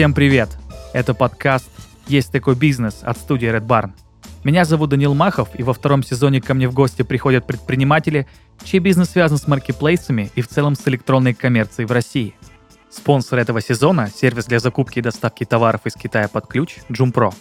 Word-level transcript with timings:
Всем 0.00 0.14
привет! 0.14 0.48
Это 0.94 1.12
подкаст 1.12 1.68
«Есть 2.06 2.32
такой 2.32 2.54
бизнес» 2.54 3.00
от 3.02 3.18
студии 3.18 3.54
Red 3.54 3.66
Barn. 3.66 3.90
Меня 4.44 4.64
зовут 4.64 4.88
Данил 4.88 5.12
Махов, 5.12 5.50
и 5.52 5.62
во 5.62 5.74
втором 5.74 6.02
сезоне 6.02 6.40
ко 6.40 6.54
мне 6.54 6.68
в 6.68 6.72
гости 6.72 7.02
приходят 7.02 7.46
предприниматели, 7.46 8.26
чей 8.64 8.78
бизнес 8.80 9.10
связан 9.10 9.36
с 9.36 9.46
маркетплейсами 9.46 10.30
и 10.34 10.40
в 10.40 10.48
целом 10.48 10.74
с 10.74 10.88
электронной 10.88 11.34
коммерцией 11.34 11.86
в 11.86 11.92
России. 11.92 12.34
Спонсор 12.88 13.40
этого 13.40 13.60
сезона– 13.60 14.08
сервис 14.16 14.46
для 14.46 14.58
закупки 14.58 15.00
и 15.00 15.02
доставки 15.02 15.44
товаров 15.44 15.82
из 15.84 15.92
Китая 15.92 16.28
под 16.28 16.46
ключ 16.46 16.78
Джумпро. 16.90 17.34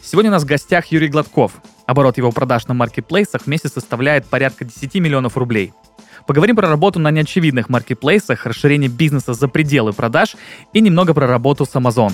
Сегодня 0.00 0.30
у 0.30 0.34
нас 0.34 0.44
в 0.44 0.46
гостях 0.46 0.86
Юрий 0.92 1.08
Гладков. 1.08 1.54
Оборот 1.86 2.16
его 2.18 2.32
продаж 2.32 2.66
на 2.66 2.74
маркетплейсах 2.74 3.42
в 3.42 3.46
месяц 3.46 3.72
составляет 3.72 4.26
порядка 4.26 4.64
10 4.64 4.94
миллионов 4.96 5.36
рублей– 5.36 5.72
Поговорим 6.26 6.56
про 6.56 6.68
работу 6.68 6.98
на 6.98 7.10
неочевидных 7.10 7.68
маркетплейсах, 7.68 8.46
расширение 8.46 8.88
бизнеса 8.88 9.34
за 9.34 9.46
пределы 9.46 9.92
продаж 9.92 10.36
и 10.72 10.80
немного 10.80 11.12
про 11.12 11.26
работу 11.26 11.66
с 11.66 11.74
Amazon. 11.74 12.12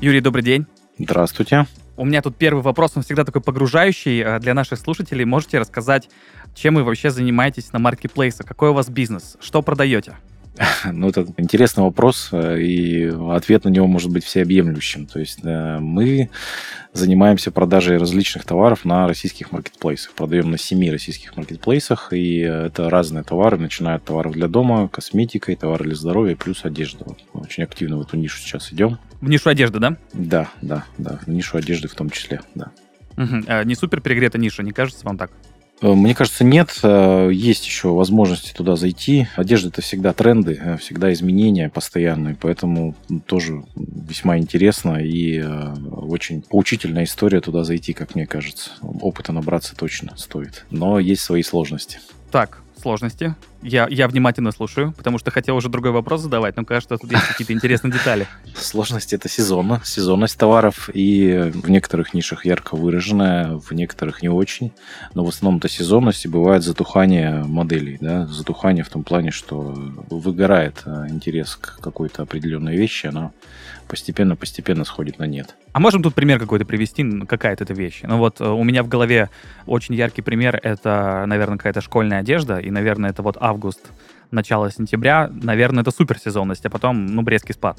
Юрий, 0.00 0.20
добрый 0.20 0.44
день. 0.44 0.66
Здравствуйте. 0.96 1.66
У 1.98 2.04
меня 2.04 2.22
тут 2.22 2.36
первый 2.36 2.62
вопрос, 2.62 2.92
он 2.94 3.02
всегда 3.02 3.24
такой 3.24 3.42
погружающий 3.42 4.20
э, 4.20 4.38
для 4.38 4.54
наших 4.54 4.78
слушателей. 4.78 5.24
Можете 5.24 5.58
рассказать, 5.58 6.08
чем 6.54 6.76
вы 6.76 6.84
вообще 6.84 7.10
занимаетесь 7.10 7.72
на 7.72 7.80
маркетплейсах? 7.80 8.46
Какой 8.46 8.68
у 8.68 8.72
вас 8.72 8.88
бизнес? 8.88 9.36
Что 9.40 9.62
продаете? 9.62 10.16
Ну, 10.92 11.08
это 11.08 11.26
интересный 11.36 11.82
вопрос, 11.82 12.30
э, 12.32 12.60
и 12.60 13.12
ответ 13.30 13.64
на 13.64 13.68
него 13.68 13.86
может 13.86 14.10
быть 14.10 14.24
всеобъемлющим. 14.24 15.06
То 15.06 15.20
есть 15.20 15.42
мы 15.44 16.30
занимаемся 16.92 17.50
продажей 17.50 17.98
различных 17.98 18.44
товаров 18.44 18.84
на 18.84 19.06
российских 19.06 19.52
маркетплейсах. 19.52 20.12
Продаем 20.12 20.50
на 20.50 20.58
семи 20.58 20.90
российских 20.90 21.36
маркетплейсах, 21.36 22.12
и 22.12 22.38
это 22.38 22.90
разные 22.90 23.24
товары, 23.24 23.58
начиная 23.58 23.96
от 23.96 24.04
товаров 24.04 24.32
для 24.32 24.48
дома, 24.48 24.88
косметика, 24.88 25.54
товары 25.54 25.84
для 25.84 25.94
здоровья, 25.94 26.36
плюс 26.36 26.64
одежда. 26.64 27.06
очень 27.34 27.62
активно 27.62 27.98
в 27.98 28.02
эту 28.02 28.16
нишу 28.16 28.38
сейчас 28.38 28.72
идем. 28.72 28.98
В 29.20 29.28
нишу 29.28 29.50
одежды, 29.50 29.78
да? 29.78 29.96
Да, 30.12 30.48
да, 30.62 30.84
да, 30.96 31.18
в 31.24 31.28
нишу 31.28 31.56
одежды 31.58 31.88
в 31.88 31.94
том 31.94 32.10
числе, 32.10 32.40
да. 32.54 32.70
Угу. 33.16 33.64
Не 33.64 33.74
супер 33.74 34.00
перегретая 34.00 34.40
ниша, 34.40 34.62
не 34.62 34.72
кажется 34.72 35.04
вам 35.04 35.18
так? 35.18 35.32
Э, 35.80 35.92
мне 35.92 36.14
кажется, 36.14 36.44
нет. 36.44 36.78
Э, 36.82 37.30
есть 37.32 37.66
еще 37.66 37.88
возможности 37.88 38.52
туда 38.52 38.76
зайти. 38.76 39.28
Одежда 39.36 39.68
это 39.68 39.82
всегда 39.82 40.12
тренды, 40.12 40.58
э, 40.60 40.76
всегда 40.78 41.12
изменения 41.12 41.68
постоянные, 41.68 42.36
поэтому 42.40 42.94
тоже 43.26 43.64
весьма 43.76 44.38
интересно 44.38 44.96
и 44.96 45.42
очень 45.92 46.42
поучительная 46.42 47.04
история 47.04 47.40
туда 47.40 47.64
зайти, 47.64 47.92
как 47.92 48.14
мне 48.14 48.26
кажется. 48.26 48.70
Опыта 48.82 49.32
набраться 49.32 49.76
точно 49.76 50.16
стоит. 50.16 50.64
Но 50.70 50.98
есть 50.98 51.22
свои 51.22 51.42
сложности. 51.42 52.00
Так, 52.30 52.62
сложности. 52.88 53.34
Я, 53.62 53.86
я 53.90 54.08
внимательно 54.08 54.50
слушаю, 54.50 54.94
потому 54.96 55.18
что 55.18 55.30
хотел 55.30 55.56
уже 55.56 55.68
другой 55.68 55.90
вопрос 55.90 56.22
задавать, 56.22 56.56
но 56.56 56.64
кажется, 56.64 56.96
тут 56.96 57.12
есть 57.12 57.26
какие-то 57.26 57.52
интересные 57.52 57.92
детали. 57.92 58.26
Сложность 58.56 59.12
это 59.12 59.28
сезонно, 59.28 59.82
сезонность 59.84 60.38
товаров, 60.38 60.88
и 60.94 61.52
в 61.52 61.68
некоторых 61.68 62.14
нишах 62.14 62.46
ярко 62.46 62.76
выраженная, 62.76 63.58
в 63.58 63.72
некоторых 63.72 64.22
не 64.22 64.30
очень. 64.30 64.72
Но 65.14 65.22
в 65.22 65.28
основном 65.28 65.58
это 65.58 65.68
сезонность 65.68 66.24
и 66.24 66.28
бывает 66.28 66.62
затухание 66.62 67.44
моделей, 67.44 67.98
да, 68.00 68.26
затухание 68.26 68.84
в 68.84 68.88
том 68.88 69.02
плане, 69.04 69.32
что 69.32 69.74
выгорает 70.08 70.82
э, 70.86 71.06
интерес 71.10 71.56
к 71.56 71.80
какой-то 71.80 72.22
определенной 72.22 72.76
вещи, 72.76 73.08
она 73.08 73.32
постепенно-постепенно 73.88 74.84
сходит 74.84 75.18
на 75.18 75.24
нет. 75.24 75.56
А 75.72 75.80
можем 75.80 76.02
тут 76.02 76.14
пример 76.14 76.38
какой-то 76.38 76.64
привести, 76.64 77.04
какая-то 77.26 77.64
эта 77.64 77.74
вещь? 77.74 78.00
Ну 78.02 78.18
вот 78.18 78.40
э, 78.40 78.46
у 78.46 78.62
меня 78.62 78.82
в 78.82 78.88
голове 78.88 79.30
очень 79.66 79.94
яркий 79.94 80.22
пример, 80.22 80.60
это, 80.62 81.24
наверное, 81.26 81.58
какая-то 81.58 81.80
школьная 81.80 82.20
одежда, 82.20 82.58
и, 82.58 82.70
наверное, 82.70 83.10
это 83.10 83.22
вот 83.22 83.36
август, 83.40 83.80
начало 84.30 84.70
сентября, 84.70 85.30
наверное, 85.30 85.82
это 85.82 85.90
суперсезонность, 85.90 86.64
а 86.66 86.70
потом, 86.70 87.06
ну, 87.06 87.26
резкий 87.26 87.52
спад. 87.52 87.78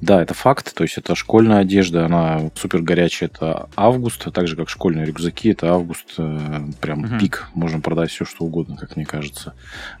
Да, 0.00 0.20
это 0.20 0.34
факт. 0.34 0.74
То 0.74 0.82
есть 0.82 0.98
это 0.98 1.14
школьная 1.14 1.60
одежда, 1.60 2.06
она 2.06 2.50
супер 2.54 2.82
горячая, 2.82 3.28
это 3.28 3.68
август, 3.76 4.26
а 4.26 4.30
так 4.30 4.48
же 4.48 4.56
как 4.56 4.68
школьные 4.68 5.06
рюкзаки, 5.06 5.50
это 5.50 5.72
август, 5.72 6.14
э, 6.18 6.60
прям 6.80 7.04
угу. 7.04 7.18
пик, 7.18 7.48
можно 7.54 7.80
продать 7.80 8.10
все 8.10 8.24
что 8.24 8.44
угодно, 8.44 8.76
как 8.76 8.96
мне 8.96 9.06
кажется. 9.06 9.54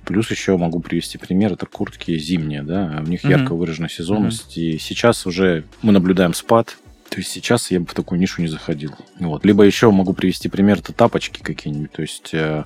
Плюс 0.04 0.30
еще 0.30 0.56
могу 0.56 0.80
привести 0.80 1.18
пример, 1.18 1.52
это 1.52 1.66
куртки 1.66 2.18
зимние, 2.18 2.62
да, 2.62 3.00
у 3.04 3.08
них 3.08 3.20
угу. 3.22 3.30
ярко 3.30 3.54
выраженная 3.54 3.88
сезонность, 3.88 4.56
угу. 4.56 4.60
и 4.60 4.78
сейчас 4.78 5.24
уже 5.26 5.64
мы 5.82 5.92
наблюдаем 5.92 6.34
спад, 6.34 6.76
то 7.12 7.18
есть 7.18 7.30
сейчас 7.30 7.70
я 7.70 7.78
бы 7.78 7.84
в 7.84 7.92
такую 7.92 8.18
нишу 8.18 8.40
не 8.40 8.48
заходил. 8.48 8.94
Вот. 9.20 9.44
Либо 9.44 9.64
еще 9.64 9.90
могу 9.90 10.14
привести 10.14 10.48
пример, 10.48 10.78
это 10.78 10.94
тапочки 10.94 11.42
какие-нибудь. 11.42 11.92
То 11.92 12.00
есть 12.00 12.30
э, 12.32 12.64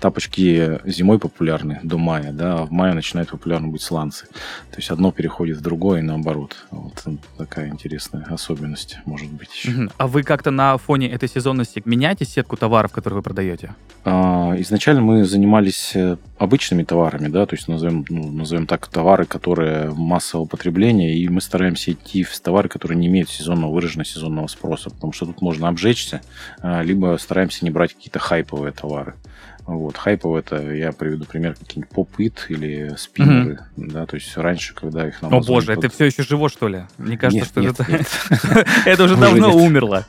тапочки 0.00 0.78
зимой 0.84 1.18
популярны 1.18 1.80
до 1.82 1.96
мая, 1.96 2.30
да, 2.30 2.58
а 2.58 2.66
в 2.66 2.72
мае 2.72 2.92
начинают 2.92 3.30
популярны 3.30 3.68
быть 3.68 3.80
сланцы. 3.80 4.26
То 4.70 4.76
есть 4.76 4.90
одно 4.90 5.12
переходит 5.12 5.56
в 5.56 5.60
другое 5.62 6.00
и 6.00 6.02
наоборот. 6.02 6.66
Вот 6.70 7.04
такая 7.38 7.68
интересная 7.68 8.24
особенность 8.24 8.98
может 9.06 9.30
быть 9.30 9.48
еще. 9.54 9.88
А 9.96 10.06
вы 10.06 10.24
как-то 10.24 10.50
на 10.50 10.76
фоне 10.76 11.08
этой 11.08 11.30
сезонности 11.30 11.80
меняете 11.86 12.26
сетку 12.26 12.58
товаров, 12.58 12.92
которые 12.92 13.16
вы 13.16 13.22
продаете? 13.22 13.74
А, 14.04 14.54
изначально 14.58 15.00
мы 15.00 15.24
занимались 15.24 15.92
э, 15.94 16.18
обычными 16.36 16.82
товарами, 16.82 17.28
да, 17.28 17.46
то 17.46 17.56
есть 17.56 17.66
назовем, 17.66 18.04
ну, 18.10 18.30
назовем 18.30 18.66
так 18.66 18.88
товары, 18.88 19.24
которые 19.24 19.90
массового 19.94 20.44
потребления, 20.44 21.16
и 21.16 21.26
мы 21.30 21.40
стараемся 21.40 21.92
идти 21.92 22.24
в 22.24 22.38
товары, 22.40 22.68
которые 22.68 22.98
не 22.98 23.06
имеют 23.06 23.30
сезонного 23.30 23.72
выражения 23.72 23.85
выраженно 23.86 24.04
сезонного 24.04 24.48
спроса, 24.48 24.90
потому 24.90 25.12
что 25.12 25.26
тут 25.26 25.40
можно 25.40 25.68
обжечься, 25.68 26.20
а, 26.60 26.82
либо 26.82 27.16
стараемся 27.20 27.64
не 27.64 27.70
брать 27.70 27.94
какие-то 27.94 28.18
хайповые 28.18 28.72
товары. 28.72 29.14
Вот, 29.64 29.96
хайповые 29.96 30.40
это, 30.40 30.60
я 30.72 30.92
приведу 30.92 31.24
пример, 31.24 31.54
какие-нибудь 31.54 31.90
поп-ит 31.90 32.46
или 32.48 32.94
спиннеры, 32.96 33.60
mm-hmm. 33.76 33.90
да, 33.92 34.06
то 34.06 34.14
есть 34.14 34.36
раньше, 34.36 34.74
когда 34.74 35.08
их 35.08 35.20
на 35.22 35.28
О 35.28 35.40
боже, 35.40 35.74
под... 35.74 35.84
это 35.84 35.94
все 35.94 36.04
еще 36.04 36.22
живо, 36.22 36.48
что 36.48 36.68
ли? 36.68 36.84
Мне 36.98 37.18
кажется, 37.18 37.60
нет, 37.60 37.74
что 37.74 37.90
нет, 37.90 38.06
это... 38.30 38.66
это 38.86 39.04
уже 39.04 39.16
давно 39.16 39.56
умерло. 39.56 40.06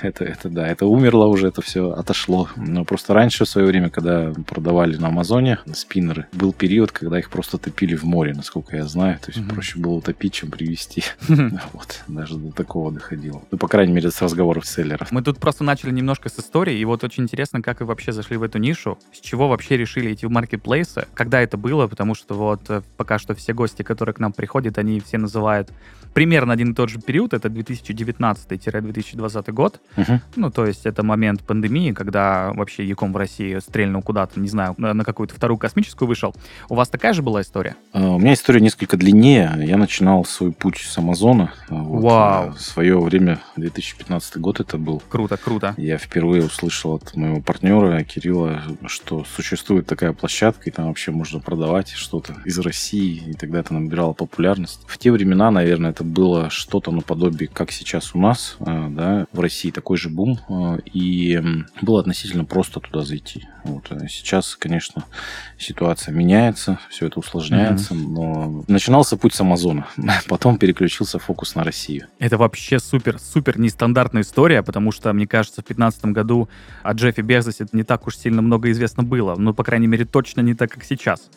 Это, 0.00 0.24
это 0.24 0.48
да, 0.48 0.66
это 0.66 0.86
умерло 0.86 1.26
уже, 1.26 1.48
это 1.48 1.62
все 1.62 1.90
отошло. 1.90 2.48
Но 2.56 2.84
просто 2.84 3.14
раньше, 3.14 3.44
в 3.44 3.48
свое 3.48 3.66
время, 3.66 3.90
когда 3.90 4.32
продавали 4.46 4.96
на 4.96 5.08
Амазоне 5.08 5.58
спиннеры, 5.72 6.26
был 6.32 6.52
период, 6.52 6.92
когда 6.92 7.18
их 7.18 7.30
просто 7.30 7.58
топили 7.58 7.94
в 7.94 8.04
море, 8.04 8.34
насколько 8.34 8.76
я 8.76 8.86
знаю. 8.86 9.18
То 9.18 9.30
есть 9.30 9.38
mm-hmm. 9.38 9.54
проще 9.54 9.78
было 9.78 9.94
утопить, 9.94 10.34
чем 10.34 10.50
привезти. 10.50 11.02
Вот, 11.72 12.02
даже 12.06 12.36
до 12.36 12.52
такого 12.52 12.92
доходило. 12.92 13.42
Ну, 13.50 13.58
по 13.58 13.68
крайней 13.68 13.92
мере, 13.92 14.10
с 14.10 14.22
разговоров 14.22 14.66
селлеров. 14.66 15.10
Мы 15.10 15.22
тут 15.22 15.38
просто 15.38 15.64
начали 15.64 15.90
немножко 15.90 16.28
с 16.28 16.38
истории, 16.38 16.78
и 16.78 16.84
вот 16.84 17.04
очень 17.04 17.24
интересно, 17.24 17.62
как 17.62 17.80
вы 17.80 17.86
вообще 17.86 18.12
зашли 18.12 18.36
в 18.36 18.42
эту 18.42 18.58
нишу, 18.58 18.98
с 19.12 19.20
чего 19.20 19.48
вообще 19.48 19.76
решили 19.76 20.12
идти 20.12 20.26
в 20.26 20.30
маркетплейсы, 20.30 21.06
когда 21.14 21.40
это 21.40 21.56
было, 21.56 21.86
потому 21.86 22.14
что 22.14 22.34
вот 22.34 22.70
э, 22.70 22.82
пока 22.96 23.18
что 23.18 23.34
все 23.34 23.52
гости, 23.52 23.82
которые 23.82 24.14
к 24.14 24.18
нам 24.18 24.32
приходят, 24.32 24.78
они 24.78 25.00
все 25.00 25.18
называют 25.18 25.70
примерно 26.16 26.54
один 26.54 26.72
и 26.72 26.74
тот 26.74 26.88
же 26.88 26.98
период, 26.98 27.34
это 27.34 27.48
2019-2020 27.48 29.52
год. 29.52 29.82
Угу. 29.96 30.20
Ну, 30.36 30.50
то 30.50 30.66
есть 30.66 30.86
это 30.86 31.02
момент 31.02 31.42
пандемии, 31.42 31.92
когда 31.92 32.52
вообще 32.54 32.84
Яком 32.84 33.12
в 33.12 33.16
России 33.16 33.58
стрельнул 33.60 34.02
куда-то, 34.02 34.38
не 34.40 34.48
знаю, 34.48 34.74
на, 34.78 35.04
какую-то 35.04 35.34
вторую 35.34 35.58
космическую 35.58 36.08
вышел. 36.08 36.34
У 36.68 36.74
вас 36.74 36.88
такая 36.88 37.12
же 37.12 37.22
была 37.22 37.42
история? 37.42 37.76
А, 37.92 38.10
у 38.10 38.18
меня 38.18 38.34
история 38.34 38.60
несколько 38.60 38.96
длиннее. 38.96 39.52
Я 39.58 39.76
начинал 39.76 40.24
свой 40.24 40.52
путь 40.52 40.78
с 40.78 40.98
Амазона. 40.98 41.52
Вот, 41.68 42.02
Вау! 42.02 42.52
В 42.52 42.60
свое 42.60 42.98
время, 43.00 43.40
2015 43.56 44.38
год 44.38 44.60
это 44.60 44.78
был. 44.78 45.02
Круто, 45.08 45.36
круто. 45.36 45.74
Я 45.76 45.98
впервые 45.98 46.44
услышал 46.44 46.94
от 46.94 47.16
моего 47.16 47.40
партнера 47.40 48.02
Кирилла, 48.04 48.62
что 48.86 49.24
существует 49.24 49.86
такая 49.86 50.12
площадка, 50.12 50.68
и 50.68 50.72
там 50.72 50.86
вообще 50.86 51.10
можно 51.10 51.40
продавать 51.40 51.90
что-то 51.90 52.34
из 52.44 52.58
России, 52.58 53.22
и 53.28 53.32
тогда 53.34 53.60
это 53.60 53.74
набирало 53.74 54.12
популярность. 54.12 54.80
В 54.86 54.98
те 54.98 55.10
времена, 55.10 55.50
наверное, 55.50 55.90
это 55.90 56.04
было 56.04 56.50
что-то 56.50 56.90
наподобие, 56.90 57.48
как 57.48 57.70
сейчас 57.70 58.14
у 58.14 58.18
нас, 58.18 58.56
а, 58.60 58.88
да, 58.88 59.26
в 59.32 59.40
России 59.40 59.70
такой 59.76 59.98
же 59.98 60.08
бум, 60.08 60.40
а, 60.48 60.78
и 60.92 61.38
было 61.82 62.00
относительно 62.00 62.46
просто 62.46 62.80
туда 62.80 63.04
зайти. 63.04 63.46
Вот. 63.62 63.86
А 63.90 64.08
сейчас, 64.08 64.56
конечно, 64.56 65.04
ситуация 65.58 66.14
меняется, 66.14 66.78
все 66.88 67.06
это 67.06 67.20
усложняется, 67.20 67.92
mm-hmm. 67.92 68.08
но 68.08 68.64
начинался 68.68 69.18
путь 69.18 69.34
с 69.34 69.40
Амазона, 69.40 69.86
потом 70.28 70.56
переключился 70.56 71.18
фокус 71.18 71.54
на 71.54 71.62
Россию. 71.62 72.06
Это 72.18 72.38
вообще 72.38 72.78
супер-супер 72.78 73.58
нестандартная 73.60 74.22
история, 74.22 74.62
потому 74.62 74.92
что, 74.92 75.12
мне 75.12 75.26
кажется, 75.26 75.60
в 75.60 75.66
2015 75.66 76.06
году 76.06 76.48
о 76.82 76.92
Джеффе 76.94 77.20
Безосе 77.20 77.66
не 77.72 77.82
так 77.82 78.06
уж 78.06 78.16
сильно 78.16 78.40
много 78.40 78.70
известно 78.70 79.02
было, 79.02 79.36
ну, 79.36 79.52
по 79.52 79.62
крайней 79.62 79.88
мере, 79.88 80.06
точно 80.06 80.40
не 80.40 80.54
так, 80.54 80.70
как 80.70 80.84
сейчас. 80.84 81.28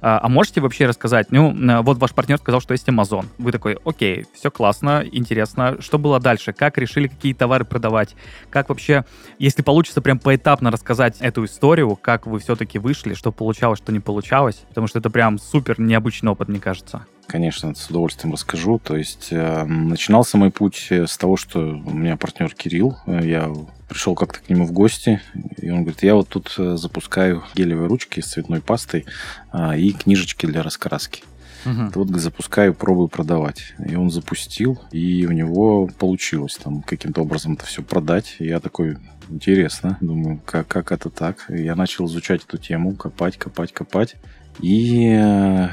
А, 0.00 0.20
а 0.22 0.28
можете 0.28 0.60
вообще 0.60 0.86
рассказать, 0.86 1.30
ну, 1.30 1.54
вот 1.82 1.98
ваш 1.98 2.12
партнер 2.12 2.38
сказал, 2.38 2.60
что 2.60 2.72
есть 2.72 2.88
Amazon. 2.88 3.26
Вы 3.38 3.52
такой, 3.52 3.78
окей, 3.84 4.26
все 4.34 4.50
классно, 4.50 5.04
интересно. 5.10 5.76
Что 5.80 5.98
было 5.98 6.20
дальше? 6.20 6.52
Как 6.52 6.78
решили, 6.78 7.08
какие 7.08 7.32
товары 7.32 7.64
продавать? 7.64 8.14
Как 8.50 8.68
вообще, 8.68 9.04
если 9.38 9.62
получится 9.62 10.00
прям 10.00 10.18
поэтапно 10.18 10.70
рассказать 10.70 11.16
эту 11.20 11.44
историю, 11.44 11.96
как 11.96 12.26
вы 12.26 12.38
все-таки 12.38 12.78
вышли, 12.78 13.14
что 13.14 13.32
получалось, 13.32 13.78
что 13.78 13.92
не 13.92 14.00
получалось? 14.00 14.64
Потому 14.68 14.86
что 14.86 14.98
это 14.98 15.10
прям 15.10 15.38
супер 15.38 15.80
необычный 15.80 16.30
опыт, 16.30 16.48
мне 16.48 16.60
кажется. 16.60 17.06
конечно, 17.26 17.74
с 17.74 17.88
удовольствием 17.90 18.32
расскажу. 18.32 18.78
То 18.78 18.96
есть 18.96 19.28
э, 19.30 19.64
начинался 19.64 20.38
мой 20.38 20.50
путь 20.50 20.88
с 20.90 21.16
того, 21.18 21.36
что 21.36 21.60
у 21.60 21.90
меня 21.90 22.16
партнер 22.16 22.54
Кирилл, 22.54 22.96
я 23.06 23.52
пришел 23.88 24.14
как-то 24.14 24.40
к 24.40 24.48
нему 24.48 24.66
в 24.66 24.72
гости, 24.72 25.20
и 25.56 25.70
он 25.70 25.82
говорит, 25.82 26.02
я 26.02 26.14
вот 26.14 26.28
тут 26.28 26.54
запускаю 26.56 27.44
гелевые 27.54 27.88
ручки 27.88 28.20
с 28.20 28.26
цветной 28.26 28.60
пастой 28.60 29.06
а, 29.50 29.76
и 29.76 29.92
книжечки 29.92 30.46
для 30.46 30.62
раскраски. 30.62 31.22
Угу. 31.64 31.90
Вот 31.94 32.08
запускаю, 32.20 32.74
пробую 32.74 33.08
продавать. 33.08 33.74
И 33.84 33.96
он 33.96 34.10
запустил, 34.10 34.80
и 34.92 35.26
у 35.26 35.32
него 35.32 35.88
получилось 35.98 36.56
там 36.56 36.82
каким-то 36.82 37.22
образом 37.22 37.54
это 37.54 37.66
все 37.66 37.82
продать. 37.82 38.36
И 38.38 38.46
я 38.46 38.60
такой, 38.60 38.98
интересно, 39.28 39.98
думаю, 40.00 40.40
как, 40.44 40.68
как 40.68 40.92
это 40.92 41.10
так? 41.10 41.50
И 41.50 41.62
я 41.62 41.74
начал 41.74 42.06
изучать 42.06 42.44
эту 42.44 42.58
тему, 42.58 42.94
копать, 42.94 43.36
копать, 43.36 43.72
копать. 43.72 44.16
И 44.60 45.16
э, 45.18 45.68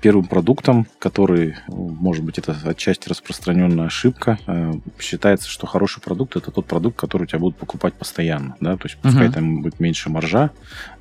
первым 0.00 0.26
продуктом, 0.26 0.86
который, 0.98 1.56
может 1.68 2.24
быть, 2.24 2.38
это 2.38 2.56
отчасти 2.64 3.08
распространенная 3.08 3.86
ошибка, 3.86 4.38
э, 4.46 4.72
считается, 4.98 5.48
что 5.48 5.66
хороший 5.66 6.00
продукт 6.00 6.36
это 6.36 6.50
тот 6.50 6.66
продукт, 6.66 6.98
который 6.98 7.24
у 7.24 7.26
тебя 7.26 7.38
будут 7.38 7.56
покупать 7.56 7.94
постоянно, 7.94 8.56
да, 8.60 8.76
то 8.76 8.86
есть 8.86 8.96
пускай 8.98 9.26
угу. 9.26 9.34
там 9.34 9.62
будет 9.62 9.80
меньше 9.80 10.10
маржа, 10.10 10.50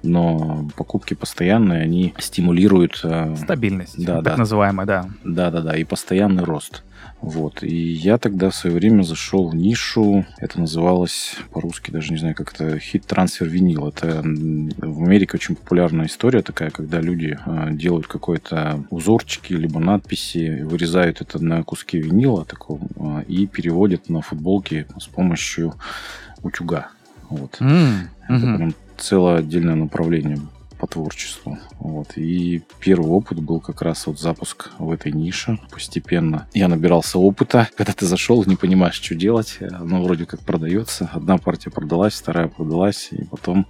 но 0.04 0.70
покупки 0.76 1.14
постоянные, 1.14 1.82
они 1.82 2.14
стимулируют... 2.20 3.00
Э, 3.04 3.36
Стабильность, 3.38 4.04
да, 4.04 4.16
так 4.16 4.24
да. 4.24 4.38
называемая, 4.38 4.86
да. 4.86 5.10
Да-да-да, 5.24 5.76
и 5.78 5.84
постоянный 5.84 6.44
рост. 6.44 6.84
Вот. 7.22 7.64
И 7.64 7.76
я 7.76 8.18
тогда 8.18 8.50
в 8.50 8.56
свое 8.56 8.76
время 8.76 9.04
зашел 9.04 9.50
в 9.50 9.56
нишу, 9.56 10.26
это 10.38 10.60
называлось 10.60 11.36
по-русски, 11.52 11.92
даже 11.92 12.14
не 12.14 12.18
знаю, 12.18 12.34
как 12.34 12.54
это, 12.54 12.80
хит-трансфер 12.80 13.48
винил. 13.48 13.90
Это 13.90 14.22
в 14.22 15.04
Америке 15.04 15.32
очень 15.36 15.56
популярная 15.56 16.06
история 16.06 16.42
такая, 16.42 16.70
когда 16.70 17.02
люди 17.02 17.29
а, 17.46 17.70
делают 17.72 18.08
какой-то 18.08 18.84
узорчики, 18.90 19.54
либо 19.54 19.80
надписи, 19.80 20.62
вырезают 20.64 21.22
это 21.22 21.44
на 21.44 21.64
куски 21.64 22.00
винила 22.00 22.46
такого 22.46 22.82
а, 22.98 23.22
и 23.28 23.48
переводят 23.48 24.10
на 24.10 24.22
футболки 24.22 24.86
с 25.00 25.08
помощью 25.08 25.74
утюга. 26.44 26.90
Вот. 27.30 27.58
Mm-hmm. 27.60 28.08
Это 28.30 28.56
прям 28.56 28.74
целое 28.98 29.38
отдельное 29.38 29.76
направление 29.76 30.40
по 30.80 30.88
творчеству. 30.88 31.60
Вот. 31.80 32.14
И 32.16 32.64
первый 32.80 33.10
опыт 33.10 33.40
был 33.40 33.60
как 33.60 33.82
раз 33.82 34.08
вот 34.08 34.20
запуск 34.20 34.72
в 34.80 34.92
этой 34.92 35.12
нише. 35.12 35.60
Постепенно 35.72 36.48
я 36.54 36.68
набирался 36.68 37.20
опыта. 37.20 37.68
Когда 37.76 37.94
ты 37.94 38.06
зашел, 38.06 38.44
не 38.46 38.56
понимаешь, 38.56 38.96
что 38.96 39.14
делать. 39.14 39.58
Оно 39.62 40.02
вроде 40.02 40.26
как 40.26 40.40
продается. 40.40 41.10
Одна 41.14 41.38
партия 41.38 41.70
продалась, 41.70 42.14
вторая 42.14 42.48
продалась. 42.48 43.10
И 43.12 43.26
потом 43.26 43.68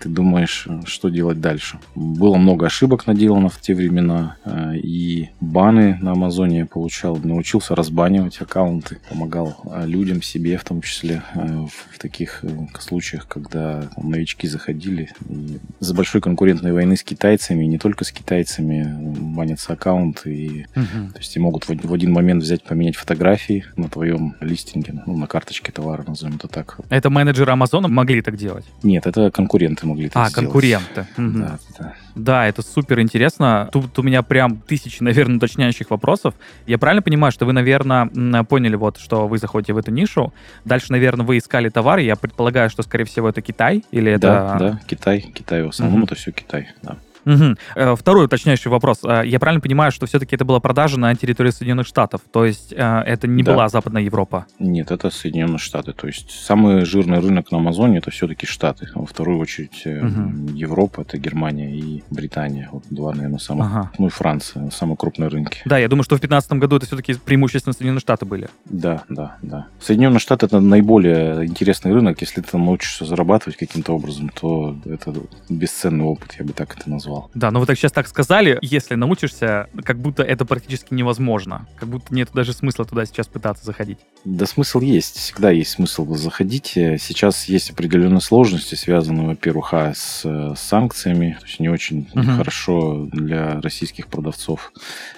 ты 0.00 0.08
думаешь, 0.08 0.66
что 0.84 1.08
делать 1.08 1.40
дальше. 1.40 1.78
Было 1.94 2.36
много 2.36 2.66
ошибок 2.66 3.06
наделано 3.06 3.48
в 3.48 3.60
те 3.60 3.74
времена. 3.74 4.36
Э, 4.44 4.76
и 4.76 5.30
баны 5.40 5.98
на 6.00 6.12
Амазоне 6.12 6.58
я 6.60 6.66
получал. 6.66 7.16
Научился 7.16 7.74
разбанивать 7.74 8.40
аккаунты. 8.40 8.98
Помогал 9.08 9.56
э, 9.64 9.86
людям, 9.86 10.22
себе 10.22 10.56
в 10.56 10.64
том 10.64 10.82
числе. 10.82 11.22
Э, 11.34 11.66
в 11.90 11.98
таких 11.98 12.44
случаях, 12.78 13.26
когда 13.26 13.88
новички 13.96 14.46
заходили. 14.46 15.10
И 15.28 15.58
за 15.80 15.94
большой 15.94 16.20
конкурентной 16.20 16.72
войны 16.72 16.96
с 16.96 17.02
китайцами, 17.02 17.64
не 17.64 17.78
только 17.78 18.04
с 18.04 18.12
китайцами, 18.12 18.86
банятся 19.34 19.72
аккаунты. 19.72 20.34
И, 20.34 20.66
угу. 20.76 21.12
То 21.12 21.18
есть 21.18 21.36
и 21.36 21.40
могут 21.40 21.64
в 21.68 21.92
один 21.92 22.12
момент 22.12 22.42
взять, 22.42 22.62
поменять 22.62 22.96
фотографии 22.96 23.64
на 23.76 23.88
твоем 23.88 24.36
листинге, 24.40 25.02
ну, 25.06 25.16
на 25.16 25.26
карточке 25.26 25.72
товара, 25.72 26.04
назовем 26.06 26.36
это 26.36 26.48
так. 26.48 26.78
Это 26.88 27.10
менеджеры 27.10 27.52
Амазона 27.52 27.88
могли 27.88 28.22
так 28.22 28.36
делать? 28.36 28.64
Нет, 28.82 29.06
это 29.06 29.30
конкуренты 29.30 29.87
могли 29.88 30.08
так 30.08 30.26
а, 30.26 30.30
сделать. 30.30 30.46
конкуренты. 30.46 31.06
Угу. 31.16 31.38
Да, 31.38 31.58
да. 31.78 31.94
Да, 32.14 32.46
это 32.46 32.62
супер 32.62 33.00
интересно. 33.00 33.68
Тут 33.72 33.98
у 33.98 34.02
меня 34.02 34.22
прям 34.22 34.58
тысячи, 34.58 35.02
наверное, 35.02 35.36
уточняющих 35.36 35.90
вопросов. 35.90 36.34
Я 36.66 36.78
правильно 36.78 37.02
понимаю, 37.02 37.32
что 37.32 37.46
вы, 37.46 37.52
наверное, 37.52 38.06
поняли, 38.44 38.76
вот, 38.76 38.98
что 38.98 39.28
вы 39.28 39.38
заходите 39.38 39.72
в 39.72 39.78
эту 39.78 39.90
нишу. 39.90 40.32
Дальше, 40.64 40.92
наверное, 40.92 41.24
вы 41.24 41.38
искали 41.38 41.68
товары. 41.68 42.02
Я 42.02 42.16
предполагаю, 42.16 42.70
что, 42.70 42.82
скорее 42.82 43.04
всего, 43.04 43.28
это 43.28 43.40
Китай 43.40 43.84
или 43.90 44.12
это... 44.12 44.26
Да, 44.28 44.58
да, 44.58 44.80
Китай. 44.86 45.20
Китай 45.20 45.62
в 45.62 45.68
основном 45.68 46.00
угу. 46.00 46.06
это 46.06 46.14
все 46.14 46.32
Китай, 46.32 46.68
да. 46.82 46.96
Угу. 47.28 47.96
Второй 47.96 48.24
уточняющий 48.24 48.70
вопрос. 48.70 49.00
Э, 49.04 49.22
я 49.24 49.38
правильно 49.38 49.60
понимаю, 49.60 49.92
что 49.92 50.06
все-таки 50.06 50.34
это 50.34 50.44
была 50.44 50.60
продажа 50.60 50.98
на 50.98 51.14
территории 51.14 51.50
Соединенных 51.50 51.86
Штатов? 51.86 52.22
То 52.30 52.44
есть 52.44 52.72
э, 52.72 53.02
это 53.06 53.26
не 53.26 53.42
да. 53.42 53.52
была 53.52 53.68
Западная 53.68 54.02
Европа? 54.02 54.46
Нет, 54.58 54.90
это 54.90 55.10
Соединенные 55.10 55.58
Штаты. 55.58 55.92
То 55.92 56.06
есть 56.06 56.30
самый 56.30 56.84
жирный 56.84 57.20
рынок 57.20 57.52
на 57.52 57.58
Амазоне 57.58 57.98
это 57.98 58.10
все-таки 58.10 58.46
Штаты. 58.46 58.88
Во 58.94 59.06
вторую 59.06 59.38
очередь 59.38 59.86
угу. 59.86 60.52
Европа, 60.54 61.02
это 61.02 61.18
Германия 61.18 61.74
и 61.74 62.02
Британия. 62.10 62.68
Вот 62.72 62.84
два, 62.90 63.12
наверное, 63.12 63.38
самых... 63.38 63.66
Ага. 63.66 63.90
Ну 63.98 64.06
и 64.06 64.10
Франция, 64.10 64.70
самые 64.70 64.96
крупные 64.96 65.28
рынки. 65.28 65.60
Да, 65.64 65.78
я 65.78 65.88
думаю, 65.88 66.04
что 66.04 66.16
в 66.16 66.20
2015 66.20 66.52
году 66.52 66.76
это 66.76 66.86
все-таки 66.86 67.14
преимущественно 67.14 67.72
Соединенные 67.72 68.00
Штаты 68.00 68.24
были. 68.24 68.48
Да, 68.64 69.02
да, 69.08 69.36
да. 69.42 69.66
Соединенные 69.80 70.20
Штаты 70.20 70.46
это 70.46 70.60
наиболее 70.60 71.46
интересный 71.46 71.92
рынок. 71.92 72.20
Если 72.20 72.40
ты 72.40 72.56
научишься 72.56 73.04
зарабатывать 73.04 73.56
каким-то 73.56 73.92
образом, 73.92 74.30
то 74.30 74.76
это 74.84 75.14
бесценный 75.48 76.04
опыт, 76.04 76.36
я 76.38 76.44
бы 76.44 76.52
так 76.52 76.76
это 76.76 76.88
назвал. 76.88 77.17
Да, 77.34 77.50
но 77.50 77.60
вы 77.60 77.66
так 77.66 77.76
сейчас 77.76 77.92
так 77.92 78.06
сказали, 78.08 78.58
если 78.62 78.94
научишься, 78.94 79.68
как 79.84 79.98
будто 79.98 80.22
это 80.22 80.44
практически 80.44 80.94
невозможно. 80.94 81.66
Как 81.76 81.88
будто 81.88 82.14
нет 82.14 82.30
даже 82.34 82.52
смысла 82.52 82.84
туда 82.84 83.04
сейчас 83.06 83.26
пытаться 83.26 83.64
заходить. 83.64 83.98
Да 84.24 84.46
смысл 84.46 84.80
есть, 84.80 85.16
всегда 85.16 85.50
есть 85.50 85.72
смысл 85.72 86.14
заходить. 86.14 86.72
Сейчас 86.74 87.48
есть 87.48 87.70
определенные 87.70 88.20
сложности, 88.20 88.74
связанные, 88.74 89.28
во-первых, 89.28 89.74
а, 89.74 89.92
с, 89.94 90.22
с 90.22 90.58
санкциями, 90.58 91.36
то 91.40 91.46
есть 91.46 91.60
не 91.60 91.68
очень 91.68 92.08
uh 92.14 92.36
хорошо 92.38 93.08
для 93.10 93.60
российских 93.60 94.06
продавцов. 94.08 94.72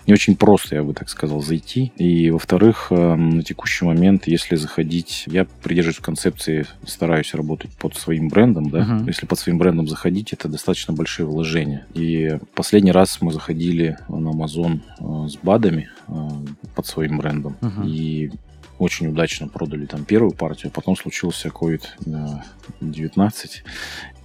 Не 0.07 0.15
очень 0.15 0.37
просто, 0.37 0.77
я 0.77 0.83
бы 0.83 0.95
так 0.95 1.09
сказал, 1.09 1.43
зайти. 1.43 1.93
И, 1.97 2.31
во-вторых, 2.31 2.87
э, 2.91 3.15
на 3.15 3.43
текущий 3.43 3.85
момент, 3.85 4.27
если 4.27 4.57
заходить, 4.57 5.25
я 5.27 5.47
придерживаюсь 5.63 5.99
концепции, 5.99 6.67
стараюсь 6.87 7.35
работать 7.35 7.73
под 7.73 7.97
своим 7.97 8.29
брендом, 8.29 8.71
да. 8.71 8.79
uh 8.81 9.07
Если 9.07 9.27
под 9.27 9.39
своим 9.39 9.59
брендом 9.59 9.87
заходить, 9.89 10.33
это 10.33 10.49
достаточно 10.49 10.95
большие 10.95 11.27
вложения. 11.27 11.87
И 11.95 12.39
последний 12.55 12.93
раз 12.93 13.21
мы 13.21 13.33
заходили 13.33 13.99
на 14.09 14.31
Amazon 14.31 14.81
э, 14.99 15.29
с 15.29 15.37
БАДами 15.37 15.91
э, 16.09 16.29
под 16.75 16.87
своим 16.87 17.19
брендом. 17.19 17.57
Uh-huh. 17.61 17.87
И 17.87 18.33
очень 18.79 19.09
удачно 19.09 19.49
продали 19.49 19.85
там 19.87 20.05
первую 20.05 20.33
партию. 20.33 20.73
Потом 20.73 20.97
случился 20.97 21.49
COVID-19. 21.49 23.33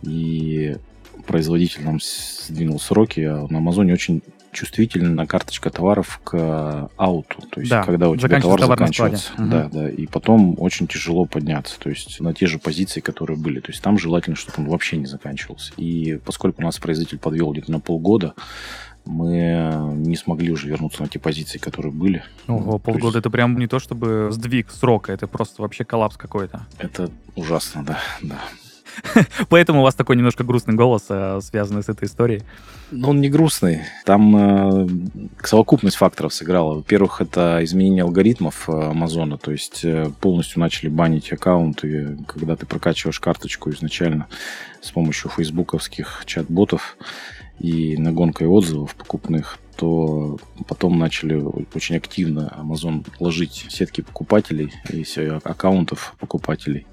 И 0.04 0.78
производитель 1.26 1.84
нам 1.84 2.00
сдвинул 2.02 2.80
сроки, 2.80 3.22
а 3.22 3.48
на 3.50 3.58
Амазоне 3.58 3.94
очень 3.94 4.22
чувствительна 4.56 5.28
карточка 5.28 5.70
товаров 5.70 6.20
к 6.24 6.90
ауту. 6.96 7.42
То 7.52 7.60
есть, 7.60 7.70
да, 7.70 7.84
когда 7.84 8.10
у 8.10 8.16
тебя 8.16 8.40
товар 8.40 8.62
заканчивается. 8.62 9.34
Угу. 9.38 9.46
Да, 9.48 9.70
да. 9.72 9.90
И 9.90 10.08
потом 10.08 10.56
очень 10.58 10.88
тяжело 10.88 11.26
подняться. 11.26 11.78
То 11.80 11.90
есть, 11.90 12.20
на 12.22 12.34
те 12.34 12.48
же 12.48 12.58
позиции, 12.58 13.02
которые 13.02 13.38
были. 13.38 13.60
То 13.60 13.72
есть, 13.72 13.82
там 13.82 14.00
желательно, 14.00 14.36
чтобы 14.36 14.64
он 14.64 14.70
вообще 14.70 14.98
не 14.98 15.06
заканчивался. 15.06 15.74
И 15.78 16.20
поскольку 16.26 16.62
у 16.62 16.66
нас 16.66 16.80
производитель 16.80 17.20
подвел 17.20 17.52
где-то 17.52 17.72
на 17.72 17.80
полгода, 17.80 18.34
мы 19.06 19.94
не 19.98 20.16
смогли 20.16 20.52
уже 20.52 20.68
вернуться 20.68 21.04
на 21.04 21.08
те 21.08 21.20
позиции, 21.20 21.60
которые 21.60 21.92
были. 21.92 22.24
Ого, 22.48 22.80
полгода 22.80 23.08
есть... 23.08 23.18
это 23.18 23.30
прям 23.30 23.60
не 23.60 23.68
то 23.68 23.78
чтобы 23.78 24.30
сдвиг 24.32 24.72
срока, 24.72 25.12
это 25.12 25.28
просто 25.28 25.62
вообще 25.62 25.84
коллапс 25.84 26.18
какой-то. 26.18 26.66
Это 26.80 27.12
ужасно, 27.36 27.84
да, 27.84 28.00
да. 28.24 28.40
Поэтому 29.50 29.82
у 29.82 29.84
вас 29.84 29.96
такой 29.96 30.16
немножко 30.16 30.44
грустный 30.44 30.76
голос, 30.76 31.06
э, 31.10 31.40
связанный 31.42 31.84
с 31.84 31.90
этой 31.90 32.06
историей. 32.06 32.44
Ну, 32.92 33.10
он 33.10 33.22
не 33.22 33.30
грустный. 33.30 33.82
Там 34.06 34.36
э, 34.36 34.88
совокупность 35.44 35.98
факторов 35.98 36.34
сыграла. 36.34 36.76
Во-первых, 36.76 37.20
это 37.20 37.60
изменение 37.64 38.04
алгоритмов 38.04 38.70
э, 38.70 38.72
Амазона, 38.72 39.38
то 39.38 39.52
есть 39.52 39.84
э, 39.84 40.12
полностью 40.22 40.60
начали 40.60 40.90
банить 40.90 41.34
аккаунты, 41.34 42.18
когда 42.28 42.56
ты 42.56 42.66
прокачиваешь 42.66 43.20
карточку 43.20 43.72
изначально 43.72 44.28
с 44.82 44.92
помощью 44.92 45.32
фейсбуковских 45.32 46.24
чат-ботов 46.26 46.98
и 47.60 47.98
нагонкой 47.98 48.48
отзывов 48.48 48.96
покупных, 48.96 49.58
то 49.78 50.38
потом 50.68 51.00
начали 51.00 51.36
очень 51.74 51.98
активно 51.98 52.54
Amazon 52.58 53.06
ложить 53.20 53.66
сетки 53.70 54.02
покупателей 54.02 54.72
и 54.90 55.06
аккаунтов 55.44 56.16
покупателей 56.20 56.86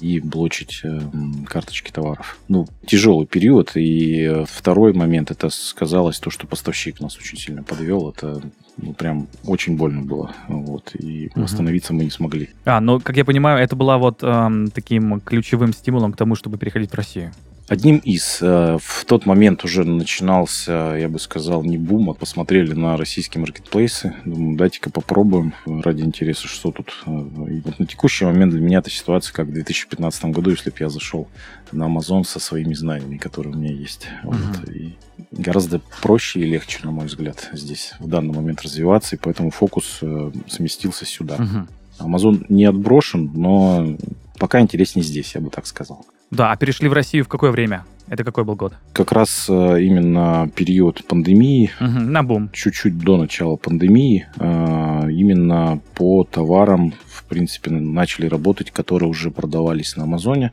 и 0.00 0.20
блочить 0.20 0.80
э, 0.84 1.00
карточки 1.46 1.90
товаров. 1.90 2.38
Ну, 2.48 2.66
тяжелый 2.86 3.26
период. 3.26 3.72
И 3.74 4.44
второй 4.46 4.92
момент, 4.92 5.30
это 5.30 5.48
сказалось 5.50 6.18
то, 6.18 6.30
что 6.30 6.46
поставщик 6.46 7.00
нас 7.00 7.16
очень 7.16 7.38
сильно 7.38 7.62
подвел. 7.62 8.10
Это 8.10 8.42
ну, 8.76 8.92
прям 8.92 9.28
очень 9.44 9.76
больно 9.76 10.02
было. 10.02 10.32
Вот. 10.48 10.94
И 10.94 11.30
угу. 11.34 11.42
восстановиться 11.42 11.92
мы 11.92 12.04
не 12.04 12.10
смогли. 12.10 12.50
А, 12.64 12.80
ну, 12.80 13.00
как 13.00 13.16
я 13.16 13.24
понимаю, 13.24 13.62
это 13.62 13.76
была 13.76 13.98
вот 13.98 14.22
эм, 14.22 14.70
таким 14.70 15.20
ключевым 15.20 15.72
стимулом 15.72 16.12
к 16.12 16.16
тому, 16.16 16.34
чтобы 16.34 16.58
переходить 16.58 16.90
в 16.92 16.94
Россию. 16.94 17.32
Одним 17.68 17.98
из. 17.98 18.38
Э, 18.40 18.78
в 18.80 19.04
тот 19.04 19.26
момент 19.26 19.62
уже 19.62 19.84
начинался, 19.84 20.96
я 20.98 21.08
бы 21.10 21.18
сказал, 21.18 21.62
не 21.62 21.76
бум, 21.76 22.08
а 22.08 22.14
посмотрели 22.14 22.72
на 22.72 22.96
российские 22.96 23.42
маркетплейсы. 23.42 24.16
Думаю, 24.24 24.56
дайте-ка 24.56 24.90
попробуем 24.90 25.52
ради 25.66 26.02
интереса, 26.02 26.48
что 26.48 26.70
тут. 26.70 26.94
Э, 27.04 27.10
и 27.50 27.60
вот 27.60 27.78
на 27.78 27.86
текущий 27.86 28.24
момент 28.24 28.52
для 28.52 28.62
меня 28.62 28.78
эта 28.78 28.88
ситуация, 28.88 29.34
как 29.34 29.48
в 29.48 29.52
2015 29.52 30.24
году, 30.26 30.50
если 30.50 30.70
бы 30.70 30.76
я 30.80 30.88
зашел 30.88 31.28
на 31.70 31.84
Amazon 31.84 32.24
со 32.24 32.40
своими 32.40 32.72
знаниями, 32.72 33.18
которые 33.18 33.54
у 33.54 33.58
меня 33.58 33.72
есть. 33.72 34.08
Uh-huh. 34.24 34.34
Вот. 34.34 34.68
И 34.70 34.96
гораздо 35.32 35.82
проще 36.00 36.40
и 36.40 36.44
легче, 36.44 36.78
на 36.84 36.90
мой 36.90 37.06
взгляд, 37.06 37.50
здесь 37.52 37.92
в 37.98 38.08
данный 38.08 38.34
момент 38.34 38.62
развиваться, 38.62 39.16
и 39.16 39.18
поэтому 39.18 39.50
фокус 39.50 39.98
э, 40.00 40.30
сместился 40.46 41.04
сюда. 41.04 41.36
Uh-huh. 41.36 41.68
Amazon 41.98 42.46
не 42.48 42.64
отброшен, 42.64 43.30
но 43.34 43.98
пока 44.38 44.60
интереснее 44.60 45.04
здесь, 45.04 45.34
я 45.34 45.42
бы 45.42 45.50
так 45.50 45.66
сказал. 45.66 46.06
Да, 46.30 46.52
а 46.52 46.56
перешли 46.56 46.88
в 46.88 46.92
Россию 46.92 47.24
в 47.24 47.28
какое 47.28 47.50
время? 47.50 47.84
Это 48.08 48.24
какой 48.24 48.44
был 48.44 48.54
год? 48.56 48.74
Как 48.92 49.12
раз 49.12 49.46
э, 49.48 49.82
именно 49.82 50.50
период 50.54 51.04
пандемии. 51.06 51.70
Угу, 51.80 51.88
на 51.88 52.22
бум. 52.22 52.50
Чуть-чуть 52.52 52.98
до 52.98 53.16
начала 53.18 53.56
пандемии. 53.56 54.26
Э, 54.38 55.10
именно 55.10 55.80
по 55.94 56.24
товарам, 56.24 56.94
в 57.06 57.24
принципе, 57.24 57.70
начали 57.70 58.26
работать, 58.26 58.70
которые 58.70 59.10
уже 59.10 59.30
продавались 59.30 59.96
на 59.96 60.04
Амазоне. 60.04 60.52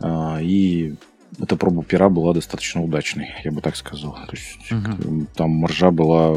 Э, 0.00 0.38
и 0.42 0.96
эта 1.40 1.56
проба 1.56 1.82
пера 1.82 2.08
была 2.08 2.34
достаточно 2.34 2.82
удачной, 2.82 3.28
я 3.44 3.52
бы 3.52 3.60
так 3.60 3.76
сказал. 3.76 4.18
То 4.28 4.36
есть 4.36 4.72
угу. 4.72 5.26
там 5.34 5.50
маржа 5.50 5.90
была, 5.90 6.36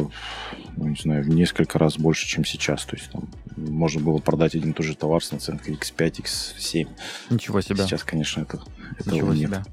ну, 0.79 0.88
не 0.88 0.95
знаю, 0.95 1.24
в 1.24 1.29
несколько 1.29 1.77
раз 1.77 1.98
больше, 1.98 2.25
чем 2.25 2.45
сейчас. 2.45 2.86
То 2.86 2.95
есть 2.95 3.12
там 3.12 3.29
можно 3.57 4.01
было 4.01 4.19
продать 4.19 4.55
один 4.55 4.71
и 4.71 4.74
тот 4.74 4.86
же 4.86 4.95
товар 4.95 5.21
с 5.21 5.31
наценкой 5.31 5.75
X5, 5.75 6.24
X7. 6.24 6.88
Ничего 7.29 7.59
себе. 7.59 7.83
Сейчас, 7.83 8.03
конечно, 8.03 8.41
это, 8.41 8.62
этого 8.98 9.15
Ничего 9.15 9.33
нет. 9.33 9.50
Себя. 9.50 9.63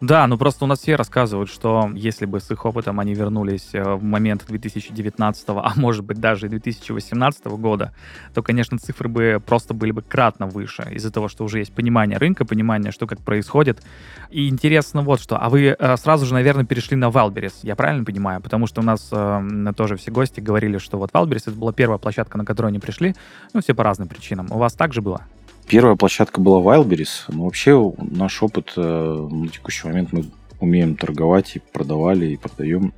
Да, 0.00 0.26
ну 0.26 0.38
просто 0.38 0.64
у 0.64 0.66
нас 0.66 0.80
все 0.80 0.96
рассказывают, 0.96 1.50
что 1.50 1.90
если 1.94 2.24
бы 2.24 2.40
с 2.40 2.50
их 2.50 2.64
опытом 2.64 3.00
они 3.00 3.12
вернулись 3.12 3.68
э, 3.74 3.82
в 3.82 4.02
момент 4.02 4.46
2019, 4.48 5.44
а 5.48 5.72
может 5.76 6.04
быть 6.04 6.18
даже 6.18 6.46
и 6.46 6.48
2018 6.48 7.44
года, 7.46 7.92
то, 8.32 8.42
конечно, 8.42 8.78
цифры 8.78 9.10
бы 9.10 9.42
просто 9.44 9.74
были 9.74 9.92
бы 9.92 10.00
кратно 10.00 10.46
выше 10.46 10.88
из-за 10.90 11.12
того, 11.12 11.28
что 11.28 11.44
уже 11.44 11.58
есть 11.58 11.74
понимание 11.74 12.16
рынка, 12.16 12.46
понимание, 12.46 12.92
что 12.92 13.06
как 13.06 13.20
происходит. 13.20 13.82
И 14.30 14.48
интересно 14.48 15.02
вот 15.02 15.20
что. 15.20 15.36
А 15.36 15.50
вы 15.50 15.76
э, 15.78 15.96
сразу 15.98 16.24
же, 16.24 16.32
наверное, 16.32 16.64
перешли 16.64 16.96
на 16.96 17.08
Wildberries, 17.10 17.56
я 17.62 17.76
правильно 17.76 18.02
понимаю? 18.02 18.40
Потому 18.40 18.66
что 18.66 18.80
у 18.80 18.84
нас 18.84 19.06
э, 19.12 19.72
тоже 19.76 19.96
все 19.96 20.10
гости 20.10 20.40
говорили, 20.40 20.78
что 20.78 20.96
вот 20.96 21.10
Wildberries 21.10 21.42
это 21.46 21.52
была 21.52 21.74
первая 21.74 21.98
площадка, 21.98 22.38
на 22.38 22.46
которую 22.46 22.70
они 22.70 22.78
пришли, 22.78 23.14
ну 23.52 23.60
все 23.60 23.74
по 23.74 23.84
разным 23.84 24.08
причинам. 24.08 24.46
У 24.50 24.56
вас 24.56 24.72
также 24.72 25.02
было? 25.02 25.26
Первая 25.70 25.94
площадка 25.94 26.40
была 26.40 26.60
Wildberries, 26.60 27.26
но 27.28 27.44
вообще 27.44 27.92
наш 27.98 28.42
опыт 28.42 28.72
э, 28.76 29.28
на 29.30 29.46
текущий 29.46 29.86
момент 29.86 30.12
мы 30.12 30.24
умеем 30.58 30.96
торговать 30.96 31.54
и 31.54 31.60
продавали, 31.60 32.26
и 32.26 32.36
продаем 32.36 32.92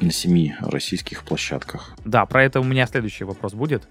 на 0.00 0.10
семи 0.10 0.52
российских 0.58 1.22
площадках. 1.22 1.94
Да, 2.04 2.26
про 2.26 2.42
это 2.42 2.58
у 2.58 2.64
меня 2.64 2.88
следующий 2.88 3.22
вопрос 3.22 3.54
будет. 3.54 3.86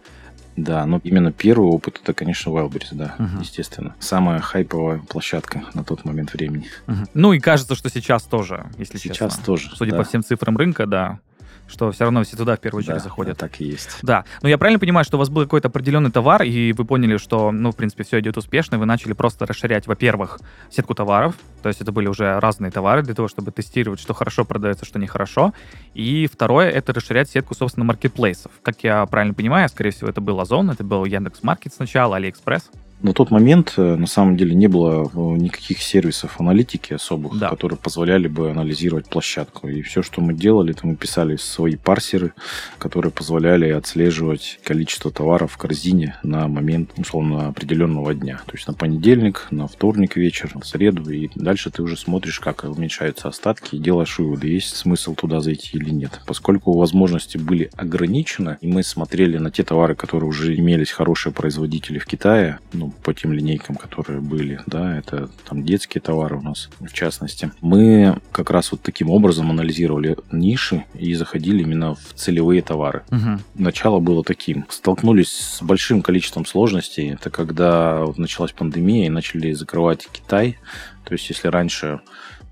Да, 0.58 0.86
но 0.86 1.00
именно 1.06 1.32
первый 1.32 1.70
опыт 1.70 2.02
это, 2.04 2.14
конечно, 2.14 2.50
Wildberries, 2.50 2.90
да, 2.92 3.16
угу. 3.18 3.40
естественно. 3.40 3.96
Самая 4.00 4.42
хайповая 4.42 5.00
площадка 5.00 5.64
на 5.74 5.86
тот 5.86 6.04
момент 6.04 6.34
времени. 6.34 6.68
Угу. 6.88 6.98
Ну 7.14 7.32
и 7.32 7.40
кажется, 7.40 7.76
что 7.76 7.90
сейчас 7.90 8.24
тоже, 8.24 8.70
если 8.78 8.98
сейчас 8.98 9.18
честно. 9.18 9.30
Сейчас 9.30 9.46
тоже. 9.46 9.70
Судя 9.74 9.92
да. 9.92 9.98
по 10.00 10.04
всем 10.04 10.22
цифрам 10.22 10.58
рынка, 10.58 10.86
да 10.86 11.20
что 11.68 11.92
все 11.92 12.04
равно 12.06 12.24
все 12.24 12.38
туда 12.38 12.56
в 12.56 12.60
первую 12.60 12.80
очередь 12.80 12.98
да, 12.98 13.04
заходят. 13.04 13.38
Да, 13.38 13.48
так 13.48 13.62
и 13.62 13.66
есть. 13.66 14.00
Да. 14.02 14.26
Но 14.42 14.50
я 14.50 14.58
правильно 14.58 14.80
понимаю, 14.80 15.06
что 15.06 15.18
у 15.18 15.20
вас 15.20 15.30
был 15.30 15.44
какой-то 15.44 15.68
определенный 15.68 16.12
товар, 16.12 16.44
и 16.44 16.74
вы 16.74 16.86
поняли, 16.86 17.18
что, 17.18 17.52
ну, 17.52 17.72
в 17.72 17.76
принципе, 17.76 18.04
все 18.04 18.20
идет 18.20 18.38
успешно, 18.38 18.78
вы 18.78 18.86
начали 18.86 19.14
просто 19.14 19.46
расширять, 19.46 19.88
во-первых, 19.88 20.40
сетку 20.70 20.96
товаров, 20.96 21.36
то 21.62 21.70
есть 21.70 21.82
это 21.82 21.92
были 21.92 22.08
уже 22.08 22.40
разные 22.40 22.72
товары 22.72 23.04
для 23.04 23.14
того, 23.14 23.28
чтобы 23.28 23.52
тестировать, 23.52 24.00
что 24.00 24.14
хорошо 24.14 24.46
продается, 24.46 24.86
что 24.86 25.00
нехорошо. 25.00 25.54
И 25.94 26.28
второе— 26.32 26.70
это 26.72 26.94
расширять 26.94 27.30
сетку, 27.30 27.56
собственно, 27.56 27.86
маркетплейсов. 27.86 28.52
Как 28.62 28.84
я 28.84 29.06
правильно 29.06 29.34
понимаю, 29.34 29.68
скорее 29.70 29.92
всего, 29.92 30.10
это 30.10 30.22
был 30.22 30.40
Озон, 30.40 30.70
это 30.70 30.84
был 30.84 31.04
Яндекс.Маркет 31.06 31.74
сначала, 31.74 32.18
Алиэкспресс. 32.18 32.70
На 33.00 33.14
тот 33.14 33.30
момент, 33.30 33.76
э, 33.78 33.96
на 33.96 34.08
самом 34.08 34.38
деле, 34.38 34.56
не 34.56 34.66
было 34.66 35.04
э, 35.04 35.38
никаких 35.38 35.84
сервисов 35.84 36.40
аналитики 36.42 36.94
особых, 36.94 37.38
да. 37.38 37.50
которые 37.50 37.78
позволяли 37.78 38.28
бы 38.28 38.50
анализировать 38.50 39.08
площадку. 39.08 39.68
И 39.68 39.84
все, 39.84 40.02
что 40.02 40.20
мы 40.20 40.34
делали, 40.34 40.74
это 40.74 40.88
мы 40.88 40.96
писали 40.96 41.36
свои 41.36 41.76
парсеры, 41.76 42.34
которые 42.80 43.12
позволяли 43.12 43.70
отслеживать 43.70 44.60
количество 44.64 45.12
товаров 45.12 45.52
в 45.52 45.58
корзине 45.58 46.18
на 46.24 46.48
момент, 46.48 46.90
условно, 46.98 47.48
определенного 47.48 48.16
дня. 48.16 48.42
То 48.48 48.54
есть 48.54 48.68
на 48.68 48.74
понедельник, 48.74 49.46
на 49.52 49.68
вторник 49.68 50.16
вечер, 50.16 50.52
на 50.56 50.66
среду. 50.66 51.08
И 51.12 51.30
дальше 51.36 51.70
ты 51.70 51.84
уже 51.84 51.98
смотришь, 51.98 52.40
как 52.40 52.64
уменьшаются 52.64 53.28
остатки 53.28 53.76
и 53.76 53.80
делаешь 53.80 54.18
выводы, 54.18 54.48
есть 54.48 54.76
смысл 54.76 55.14
туда 55.14 55.40
зайти 55.40 55.78
или 55.78 55.92
нет. 55.92 56.20
Поскольку 56.26 56.76
возможности 56.76 57.38
были 57.38 57.70
ограничены, 57.78 58.58
и 58.62 58.68
мы 58.68 58.82
смотрели 58.82 59.38
на 59.38 59.52
те 59.52 59.64
товары, 59.64 59.94
которые 59.94 60.28
уже 60.28 60.56
имелись 60.56 60.90
хорошие 60.90 61.32
производители 61.32 62.00
в 62.00 62.08
Китае, 62.08 62.58
ну, 62.74 62.87
по 63.04 63.14
тем 63.14 63.34
линейкам, 63.34 63.76
которые 63.76 64.22
были, 64.22 64.62
да, 64.66 64.98
это 64.98 65.30
там 65.48 65.64
детские 65.64 66.02
товары 66.02 66.38
у 66.38 66.42
нас, 66.42 66.70
в 66.80 66.94
частности. 66.94 67.52
Мы 67.62 68.18
как 68.32 68.50
раз 68.50 68.72
вот 68.72 68.82
таким 68.82 69.10
образом 69.10 69.52
анализировали 69.52 70.18
ниши 70.32 70.86
и 70.94 71.14
заходили 71.14 71.64
именно 71.64 71.96
в 71.96 72.14
целевые 72.16 72.62
товары. 72.62 73.04
Угу. 73.12 73.40
Начало 73.56 74.00
было 74.00 74.24
таким. 74.24 74.66
Столкнулись 74.70 75.30
с 75.30 75.62
большим 75.62 76.02
количеством 76.02 76.46
сложностей. 76.46 77.14
Это 77.14 77.30
когда 77.30 78.06
вот 78.06 78.18
началась 78.18 78.52
пандемия 78.52 79.08
и 79.08 79.10
начали 79.10 79.52
закрывать 79.54 80.08
Китай. 80.12 80.58
То 81.04 81.14
есть, 81.14 81.30
если 81.30 81.48
раньше 81.48 82.02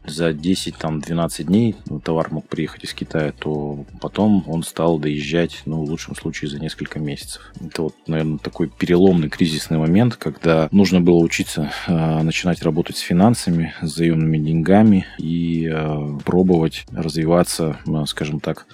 за 0.08 0.30
10-12 0.30 1.44
дней 1.44 1.76
ну, 1.88 2.00
товар 2.00 2.30
мог 2.32 2.48
приехать 2.48 2.84
из 2.84 2.94
Китая, 2.94 3.34
то 3.38 3.86
потом 4.02 4.44
он 4.48 4.64
стал 4.64 5.00
доезжать, 5.00 5.62
ну, 5.66 5.84
в 5.86 5.90
лучшем 5.90 6.16
случае, 6.16 6.50
за 6.50 6.60
несколько 6.60 7.00
месяцев. 7.00 7.54
Это 7.60 7.84
вот, 7.84 7.96
наверное, 8.08 8.38
такой 8.38 8.70
переломный 8.70 9.30
кризисный 9.30 9.78
момент, 9.78 10.16
когда 10.16 10.68
нужно 10.72 11.02
было 11.02 11.18
учиться 11.18 11.72
э, 11.88 12.22
начинать 12.22 12.62
работать 12.62 12.98
с 12.98 13.02
финансами, 13.02 13.74
с 13.82 13.96
заемными 13.96 14.38
деньгами 14.38 15.06
и 15.18 15.70
э, 15.72 16.20
пробовать 16.24 16.86
развиваться, 16.92 17.78
э, 17.86 18.04
скажем 18.08 18.40
так, 18.40 18.68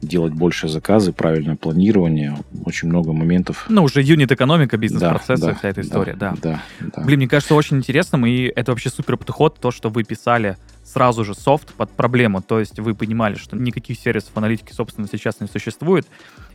делать 0.00 0.32
больше 0.32 0.68
заказы, 0.68 1.12
правильное 1.12 1.56
планирование, 1.56 2.38
очень 2.64 2.88
много 2.88 3.12
моментов. 3.12 3.66
Ну, 3.68 3.82
уже 3.82 4.02
юнит-экономика, 4.02 4.76
бизнес-процессы, 4.76 5.42
да, 5.42 5.48
да, 5.48 5.54
вся 5.54 5.68
эта 5.68 5.80
история, 5.80 6.14
да, 6.14 6.34
да. 6.42 6.62
Да, 6.80 6.86
да. 6.96 7.02
Блин, 7.02 7.18
мне 7.18 7.28
кажется, 7.28 7.54
очень 7.54 7.78
интересным, 7.78 8.26
и 8.26 8.42
это 8.54 8.72
вообще 8.72 8.90
супер 8.90 9.16
подход, 9.16 9.58
то, 9.60 9.70
что 9.70 9.88
вы 9.88 10.04
писали 10.04 10.56
сразу 10.88 11.24
же 11.24 11.34
софт 11.34 11.74
под 11.74 11.90
проблему, 11.90 12.42
то 12.42 12.58
есть 12.58 12.78
вы 12.78 12.94
понимали, 12.94 13.34
что 13.34 13.56
никаких 13.56 13.98
сервисов 13.98 14.30
аналитики, 14.34 14.72
собственно, 14.72 15.06
сейчас 15.06 15.40
не 15.40 15.46
существует, 15.46 16.06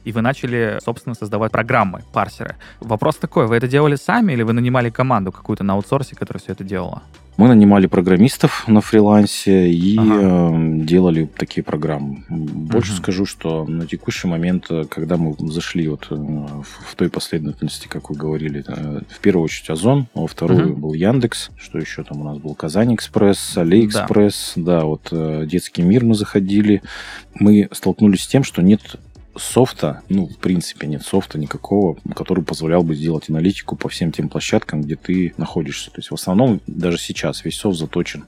и 0.03 0.11
вы 0.11 0.21
начали, 0.21 0.79
собственно, 0.83 1.15
создавать 1.15 1.51
программы, 1.51 2.01
парсеры. 2.13 2.55
Вопрос 2.79 3.17
такой, 3.17 3.47
вы 3.47 3.55
это 3.55 3.67
делали 3.67 3.95
сами 3.95 4.33
или 4.33 4.43
вы 4.43 4.53
нанимали 4.53 4.89
команду 4.89 5.31
какую-то 5.31 5.63
на 5.63 5.73
аутсорсе, 5.73 6.15
которая 6.15 6.41
все 6.41 6.53
это 6.53 6.63
делала? 6.63 7.03
Мы 7.35 7.47
нанимали 7.47 7.87
программистов 7.87 8.67
на 8.67 8.81
фрилансе 8.81 9.67
и 9.71 9.97
ага. 9.97 10.51
э, 10.53 10.83
делали 10.83 11.25
такие 11.25 11.63
программы. 11.63 12.23
Больше 12.29 12.91
угу. 12.91 13.01
скажу, 13.01 13.25
что 13.25 13.65
на 13.65 13.87
текущий 13.87 14.27
момент, 14.27 14.67
э, 14.69 14.85
когда 14.87 15.17
мы 15.17 15.35
зашли 15.49 15.87
вот 15.87 16.07
э, 16.11 16.15
в, 16.15 16.95
той 16.95 17.09
последовательности, 17.09 17.87
как 17.87 18.11
вы 18.11 18.15
говорили, 18.15 18.63
в 19.09 19.19
первую 19.19 19.45
очередь 19.45 19.71
Озон, 19.71 20.07
а 20.13 20.21
во 20.21 20.27
вторую 20.27 20.73
угу. 20.73 20.81
был 20.81 20.93
Яндекс, 20.93 21.49
что 21.57 21.79
еще 21.79 22.03
там 22.03 22.21
у 22.21 22.23
нас 22.23 22.37
был 22.37 22.53
КазаньЭкспресс, 22.53 23.57
Алиэкспресс, 23.57 24.53
да, 24.55 24.81
да 24.81 24.85
вот 24.85 25.09
детский 25.47 25.81
мир 25.81 26.05
мы 26.05 26.13
заходили, 26.13 26.83
мы 27.33 27.67
столкнулись 27.71 28.23
с 28.23 28.27
тем, 28.27 28.43
что 28.43 28.61
нет 28.61 28.97
софта, 29.35 30.01
ну, 30.09 30.27
в 30.27 30.37
принципе, 30.37 30.87
нет 30.87 31.03
софта 31.03 31.37
никакого, 31.37 31.97
который 32.15 32.43
позволял 32.43 32.83
бы 32.83 32.95
сделать 32.95 33.29
аналитику 33.29 33.75
по 33.75 33.89
всем 33.89 34.11
тем 34.11 34.29
площадкам, 34.29 34.81
где 34.81 34.95
ты 34.95 35.33
находишься. 35.37 35.91
То 35.91 35.99
есть, 35.99 36.11
в 36.11 36.15
основном, 36.15 36.61
даже 36.67 36.97
сейчас 36.97 37.43
весь 37.43 37.57
софт 37.57 37.79
заточен 37.79 38.25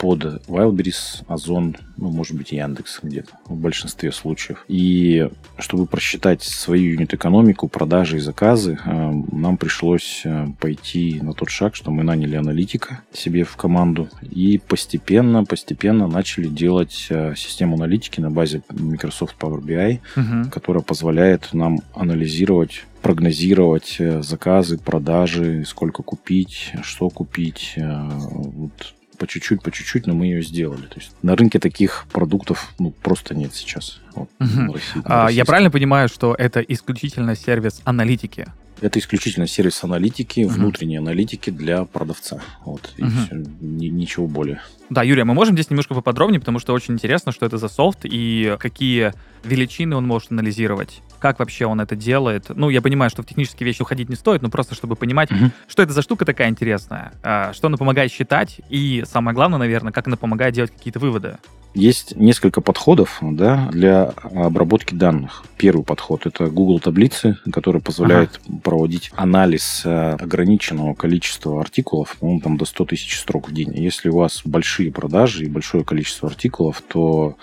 под 0.00 0.24
Wildberries, 0.48 1.22
Озон, 1.28 1.76
ну, 1.98 2.10
может 2.10 2.34
быть, 2.34 2.52
Яндекс 2.52 3.00
где-то 3.02 3.32
в 3.44 3.54
большинстве 3.54 4.10
случаев. 4.12 4.64
И 4.66 5.28
чтобы 5.58 5.84
просчитать 5.86 6.42
свою 6.42 6.92
юнит-экономику, 6.92 7.68
продажи 7.68 8.16
и 8.16 8.20
заказы, 8.20 8.78
э, 8.82 9.12
нам 9.30 9.58
пришлось 9.58 10.22
э, 10.24 10.46
пойти 10.58 11.20
на 11.20 11.34
тот 11.34 11.50
шаг, 11.50 11.76
что 11.76 11.90
мы 11.90 12.02
наняли 12.02 12.36
аналитика 12.36 13.02
себе 13.12 13.44
в 13.44 13.54
команду 13.56 14.08
и 14.22 14.56
постепенно, 14.56 15.44
постепенно 15.44 16.06
начали 16.08 16.48
делать 16.48 17.08
э, 17.10 17.34
систему 17.36 17.76
аналитики 17.76 18.20
на 18.20 18.30
базе 18.30 18.62
Microsoft 18.70 19.36
Power 19.38 19.60
BI, 19.60 20.00
угу. 20.16 20.50
которая 20.50 20.82
позволяет 20.82 21.52
нам 21.52 21.80
анализировать 21.94 22.86
прогнозировать 23.02 23.96
заказы, 24.20 24.76
продажи, 24.76 25.64
сколько 25.66 26.02
купить, 26.02 26.72
что 26.82 27.08
купить, 27.08 27.72
вот 27.78 28.72
по 29.20 29.26
чуть-чуть, 29.26 29.62
по 29.62 29.70
чуть-чуть, 29.70 30.06
но 30.06 30.14
мы 30.14 30.26
ее 30.26 30.42
сделали. 30.42 30.86
То 30.86 30.98
есть 30.98 31.12
на 31.22 31.36
рынке 31.36 31.58
таких 31.58 32.06
продуктов 32.10 32.72
ну, 32.78 32.90
просто 32.90 33.34
нет 33.34 33.54
сейчас. 33.54 34.00
Вот, 34.14 34.30
угу. 34.40 34.72
России, 34.72 35.02
а, 35.04 35.28
я 35.28 35.44
правильно 35.44 35.70
понимаю, 35.70 36.08
что 36.08 36.34
это 36.34 36.60
исключительно 36.60 37.36
сервис 37.36 37.82
аналитики? 37.84 38.46
Это 38.80 38.98
исключительно 38.98 39.46
сервис 39.46 39.84
аналитики, 39.84 40.44
угу. 40.44 40.54
внутренней 40.54 40.96
аналитики 40.96 41.50
для 41.50 41.84
продавца. 41.84 42.40
Вот, 42.64 42.94
и 42.96 43.02
угу. 43.02 43.10
все, 43.10 43.44
ни, 43.60 43.88
ничего 43.88 44.26
более. 44.26 44.62
Да, 44.88 45.02
Юрий, 45.02 45.20
а 45.20 45.24
мы 45.26 45.34
можем 45.34 45.54
здесь 45.54 45.68
немножко 45.68 45.94
поподробнее, 45.94 46.40
потому 46.40 46.58
что 46.58 46.72
очень 46.72 46.94
интересно, 46.94 47.30
что 47.30 47.44
это 47.44 47.58
за 47.58 47.68
софт 47.68 48.00
и 48.04 48.56
какие 48.58 49.12
величины 49.44 49.96
он 49.96 50.06
может 50.06 50.32
анализировать, 50.32 51.02
как 51.20 51.38
вообще 51.38 51.66
он 51.66 51.80
это 51.80 51.94
делает. 51.94 52.46
Ну, 52.48 52.70
я 52.70 52.82
понимаю, 52.82 53.10
что 53.10 53.22
в 53.22 53.26
технические 53.26 53.66
вещи 53.66 53.82
уходить 53.82 54.08
не 54.08 54.16
стоит, 54.16 54.42
но 54.42 54.50
просто 54.50 54.74
чтобы 54.74 54.96
понимать, 54.96 55.30
угу. 55.30 55.50
что 55.68 55.82
это 55.82 55.92
за 55.92 56.02
штука 56.02 56.24
такая 56.24 56.48
интересная, 56.48 57.12
а, 57.22 57.52
что 57.52 57.68
она 57.68 57.76
помогает 57.76 58.10
считать, 58.10 58.60
и 58.68 59.04
самое 59.06 59.34
главное, 59.34 59.58
наверное, 59.58 59.92
как 59.92 60.06
она 60.06 60.16
помогает 60.16 60.54
делать 60.54 60.72
какие-то 60.72 60.98
выводы. 60.98 61.36
Есть 61.72 62.16
несколько 62.16 62.60
подходов 62.60 63.18
да, 63.22 63.68
для 63.70 64.06
обработки 64.34 64.94
данных. 64.94 65.44
Первый 65.56 65.84
подход– 65.84 66.22
это 66.26 66.48
Google 66.48 66.80
таблицы, 66.80 67.38
который 67.52 67.80
позволяет 67.80 68.40
ага. 68.44 68.58
проводить 68.58 69.12
анализ 69.14 69.82
э, 69.84 70.16
ограниченного 70.20 70.94
количества 70.94 71.60
артикулов, 71.60 72.16
ну, 72.20 72.40
там 72.40 72.56
до 72.56 72.64
100 72.64 72.86
тысяч 72.86 73.16
строк 73.16 73.48
в 73.48 73.52
день. 73.52 73.72
Если 73.74 74.08
у 74.08 74.16
вас 74.16 74.42
большие 74.44 74.90
продажи 74.90 75.44
и 75.44 75.48
большое 75.48 75.84
количество 75.84 76.28
артикулов, 76.28 76.82
то 76.82 77.36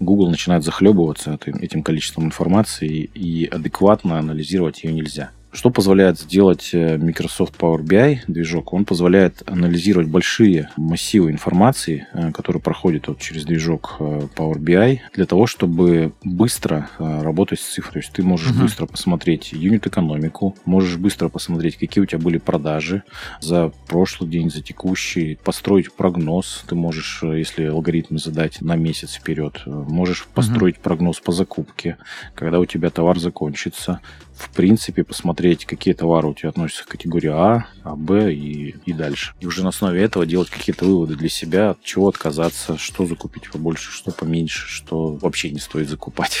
Google 0.00 0.30
начинает 0.30 0.64
захлебываться 0.64 1.38
этим 1.44 1.82
количеством 1.82 2.24
информации 2.24 3.10
и 3.14 3.44
адекватно 3.44 4.18
анализировать 4.18 4.82
ее 4.82 4.92
нельзя. 4.92 5.30
Что 5.52 5.70
позволяет 5.70 6.18
сделать 6.18 6.70
э, 6.72 6.96
Microsoft 6.96 7.56
Power 7.58 7.82
BI 7.82 8.20
движок? 8.28 8.72
Он 8.72 8.84
позволяет 8.84 9.42
анализировать 9.46 10.06
большие 10.06 10.70
массивы 10.76 11.32
информации, 11.32 12.06
э, 12.12 12.30
которые 12.30 12.62
проходят 12.62 13.08
вот 13.08 13.18
через 13.18 13.44
движок 13.44 13.96
э, 13.98 14.28
Power 14.36 14.58
BI, 14.58 15.00
для 15.12 15.26
того, 15.26 15.48
чтобы 15.48 16.12
быстро 16.22 16.88
работать 16.98 17.58
с 17.58 17.64
цифрой. 17.64 17.94
То 17.94 17.98
есть 17.98 18.12
ты 18.12 18.22
можешь 18.22 18.52
uh-huh. 18.52 18.62
быстро 18.62 18.86
посмотреть 18.86 19.52
юнит-экономику, 19.52 20.54
можешь 20.64 20.96
быстро 20.96 21.28
посмотреть, 21.28 21.76
какие 21.76 22.02
у 22.02 22.06
тебя 22.06 22.20
были 22.20 22.38
продажи 22.38 23.02
за 23.40 23.72
прошлый 23.88 24.30
день, 24.30 24.50
за 24.50 24.62
текущий, 24.62 25.36
построить 25.42 25.92
прогноз. 25.92 26.64
Ты 26.68 26.76
можешь, 26.76 27.24
если 27.24 27.64
алгоритмы 27.64 28.18
задать 28.18 28.60
на 28.60 28.76
месяц 28.76 29.14
вперед, 29.14 29.62
можешь 29.66 30.28
построить 30.32 30.76
uh-huh. 30.76 30.82
прогноз 30.82 31.18
по 31.18 31.32
закупке, 31.32 31.96
когда 32.36 32.60
у 32.60 32.66
тебя 32.66 32.90
товар 32.90 33.18
закончится 33.18 34.00
в 34.40 34.50
принципе, 34.50 35.04
посмотреть, 35.04 35.66
какие 35.66 35.94
товары 35.94 36.28
у 36.28 36.34
тебя 36.34 36.48
относятся 36.48 36.84
к 36.84 36.88
категории 36.88 37.30
А, 37.30 37.66
А, 37.82 37.94
Б 37.94 38.32
и, 38.32 38.76
и 38.86 38.92
дальше. 38.92 39.34
И 39.40 39.46
уже 39.46 39.62
на 39.62 39.68
основе 39.68 40.02
этого 40.02 40.24
делать 40.24 40.48
какие-то 40.48 40.84
выводы 40.84 41.14
для 41.14 41.28
себя, 41.28 41.70
от 41.70 41.82
чего 41.82 42.08
отказаться, 42.08 42.78
что 42.78 43.06
закупить 43.06 43.50
побольше, 43.50 43.90
что 43.90 44.10
поменьше, 44.10 44.66
что 44.66 45.12
вообще 45.12 45.50
не 45.50 45.58
стоит 45.58 45.88
закупать. 45.88 46.38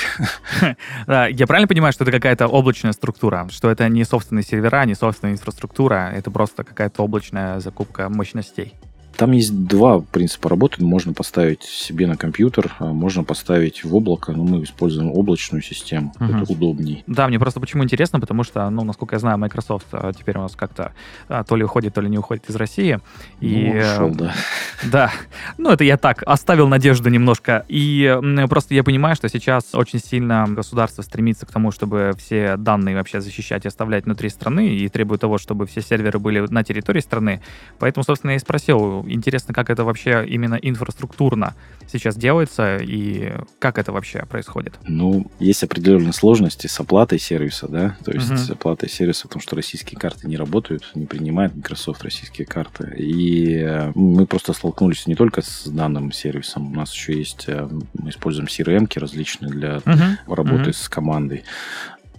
Я 1.06 1.46
правильно 1.46 1.68
понимаю, 1.68 1.92
что 1.92 2.04
это 2.04 2.12
какая-то 2.12 2.46
облачная 2.46 2.92
структура, 2.92 3.48
что 3.50 3.70
это 3.70 3.88
не 3.88 4.04
собственные 4.04 4.44
сервера, 4.44 4.84
не 4.86 4.94
собственная 4.94 5.34
инфраструктура, 5.34 6.12
это 6.14 6.30
просто 6.30 6.64
какая-то 6.64 7.02
облачная 7.02 7.60
закупка 7.60 8.08
мощностей? 8.08 8.74
Там 9.20 9.32
есть 9.32 9.66
два 9.66 10.00
принципа 10.00 10.48
работы. 10.48 10.82
Можно 10.82 11.12
поставить 11.12 11.62
себе 11.62 12.06
на 12.06 12.16
компьютер, 12.16 12.74
а 12.78 12.86
можно 12.86 13.22
поставить 13.22 13.84
в 13.84 13.94
облако, 13.94 14.32
но 14.32 14.44
мы 14.44 14.62
используем 14.62 15.10
облачную 15.10 15.60
систему. 15.60 16.14
Угу. 16.18 16.24
Это 16.24 16.50
удобней. 16.50 17.04
Да, 17.06 17.28
мне 17.28 17.38
просто 17.38 17.60
почему 17.60 17.84
интересно, 17.84 18.18
потому 18.18 18.44
что, 18.44 18.70
ну, 18.70 18.82
насколько 18.82 19.16
я 19.16 19.18
знаю, 19.18 19.36
Microsoft 19.36 19.88
а, 19.92 20.14
теперь 20.14 20.38
у 20.38 20.40
нас 20.40 20.56
как-то 20.56 20.92
а, 21.28 21.44
то 21.44 21.54
ли 21.54 21.64
уходит, 21.64 21.92
то 21.92 22.00
ли 22.00 22.08
не 22.08 22.16
уходит 22.16 22.48
из 22.48 22.56
России. 22.56 22.98
И, 23.40 23.70
ну, 23.74 23.80
ушел, 23.80 24.10
да. 24.14 24.32
Да. 24.90 25.12
Ну, 25.58 25.68
это 25.68 25.84
я 25.84 25.98
так 25.98 26.22
оставил 26.24 26.66
надежду 26.66 27.10
немножко. 27.10 27.66
И 27.68 28.18
просто 28.48 28.72
я 28.72 28.82
понимаю, 28.82 29.16
что 29.16 29.28
сейчас 29.28 29.74
очень 29.74 29.98
сильно 29.98 30.46
государство 30.48 31.02
стремится 31.02 31.44
к 31.44 31.50
тому, 31.50 31.72
чтобы 31.72 32.12
все 32.16 32.56
данные 32.56 32.96
вообще 32.96 33.20
защищать 33.20 33.66
и 33.66 33.68
оставлять 33.68 34.06
внутри 34.06 34.30
страны, 34.30 34.68
и 34.68 34.88
требует 34.88 35.20
того, 35.20 35.36
чтобы 35.36 35.66
все 35.66 35.82
серверы 35.82 36.18
были 36.18 36.40
на 36.48 36.64
территории 36.64 37.00
страны. 37.00 37.42
Поэтому, 37.78 38.02
собственно, 38.02 38.30
я 38.30 38.36
и 38.36 38.40
спросил, 38.40 39.04
интересно, 39.12 39.54
как 39.54 39.70
это 39.70 39.84
вообще 39.84 40.24
именно 40.26 40.54
инфраструктурно 40.54 41.54
сейчас 41.90 42.16
делается 42.16 42.76
и 42.76 43.32
как 43.58 43.78
это 43.78 43.92
вообще 43.92 44.24
происходит? 44.26 44.78
Ну, 44.86 45.30
есть 45.38 45.62
определенные 45.62 46.12
сложности 46.12 46.66
с 46.66 46.80
оплатой 46.80 47.18
сервиса, 47.18 47.68
да, 47.68 47.96
то 48.04 48.12
есть 48.12 48.30
угу. 48.30 48.38
с 48.38 48.50
оплатой 48.50 48.88
сервиса, 48.88 49.22
потому 49.28 49.42
что 49.42 49.56
российские 49.56 49.98
карты 49.98 50.28
не 50.28 50.36
работают, 50.36 50.90
не 50.94 51.06
принимает 51.06 51.54
Microsoft 51.54 52.02
российские 52.02 52.46
карты. 52.46 52.94
И 52.96 53.56
э, 53.56 53.92
мы 53.94 54.26
просто 54.26 54.52
столкнулись 54.52 55.06
не 55.06 55.14
только 55.14 55.42
с 55.42 55.66
данным 55.66 56.12
сервисом, 56.12 56.72
у 56.72 56.74
нас 56.74 56.92
еще 56.92 57.16
есть, 57.16 57.44
э, 57.48 57.68
мы 57.94 58.10
используем 58.10 58.46
CRM 58.46 58.88
различные 58.98 59.50
для 59.50 59.78
угу. 59.78 60.34
работы 60.34 60.70
угу. 60.70 60.72
с 60.72 60.88
командой. 60.88 61.44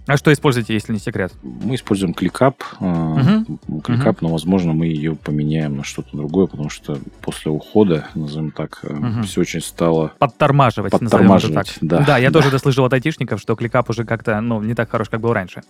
А 0.06 0.16
что 0.16 0.32
используете, 0.32 0.74
если 0.74 0.92
не 0.92 0.98
секрет? 0.98 1.32
Мы 1.42 1.76
используем 1.76 2.12
ClickUp. 2.12 2.56
Угу. 2.80 3.80
ClickUp, 3.80 4.10
угу. 4.10 4.18
но, 4.20 4.28
возможно, 4.28 4.72
мы 4.72 4.86
ее 4.86 5.14
поменяем 5.14 5.76
на 5.76 5.84
что-то 5.84 6.16
другое, 6.16 6.46
потому 6.48 6.70
что 6.70 6.98
после 7.20 7.52
ухода, 7.52 8.06
назовем 8.14 8.50
так, 8.50 8.80
угу. 8.82 9.22
все 9.22 9.42
очень 9.42 9.60
стало... 9.60 10.12
Подтормаживать, 10.18 10.90
Подтормаживать, 10.90 11.54
так. 11.54 11.66
Да, 11.80 12.04
да, 12.04 12.18
я 12.18 12.30
да. 12.32 12.40
тоже 12.40 12.50
дослышал 12.50 12.84
от 12.84 12.92
айтишников, 12.92 13.40
что 13.40 13.52
ClickUp 13.52 13.84
уже 13.88 14.04
как-то, 14.04 14.40
ну, 14.40 14.60
не 14.60 14.74
так 14.74 14.90
хорош, 14.90 15.08
как 15.08 15.20
был 15.20 15.32
раньше. 15.32 15.62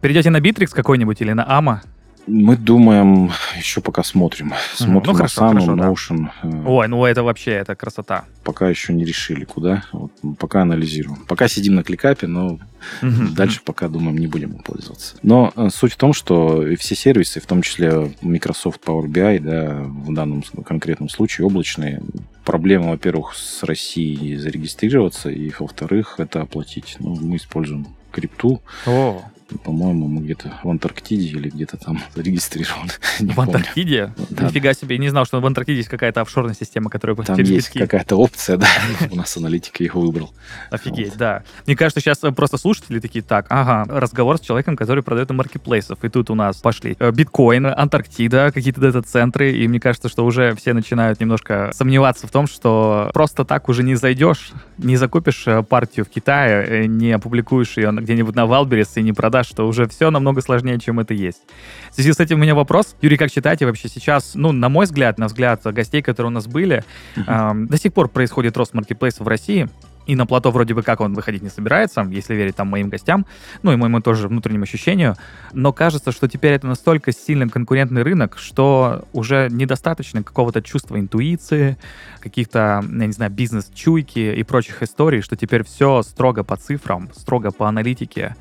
Перейдете 0.00 0.30
на 0.30 0.38
Bittrex 0.38 0.68
какой-нибудь 0.68 1.20
или 1.20 1.32
на 1.32 1.42
AMA, 1.42 1.80
мы 2.26 2.56
думаем, 2.56 3.30
еще 3.58 3.80
пока 3.80 4.02
смотрим. 4.02 4.52
Смотрим 4.74 5.16
ну, 5.16 5.24
Asana, 5.24 5.66
Notion. 5.66 6.28
Да. 6.42 6.68
Ой, 6.68 6.88
ну 6.88 7.04
это 7.04 7.22
вообще, 7.22 7.52
это 7.52 7.74
красота. 7.74 8.24
Пока 8.44 8.68
еще 8.68 8.92
не 8.92 9.04
решили, 9.04 9.44
куда. 9.44 9.84
Вот, 9.92 10.12
пока 10.38 10.62
анализируем. 10.62 11.24
Пока 11.26 11.48
сидим 11.48 11.74
на 11.74 11.82
кликапе, 11.82 12.26
но 12.26 12.58
угу. 13.02 13.28
дальше 13.34 13.60
пока, 13.64 13.88
думаем, 13.88 14.18
не 14.18 14.26
будем 14.26 14.58
пользоваться. 14.58 15.16
Но 15.22 15.52
э, 15.56 15.68
суть 15.72 15.92
в 15.92 15.96
том, 15.96 16.12
что 16.12 16.64
все 16.78 16.94
сервисы, 16.94 17.40
в 17.40 17.46
том 17.46 17.62
числе 17.62 18.14
Microsoft 18.22 18.80
Power 18.84 19.06
BI, 19.06 19.40
да, 19.40 19.82
в 19.82 20.14
данном 20.14 20.42
конкретном 20.64 21.08
случае 21.08 21.46
облачные, 21.46 22.02
проблема, 22.44 22.90
во-первых, 22.90 23.34
с 23.34 23.62
Россией 23.62 24.36
зарегистрироваться, 24.36 25.30
и, 25.30 25.52
во-вторых, 25.58 26.16
это 26.18 26.42
оплатить. 26.42 26.96
Ну, 26.98 27.16
мы 27.20 27.36
используем 27.36 27.86
крипту. 28.10 28.60
О. 28.86 29.22
По-моему, 29.64 30.08
мы 30.08 30.22
где-то 30.22 30.52
в 30.62 30.68
Антарктиде 30.68 31.28
или 31.28 31.48
где-то 31.48 31.76
там 31.76 32.00
зарегистрированы. 32.14 32.92
в 33.20 33.40
Антарктиде? 33.40 34.12
Да. 34.30 34.46
Нифига 34.46 34.74
себе, 34.74 34.96
я 34.96 35.00
не 35.00 35.08
знал, 35.08 35.24
что 35.24 35.40
в 35.40 35.46
Антарктиде 35.46 35.78
есть 35.78 35.88
какая-то 35.88 36.20
офшорная 36.20 36.54
система, 36.54 36.90
которая 36.90 37.16
Там 37.16 37.36
через 37.36 37.50
есть 37.50 37.70
какая-то 37.70 38.16
опция, 38.16 38.56
да. 38.56 38.68
У 39.10 39.16
нас 39.16 39.36
аналитик 39.36 39.80
его 39.80 40.00
выбрал. 40.00 40.32
Офигеть, 40.70 41.16
да. 41.16 41.42
Мне 41.66 41.76
кажется, 41.76 42.00
сейчас 42.00 42.18
просто 42.34 42.58
слушатели 42.58 43.00
такие, 43.00 43.22
так, 43.22 43.46
ага, 43.48 43.84
разговор 43.88 44.38
с 44.38 44.40
человеком, 44.40 44.76
который 44.76 45.02
продает 45.02 45.28
на 45.28 45.34
маркетплейсов. 45.34 46.04
И 46.04 46.08
тут 46.08 46.30
у 46.30 46.34
нас 46.34 46.56
пошли 46.56 46.96
э, 46.98 47.10
биткоин, 47.10 47.66
Антарктида, 47.66 48.52
какие-то 48.52 48.80
дата-центры. 48.80 49.52
И 49.52 49.66
мне 49.68 49.80
кажется, 49.80 50.08
что 50.08 50.24
уже 50.24 50.54
все 50.54 50.72
начинают 50.72 51.20
немножко 51.20 51.70
сомневаться 51.74 52.26
в 52.26 52.30
том, 52.30 52.46
что 52.46 53.10
просто 53.12 53.44
так 53.44 53.68
уже 53.68 53.82
не 53.82 53.94
зайдешь, 53.94 54.52
не 54.78 54.96
закупишь 54.96 55.44
э, 55.46 55.62
партию 55.62 56.06
в 56.06 56.08
Китае, 56.08 56.64
э, 56.66 56.84
не 56.86 57.12
опубликуешь 57.12 57.76
ее 57.76 57.90
где-нибудь 57.92 58.34
на 58.34 58.46
Wildberries 58.46 58.96
и 58.96 59.02
не 59.02 59.12
продашь 59.12 59.39
да, 59.40 59.44
что 59.44 59.66
уже 59.66 59.86
все 59.88 60.10
намного 60.10 60.42
сложнее, 60.42 60.78
чем 60.78 61.00
это 61.00 61.14
есть. 61.14 61.42
В 61.90 61.94
связи 61.94 62.12
с 62.12 62.20
этим 62.20 62.38
у 62.38 62.42
меня 62.42 62.54
вопрос. 62.54 62.96
Юрий, 63.00 63.16
как 63.16 63.30
считаете 63.30 63.66
вообще 63.66 63.88
сейчас, 63.88 64.32
ну, 64.34 64.52
на 64.52 64.68
мой 64.68 64.86
взгляд, 64.86 65.18
на 65.18 65.26
взгляд 65.26 65.62
гостей, 65.64 66.02
которые 66.02 66.28
у 66.28 66.34
нас 66.34 66.46
были, 66.46 66.84
э, 67.16 67.52
до 67.54 67.76
сих 67.78 67.92
пор 67.92 68.08
происходит 68.08 68.56
рост 68.56 68.74
маркетплейсов 68.74 69.26
в 69.26 69.28
России. 69.28 69.68
И 70.06 70.16
на 70.16 70.26
плато 70.26 70.50
вроде 70.50 70.74
бы 70.74 70.82
как 70.82 71.00
он 71.00 71.14
выходить 71.14 71.42
не 71.42 71.50
собирается, 71.50 72.06
если 72.10 72.34
верить 72.34 72.56
там 72.56 72.68
моим 72.68 72.88
гостям, 72.88 73.26
ну 73.62 73.72
и 73.72 73.76
моему 73.76 74.00
тоже 74.00 74.28
внутреннему 74.28 74.64
ощущению. 74.64 75.16
Но 75.52 75.72
кажется, 75.72 76.10
что 76.12 76.28
теперь 76.28 76.52
это 76.52 76.66
настолько 76.66 77.12
сильно 77.12 77.48
конкурентный 77.48 78.02
рынок, 78.02 78.36
что 78.38 79.04
уже 79.12 79.48
недостаточно 79.50 80.22
какого-то 80.22 80.62
чувства 80.62 80.98
интуиции, 80.98 81.76
каких-то, 82.20 82.82
я 82.82 83.06
не 83.06 83.12
знаю, 83.12 83.30
бизнес-чуйки 83.30 84.18
и 84.18 84.42
прочих 84.42 84.82
историй, 84.82 85.20
что 85.20 85.36
теперь 85.36 85.64
все 85.64 86.02
строго 86.02 86.44
по 86.44 86.56
цифрам, 86.56 87.08
строго 87.14 87.50
по 87.50 87.68
аналитике, 87.68 88.36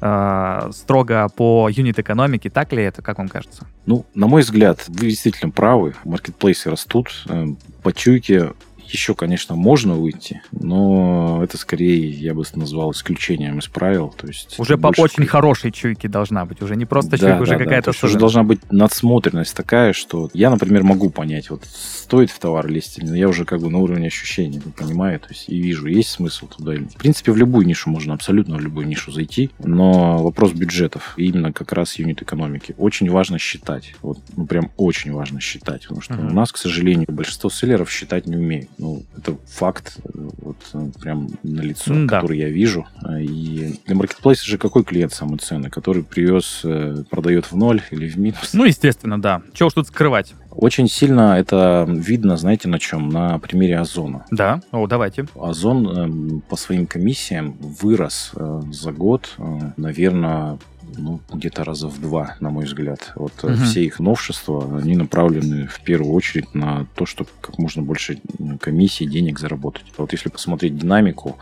э, 0.00 0.70
строго 0.72 1.28
по 1.28 1.68
юнит-экономике. 1.70 2.50
Так 2.50 2.72
ли 2.72 2.82
это, 2.82 3.02
как 3.02 3.18
вам 3.18 3.28
кажется? 3.28 3.66
Ну, 3.86 4.06
на 4.14 4.26
мой 4.26 4.42
взгляд, 4.42 4.84
вы 4.88 5.08
действительно 5.08 5.50
правы. 5.50 5.94
Маркетплейсы 6.04 6.70
растут. 6.70 7.24
Э, 7.28 7.46
по 7.82 7.92
чуйке 7.92 8.52
еще, 8.92 9.14
конечно, 9.14 9.54
можно 9.54 9.94
выйти, 9.94 10.42
но 10.52 11.40
это 11.42 11.56
скорее, 11.58 12.10
я 12.10 12.34
бы 12.34 12.44
назвал, 12.54 12.92
исключением 12.92 13.58
из 13.58 13.68
правил. 13.68 14.14
То 14.16 14.26
есть 14.26 14.58
уже 14.58 14.76
по 14.76 14.88
больше... 14.88 15.02
очень 15.02 15.26
хорошей 15.26 15.70
чуйке 15.72 16.08
должна 16.08 16.44
быть, 16.44 16.62
уже 16.62 16.76
не 16.76 16.84
просто 16.84 17.12
да, 17.12 17.18
чуйка, 17.18 17.34
да, 17.34 17.42
уже 17.42 17.52
да, 17.52 17.58
какая-то... 17.58 17.90
уже 17.90 18.18
должна 18.18 18.42
быть 18.42 18.60
надсмотренность 18.70 19.56
такая, 19.56 19.92
что 19.92 20.30
я, 20.34 20.50
например, 20.50 20.82
могу 20.82 21.10
понять, 21.10 21.50
вот 21.50 21.64
стоит 21.64 22.30
в 22.30 22.38
товар 22.38 22.68
лезть 22.68 22.98
или 22.98 23.06
нет, 23.06 23.16
я 23.16 23.28
уже 23.28 23.44
как 23.44 23.60
бы 23.60 23.70
на 23.70 23.78
уровне 23.78 24.08
ощущений 24.08 24.60
понимаю, 24.76 25.20
то 25.20 25.28
есть 25.30 25.48
и 25.48 25.58
вижу, 25.58 25.86
есть 25.86 26.10
смысл 26.10 26.46
туда 26.46 26.74
или 26.74 26.82
нет. 26.82 26.92
В 26.92 26.96
принципе, 26.96 27.32
в 27.32 27.36
любую 27.36 27.66
нишу 27.66 27.90
можно 27.90 28.14
абсолютно 28.14 28.56
в 28.56 28.60
любую 28.60 28.86
нишу 28.86 29.12
зайти, 29.12 29.50
но 29.58 30.22
вопрос 30.22 30.52
бюджетов, 30.52 31.14
именно 31.16 31.52
как 31.52 31.72
раз 31.72 31.98
юнит 31.98 32.22
экономики, 32.22 32.74
очень 32.78 33.10
важно 33.10 33.38
считать, 33.38 33.94
вот, 34.02 34.18
ну 34.36 34.46
прям 34.46 34.70
очень 34.76 35.12
важно 35.12 35.40
считать, 35.40 35.82
потому 35.82 36.00
что 36.00 36.14
uh-huh. 36.14 36.30
у 36.30 36.34
нас, 36.34 36.52
к 36.52 36.56
сожалению, 36.56 37.06
большинство 37.08 37.50
селлеров 37.50 37.90
считать 37.90 38.26
не 38.26 38.36
умеют. 38.36 38.68
Ну, 38.82 39.04
это 39.16 39.36
факт, 39.46 39.98
вот 40.12 40.56
прям 41.00 41.28
на 41.44 41.60
лицо, 41.60 41.94
да. 41.94 42.16
который 42.16 42.38
я 42.38 42.48
вижу. 42.48 42.84
И 43.16 43.78
для 43.86 43.94
маркетплейса 43.94 44.44
же 44.44 44.58
какой 44.58 44.82
клиент 44.82 45.12
самый 45.12 45.38
ценный? 45.38 45.70
Который 45.70 46.02
привез, 46.02 46.62
э, 46.64 47.04
продает 47.08 47.52
в 47.52 47.56
ноль 47.56 47.80
или 47.92 48.08
в 48.08 48.16
минус? 48.18 48.50
Ну, 48.54 48.64
естественно, 48.64 49.22
да. 49.22 49.42
Чего 49.52 49.68
уж 49.68 49.74
тут 49.74 49.86
скрывать? 49.86 50.34
Очень 50.50 50.88
сильно 50.88 51.38
это 51.38 51.86
видно, 51.88 52.36
знаете, 52.36 52.68
на 52.68 52.80
чем? 52.80 53.08
На 53.08 53.38
примере 53.38 53.78
Озона. 53.78 54.26
Да, 54.32 54.60
о, 54.72 54.88
давайте. 54.88 55.26
Озон 55.36 55.86
э, 55.86 56.40
по 56.48 56.56
своим 56.56 56.88
комиссиям 56.88 57.52
вырос 57.60 58.32
э, 58.34 58.62
за 58.72 58.90
год, 58.90 59.32
э, 59.38 59.42
наверное, 59.76 60.58
ну, 60.96 61.20
где-то 61.32 61.64
раза 61.64 61.88
в 61.88 62.00
два, 62.00 62.36
на 62.40 62.50
мой 62.50 62.64
взгляд. 62.64 63.12
Вот 63.16 63.32
угу. 63.42 63.54
все 63.54 63.84
их 63.84 63.98
новшества, 63.98 64.78
они 64.78 64.96
направлены 64.96 65.66
в 65.66 65.80
первую 65.80 66.14
очередь 66.14 66.54
на 66.54 66.86
то, 66.94 67.06
чтобы 67.06 67.30
как 67.40 67.58
можно 67.58 67.82
больше 67.82 68.18
комиссий, 68.60 69.06
денег 69.06 69.38
заработать. 69.38 69.86
Вот 69.96 70.12
если 70.12 70.28
посмотреть 70.28 70.76
динамику, 70.76 71.38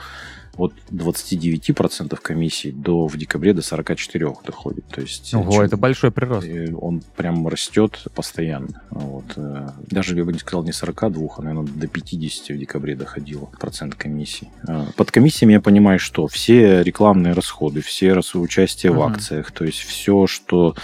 от 0.60 0.72
29% 0.90 2.18
комиссий 2.20 2.72
до 2.72 3.06
в 3.06 3.16
декабре 3.16 3.52
до 3.52 3.62
44 3.62 4.34
доходит. 4.44 4.84
То 4.86 5.00
есть, 5.00 5.34
Ого, 5.34 5.52
чем, 5.52 5.62
это 5.62 5.76
большой 5.76 6.10
прирост. 6.10 6.46
Он 6.80 7.02
прям 7.16 7.46
растет 7.48 8.04
постоянно. 8.14 8.82
Вот. 8.90 9.24
Э, 9.36 9.68
даже, 9.90 10.16
я 10.16 10.24
бы 10.24 10.32
не 10.32 10.38
сказал, 10.38 10.64
не 10.64 10.72
42, 10.72 11.28
а, 11.36 11.42
наверное, 11.42 11.72
до 11.72 11.86
50 11.86 12.56
в 12.56 12.58
декабре 12.58 12.96
доходило 12.96 13.46
процент 13.58 13.94
комиссий. 13.94 14.48
Э, 14.66 14.86
под 14.96 15.10
комиссиями 15.10 15.54
я 15.54 15.60
понимаю, 15.60 15.98
что 15.98 16.26
все 16.26 16.82
рекламные 16.82 17.32
расходы, 17.32 17.80
все 17.80 18.20
участие 18.34 18.92
в 18.92 19.00
акциях, 19.02 19.50
то 19.52 19.64
есть 19.64 19.78
все, 19.78 20.26
что 20.26 20.74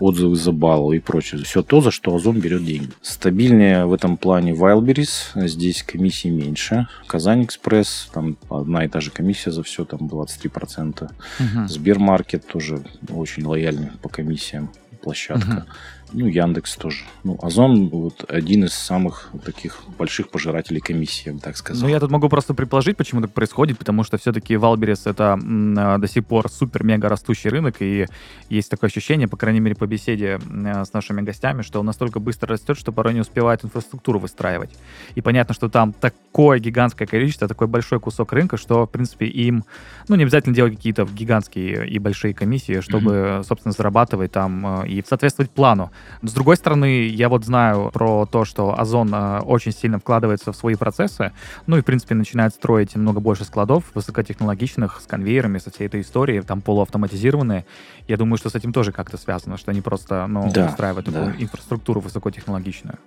отзывы 0.00 0.36
за 0.36 0.52
балл 0.52 0.92
и 0.92 0.98
прочее. 0.98 1.42
Все 1.44 1.62
то, 1.62 1.80
за 1.80 1.90
что 1.90 2.14
Озон 2.14 2.40
берет 2.40 2.64
деньги. 2.64 2.90
Стабильнее 3.02 3.86
в 3.86 3.92
этом 3.92 4.16
плане 4.16 4.52
Wildberries. 4.52 5.46
Здесь 5.46 5.82
комиссии 5.82 6.28
меньше. 6.28 6.86
КазаньЭкспресс, 7.06 8.08
там 8.12 8.36
одна 8.50 8.84
и 8.84 8.88
та 8.88 9.00
же 9.00 9.10
комиссия 9.10 9.23
за 9.50 9.62
все, 9.62 9.84
там 9.84 10.06
23%. 10.08 11.04
Угу. 11.04 11.68
Сбермаркет 11.68 12.46
тоже 12.46 12.84
очень 13.08 13.44
лояльный 13.44 13.90
по 14.02 14.08
комиссиям 14.08 14.70
площадка. 15.02 15.66
Угу. 16.03 16.03
Ну, 16.14 16.26
Яндекс 16.26 16.76
тоже. 16.76 17.04
Ну, 17.24 17.36
Озон 17.42 17.88
вот 17.88 18.24
один 18.28 18.64
из 18.64 18.72
самых 18.72 19.30
таких 19.44 19.80
больших 19.98 20.28
пожирателей 20.28 20.80
комиссии, 20.80 21.26
я 21.26 21.32
бы 21.34 21.40
так 21.40 21.56
сказал. 21.56 21.82
Ну, 21.82 21.88
я 21.88 21.98
тут 21.98 22.10
могу 22.10 22.28
просто 22.28 22.54
предположить, 22.54 22.96
почему 22.96 23.20
так 23.20 23.32
происходит, 23.32 23.78
потому 23.78 24.04
что 24.04 24.16
все-таки 24.16 24.56
Wildberries 24.56 25.06
это 25.06 25.36
а, 25.36 25.98
до 25.98 26.06
сих 26.06 26.24
пор 26.24 26.48
супер-мега 26.48 27.08
растущий 27.08 27.50
рынок, 27.50 27.82
и 27.82 28.06
есть 28.48 28.70
такое 28.70 28.88
ощущение, 28.88 29.26
по 29.26 29.36
крайней 29.36 29.58
мере, 29.58 29.74
по 29.74 29.86
беседе 29.86 30.38
с 30.38 30.92
нашими 30.92 31.20
гостями, 31.22 31.62
что 31.62 31.80
он 31.80 31.86
настолько 31.86 32.20
быстро 32.20 32.50
растет, 32.50 32.78
что 32.78 32.92
порой 32.92 33.14
не 33.14 33.20
успевает 33.20 33.64
инфраструктуру 33.64 34.20
выстраивать. 34.20 34.70
И 35.16 35.20
понятно, 35.20 35.52
что 35.52 35.68
там 35.68 35.92
такое 35.92 36.60
гигантское 36.60 37.08
количество, 37.08 37.48
такой 37.48 37.66
большой 37.66 37.98
кусок 37.98 38.32
рынка, 38.32 38.56
что, 38.56 38.86
в 38.86 38.90
принципе, 38.90 39.26
им, 39.26 39.64
ну, 40.08 40.14
не 40.14 40.22
обязательно 40.22 40.54
делать 40.54 40.76
какие-то 40.76 41.06
гигантские 41.06 41.88
и 41.88 41.98
большие 41.98 42.34
комиссии, 42.34 42.80
чтобы, 42.80 43.10
mm-hmm. 43.10 43.44
собственно, 43.44 43.72
зарабатывать 43.72 44.30
там 44.30 44.64
а, 44.64 44.84
и 44.86 45.02
соответствовать 45.02 45.50
плану. 45.50 45.90
С 46.22 46.32
другой 46.32 46.56
стороны, 46.56 47.06
я 47.08 47.28
вот 47.28 47.44
знаю 47.44 47.90
про 47.92 48.26
то, 48.26 48.44
что 48.44 48.78
Озон 48.78 49.14
э, 49.14 49.40
очень 49.40 49.72
сильно 49.72 49.98
вкладывается 49.98 50.52
в 50.52 50.56
свои 50.56 50.74
процессы, 50.74 51.32
ну 51.66 51.76
и, 51.76 51.82
в 51.82 51.84
принципе, 51.84 52.14
начинает 52.14 52.54
строить 52.54 52.96
много 52.96 53.20
больше 53.20 53.44
складов 53.44 53.84
высокотехнологичных, 53.94 55.00
с 55.00 55.06
конвейерами, 55.06 55.58
со 55.58 55.70
всей 55.70 55.86
этой 55.86 56.00
историей, 56.00 56.40
там 56.40 56.60
полуавтоматизированные. 56.60 57.66
Я 58.08 58.16
думаю, 58.16 58.38
что 58.38 58.50
с 58.50 58.54
этим 58.54 58.72
тоже 58.72 58.92
как-то 58.92 59.16
связано, 59.16 59.56
что 59.56 59.70
они 59.70 59.80
просто, 59.80 60.26
ну, 60.26 60.50
да, 60.52 60.66
устраивают 60.66 61.06
такую 61.06 61.26
да. 61.26 61.34
инфраструктуру 61.38 62.00
высокотехнологичную. 62.00 62.98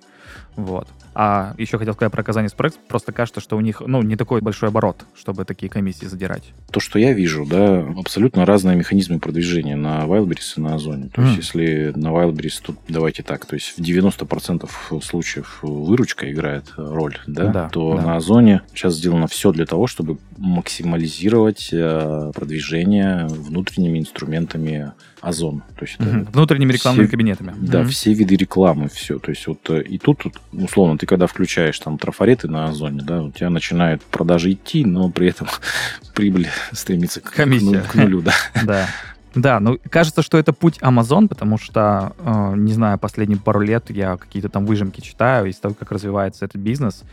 Вот. 0.57 0.87
А 1.13 1.53
еще 1.57 1.77
хотел 1.77 1.93
сказать 1.93 2.11
про 2.11 2.23
Казань 2.23 2.47
Экспресс. 2.47 2.77
Просто 2.87 3.11
кажется, 3.11 3.41
что 3.41 3.57
у 3.57 3.61
них, 3.61 3.81
ну, 3.85 4.01
не 4.01 4.15
такой 4.15 4.41
большой 4.41 4.69
оборот, 4.69 5.05
чтобы 5.15 5.45
такие 5.45 5.69
комиссии 5.69 6.05
задирать. 6.05 6.43
То, 6.71 6.79
что 6.79 6.99
я 6.99 7.13
вижу, 7.13 7.45
да, 7.45 7.85
абсолютно 7.97 8.45
разные 8.45 8.75
механизмы 8.75 9.19
продвижения 9.19 9.75
на 9.75 10.03
Wildberries 10.03 10.57
и 10.57 10.61
на 10.61 10.75
Озоне. 10.75 11.09
То 11.13 11.21
mm. 11.21 11.25
есть, 11.25 11.37
если 11.37 11.93
на 11.95 12.09
Wildberries, 12.09 12.61
тут 12.61 12.77
давайте 12.87 13.23
так, 13.23 13.45
то 13.45 13.55
есть 13.55 13.77
в 13.77 13.81
90% 13.81 14.69
случаев 15.01 15.59
выручка 15.61 16.31
играет 16.31 16.65
роль, 16.75 17.17
да, 17.25 17.47
да 17.47 17.69
то 17.69 17.95
да. 17.95 18.01
на 18.01 18.15
Озоне 18.17 18.61
сейчас 18.73 18.95
сделано 18.95 19.27
все 19.27 19.51
для 19.51 19.65
того, 19.65 19.87
чтобы 19.87 20.17
максимализировать 20.37 21.69
э, 21.71 22.31
продвижение 22.33 23.27
внутренними 23.27 23.99
инструментами 23.99 24.93
Озон. 25.19 25.63
То 25.75 25.85
есть 25.85 25.95
это 25.99 26.27
Внутренними 26.31 26.71
рекламными 26.71 27.05
все, 27.07 27.11
кабинетами. 27.11 27.53
Да, 27.57 27.81
угу. 27.81 27.89
все 27.89 28.13
виды 28.13 28.35
рекламы, 28.35 28.87
все. 28.87 29.17
То 29.17 29.31
есть 29.31 29.47
вот 29.47 29.69
э, 29.69 29.81
и 29.81 29.97
тут, 29.97 30.21
условно, 30.53 30.97
ты 30.97 31.05
когда 31.05 31.25
включаешь 31.27 31.77
там 31.79 31.97
трафареты 31.97 32.47
на 32.47 32.65
Озоне, 32.65 33.01
да, 33.01 33.23
у 33.23 33.31
тебя 33.31 33.49
начинают 33.49 34.03
продажи 34.03 34.53
идти, 34.53 34.85
но 34.85 35.09
при 35.09 35.29
этом 35.29 35.47
прибыль 36.13 36.47
стремится 36.71 37.19
к, 37.19 37.31
Комиссия. 37.31 37.81
к, 37.81 37.91
к 37.91 37.95
нулю, 37.95 38.21
да. 38.21 38.33
Да. 38.63 38.87
Да, 39.35 39.59
ну 39.59 39.79
кажется, 39.89 40.23
что 40.23 40.37
это 40.39 40.51
путь 40.51 40.79
Amazon, 40.79 41.27
потому 41.27 41.57
что, 41.57 42.13
э, 42.17 42.53
не 42.55 42.73
знаю, 42.73 42.97
последние 42.97 43.39
пару 43.39 43.59
лет 43.59 43.89
я 43.89 44.17
какие-то 44.17 44.49
там 44.49 44.65
выжимки 44.65 45.01
читаю 45.01 45.47
из 45.47 45.57
того, 45.57 45.75
как 45.75 45.91
развивается 45.91 46.45
этот 46.45 46.59
бизнес 46.61 47.03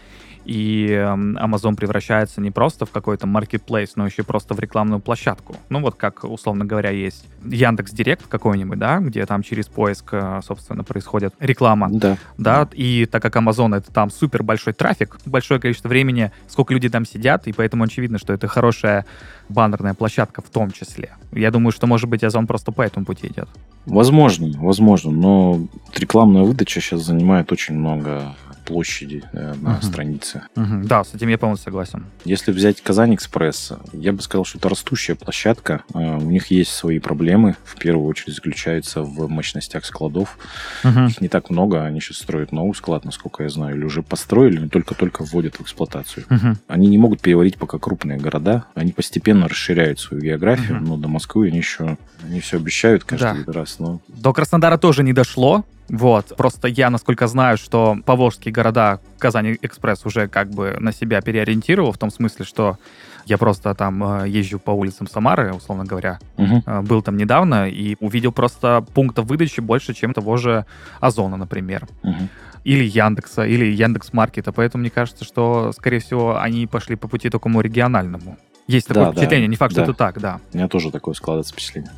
и 0.45 0.89
Amazon 0.91 1.75
превращается 1.75 2.41
не 2.41 2.51
просто 2.51 2.87
в 2.87 2.91
какой-то 2.91 3.27
marketplace, 3.27 3.91
но 3.97 4.07
еще 4.07 4.23
просто 4.23 4.55
в 4.55 4.61
рекламную 4.61 5.01
площадку. 5.01 5.57
Ну 5.69 5.81
вот 5.81 5.95
как, 5.95 6.25
условно 6.25 6.65
говоря, 6.65 6.91
есть 6.91 7.27
Яндекс 7.45 7.93
Директ 7.93 8.27
какой-нибудь, 8.27 8.79
да, 8.79 8.99
где 8.99 9.25
там 9.27 9.43
через 9.43 9.67
поиск, 9.67 10.11
э, 10.13 10.41
собственно, 10.45 10.85
происходит 10.85 11.35
реклама. 11.41 11.89
Да. 11.91 12.17
Да, 12.39 12.69
и 12.73 13.07
так 13.07 13.23
как 13.23 13.37
Amazon 13.37 13.77
это 13.77 13.93
там 13.93 14.11
супер 14.11 14.43
большой 14.43 14.73
трафик, 14.73 15.19
большое 15.25 15.61
количество 15.61 15.89
времени, 15.89 16.31
сколько 16.49 16.75
людей 16.75 16.91
там 16.91 17.05
сидят, 17.05 17.47
и 17.47 17.53
поэтому 17.53 17.85
очевидно, 17.85 18.19
что 18.19 18.33
это 18.33 18.47
хорошая 18.49 19.07
баннерная 19.49 19.95
площадка 19.95 20.43
в 20.43 20.49
том 20.51 20.71
числе. 20.71 21.13
Я 21.33 21.51
думаю, 21.51 21.73
что, 21.73 21.87
может 21.87 22.09
быть, 22.09 22.25
Озон 22.25 22.47
просто 22.47 22.73
по 22.73 22.83
этому 22.83 23.07
пути 23.07 23.29
идет. 23.29 23.49
Возможно, 23.87 24.51
возможно, 24.59 25.11
но 25.11 25.61
рекламная 25.95 26.43
выдача 26.43 26.81
сейчас 26.81 27.03
занимает 27.03 27.53
очень 27.53 27.75
много 27.75 28.35
площади 28.65 29.23
э, 29.33 29.55
на 29.61 29.77
uh-huh. 29.77 29.85
странице. 29.85 30.43
Uh-huh. 30.57 30.85
Да, 30.85 31.05
с 31.05 31.15
этим 31.15 31.29
я 31.29 31.39
полностью 31.39 31.67
согласен. 31.67 32.07
Если 32.25 32.53
взять 32.53 32.81
Казань 32.81 33.15
Экспресс, 33.15 33.73
я 33.93 34.13
бы 34.13 34.23
сказал, 34.23 34.45
что 34.45 34.59
это 34.59 34.69
растущая 34.69 35.15
площадка. 35.15 35.85
Э, 35.95 36.17
у 36.17 36.31
них 36.31 36.49
есть 36.49 36.73
свои 36.73 36.99
проблемы. 36.99 37.57
В 37.65 37.77
первую 37.77 38.07
очередь 38.07 38.35
заключаются 38.35 39.03
в 39.03 39.29
мощностях 39.29 39.85
складов. 39.85 40.39
Uh-huh. 40.83 41.09
Их 41.09 41.21
не 41.21 41.29
так 41.29 41.51
много. 41.51 41.85
Они 41.85 42.01
сейчас 42.01 42.19
строят 42.19 42.53
новый 42.53 42.75
склад, 42.75 43.05
насколько 43.05 43.43
я 43.43 43.49
знаю, 43.49 43.77
или 43.77 43.85
уже 43.85 44.03
построили, 44.03 44.59
но 44.59 44.69
только-только 44.69 45.25
вводят 45.25 45.57
в 45.57 45.61
эксплуатацию. 45.61 46.27
Uh-huh. 46.29 46.57
Они 46.69 46.89
не 46.89 46.99
могут 46.99 47.21
переварить 47.21 47.57
пока 47.57 47.79
крупные 47.79 48.19
города. 48.19 48.65
Они 48.75 48.93
постепенно 48.93 49.49
расширяют 49.49 50.01
свою 50.01 50.23
географию, 50.23 50.79
uh-huh. 50.79 50.87
но 50.87 50.97
до 50.97 51.09
Москвы 51.09 51.49
они 51.49 51.59
еще 51.59 51.97
они 52.27 52.41
все 52.41 52.57
обещают 52.57 53.05
каждый 53.05 53.45
да. 53.45 53.53
раз. 53.53 53.79
Но... 53.79 54.01
До 54.09 54.33
Краснодара 54.33 54.79
тоже 54.79 55.03
не 55.03 55.13
дошло. 55.13 55.65
Вот, 55.89 56.35
просто 56.37 56.69
я, 56.69 56.91
насколько 56.91 57.27
знаю, 57.27 57.59
что 57.59 57.97
поволжские 58.05 58.53
города 58.53 59.01
Казани 59.19 59.59
Экспресс 59.61 60.07
уже 60.07 60.29
как 60.29 60.51
бы 60.51 60.77
на 60.81 60.93
себя 60.93 61.21
переориентировал, 61.21 61.93
в 61.93 61.99
том 61.99 62.11
смысле, 62.11 62.45
что 62.45 62.79
я 63.27 63.39
просто 63.39 63.75
там 63.75 64.23
э, 64.23 64.29
езжу 64.29 64.59
по 64.59 64.71
улицам 64.71 65.07
Самары, 65.07 65.53
условно 65.53 65.85
говоря. 65.85 66.19
Угу. 66.37 66.83
Был 66.83 67.03
там 67.03 67.17
недавно 67.17 67.69
и 67.69 67.97
увидел 68.01 68.33
просто 68.33 68.85
пунктов 68.95 69.27
выдачи 69.27 69.61
больше, 69.61 69.95
чем 69.95 70.13
того 70.13 70.37
же 70.37 70.67
Озона, 71.01 71.37
например. 71.37 71.87
Угу. 72.03 72.29
Или 72.65 72.85
Яндекса, 72.85 73.45
или 73.47 73.67
Яндекс 73.67 74.13
Маркета. 74.13 74.53
Поэтому 74.53 74.83
мне 74.83 74.91
кажется, 74.91 75.25
что, 75.25 75.73
скорее 75.73 76.01
всего, 76.01 76.41
они 76.41 76.67
пошли 76.67 76.97
по 76.97 77.09
пути 77.09 77.31
такому 77.31 77.61
региональному. 77.61 78.39
Есть 78.67 78.89
такое 78.89 79.07
да, 79.07 79.13
впечатление, 79.13 79.49
да, 79.49 79.51
не 79.51 79.57
факт, 79.57 79.75
да. 79.75 79.83
что 79.83 79.91
это 79.91 79.99
так, 79.99 80.21
да. 80.21 80.41
У 80.53 80.57
меня 80.57 80.69
тоже 80.69 80.91
такое 80.91 81.15
складывается 81.15 81.53
впечатление. 81.53 81.91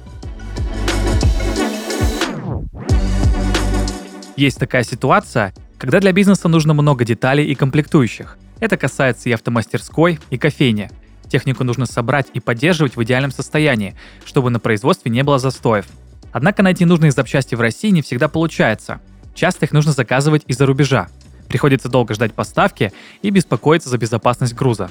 Есть 4.37 4.59
такая 4.59 4.85
ситуация, 4.85 5.55
когда 5.79 5.99
для 5.99 6.13
бизнеса 6.13 6.49
нужно 6.49 6.75
много 6.75 7.07
деталей 7.07 7.47
и 7.47 7.55
комплектующих. 7.55 8.37
Это 8.61 8.77
касается 8.77 9.31
и 9.31 9.33
автомастерской, 9.33 10.19
и 10.29 10.37
кофейни. 10.37 10.91
Технику 11.31 11.65
нужно 11.65 11.87
собрать 11.87 12.27
и 12.35 12.41
поддерживать 12.41 12.97
в 12.97 13.03
идеальном 13.03 13.31
состоянии, 13.31 13.97
чтобы 14.27 14.51
на 14.51 14.61
производстве 14.61 15.11
не 15.11 15.23
было 15.23 15.39
застоев. 15.39 15.87
Однако 16.33 16.63
найти 16.63 16.85
нужные 16.85 17.13
запчасти 17.13 17.55
в 17.55 17.63
России 17.63 17.89
не 17.89 18.03
всегда 18.03 18.29
получается. 18.29 19.01
Часто 19.35 19.65
их 19.65 19.73
нужно 19.73 19.93
заказывать 19.93 20.43
из-за 20.47 20.67
рубежа. 20.67 21.09
Приходится 21.49 21.89
долго 21.89 22.13
ждать 22.13 22.35
поставки 22.35 22.93
и 23.23 23.31
беспокоиться 23.31 23.89
за 23.89 23.97
безопасность 23.97 24.55
груза. 24.55 24.91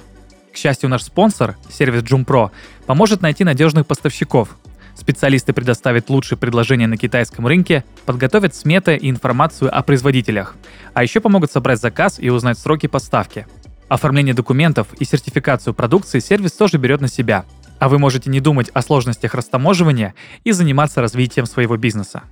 К 0.51 0.58
счастью, 0.58 0.89
наш 0.89 1.03
спонсор, 1.03 1.55
сервис 1.69 2.01
JoomPro, 2.01 2.49
поможет 2.88 3.21
найти 3.21 3.43
надежных 3.43 3.86
поставщиков, 3.86 4.58
Специалисты 4.95 5.51
предоставят 5.53 6.10
лучшие 6.10 6.38
предложения 6.38 6.88
на 6.88 6.97
китайском 6.97 7.45
рынке, 7.45 7.84
подготовят 8.05 8.55
сметы 8.55 8.95
и 8.95 9.10
информацию 9.10 9.75
о 9.77 9.84
производителях, 9.84 10.55
а 10.93 11.03
еще 11.03 11.19
помогут 11.19 11.51
собрать 11.51 11.81
заказ 11.81 12.17
и 12.19 12.29
узнать 12.29 12.58
сроки 12.58 12.88
поставки. 12.88 13.45
Оформление 13.89 14.34
документов 14.34 14.88
и 14.97 15.05
сертификацию 15.05 15.73
продукции 15.73 16.19
сервис 16.19 16.53
тоже 16.53 16.77
берет 16.77 17.01
на 17.01 17.08
себя, 17.08 17.45
а 17.77 17.89
вы 17.89 17.99
можете 17.99 18.29
не 18.29 18.39
думать 18.39 18.69
о 18.73 18.81
сложностях 18.81 19.36
растаможивания 19.36 20.15
и 20.43 20.53
заниматься 20.53 21.01
развитием 21.01 21.45
своего 21.45 21.75
бизнеса. 21.75 22.23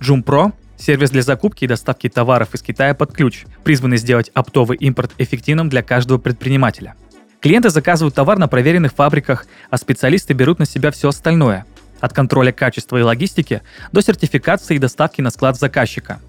JoomPro– 0.00 0.52
сервис 0.78 1.10
для 1.10 1.22
закупки 1.22 1.64
и 1.64 1.68
доставки 1.68 2.08
товаров 2.08 2.54
из 2.54 2.62
Китая 2.62 2.94
под 2.94 3.12
ключ, 3.12 3.44
призванный 3.64 3.98
сделать 3.98 4.30
оптовый 4.32 4.78
импорт 4.78 5.12
эффективным 5.18 5.68
для 5.68 5.82
каждого 5.82 6.18
предпринимателя– 6.18 6.94
Клиенты 7.40 7.70
заказывают 7.70 8.16
товар 8.16 8.36
на 8.38 8.48
проверенных 8.48 8.92
фабриках, 8.92 9.46
а 9.70 9.76
специалисты 9.76 10.34
берут 10.34 10.58
на 10.58 10.66
себя 10.66 10.90
все 10.90 11.08
остальное. 11.08 11.66
От 12.00 12.12
контроля 12.12 12.52
качества 12.52 12.96
и 12.98 13.02
логистики 13.02 13.62
до 13.92 14.02
сертификации 14.02 14.76
и 14.76 14.78
доставки 14.78 15.20
на 15.20 15.30
склад 15.30 15.56
заказчика. 15.58 16.20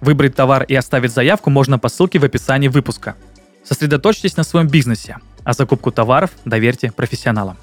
Выбрать 0.00 0.34
товар 0.34 0.64
и 0.64 0.74
оставить 0.74 1.12
заявку 1.12 1.50
можно 1.50 1.78
по 1.78 1.88
ссылке 1.88 2.18
в 2.18 2.24
описании 2.24 2.68
выпуска. 2.68 3.14
Сосредоточьтесь 3.64 4.36
на 4.36 4.44
своем 4.44 4.68
бизнесе, 4.68 5.16
а 5.44 5.54
закупку 5.54 5.90
товаров 5.90 6.30
доверьте 6.44 6.92
профессионалам. 6.92 7.56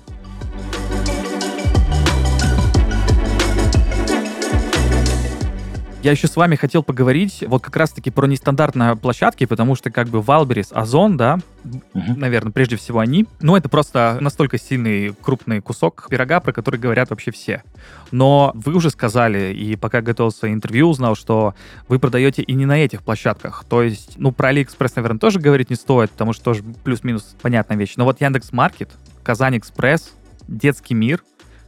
Я 6.04 6.10
еще 6.10 6.26
с 6.26 6.36
вами 6.36 6.56
хотел 6.56 6.82
поговорить 6.82 7.44
вот 7.46 7.62
как 7.62 7.76
раз-таки 7.76 8.10
про 8.10 8.26
нестандартные 8.26 8.96
площадки, 8.96 9.46
потому 9.46 9.76
что 9.76 9.92
как 9.92 10.08
бы 10.08 10.20
Валберис, 10.20 10.70
Озон, 10.72 11.16
да, 11.16 11.38
угу. 11.64 12.14
наверное, 12.18 12.52
прежде 12.52 12.76
всего 12.76 12.98
они, 12.98 13.28
ну 13.40 13.56
это 13.56 13.70
просто 13.70 14.18
настолько 14.20 14.58
сильный 14.58 15.14
крупный 15.14 15.62
кусок 15.62 16.08
пирога, 16.10 16.40
про 16.40 16.54
который 16.54 16.80
говорят 16.80 17.12
вообще 17.12 17.30
все. 17.30 17.62
Но 18.10 18.52
вы 18.56 18.74
уже 18.74 18.90
сказали, 18.90 19.54
и 19.54 19.76
пока 19.76 20.02
готовился 20.02 20.52
интервью, 20.52 20.90
узнал, 20.90 21.16
что 21.16 21.54
вы 21.88 22.00
продаете 22.00 22.42
и 22.42 22.54
не 22.54 22.66
на 22.66 22.84
этих 22.84 23.04
площадках. 23.04 23.64
То 23.70 23.84
есть, 23.84 24.14
ну 24.18 24.32
про 24.32 24.48
Алиэкспресс, 24.50 24.96
наверное, 24.96 25.20
тоже 25.20 25.40
говорить 25.40 25.70
не 25.70 25.76
стоит, 25.76 26.10
потому 26.10 26.34
что 26.34 26.46
тоже 26.46 26.64
плюс-минус 26.84 27.36
понятная 27.44 27.78
вещь. 27.78 27.94
Но 27.98 28.06
вот 28.06 28.22
Яндекс 28.22 28.52
Маркет, 28.54 28.90
КазаньЭкспресс, 29.22 30.14
Детский 30.48 30.96
мир, 30.96 31.22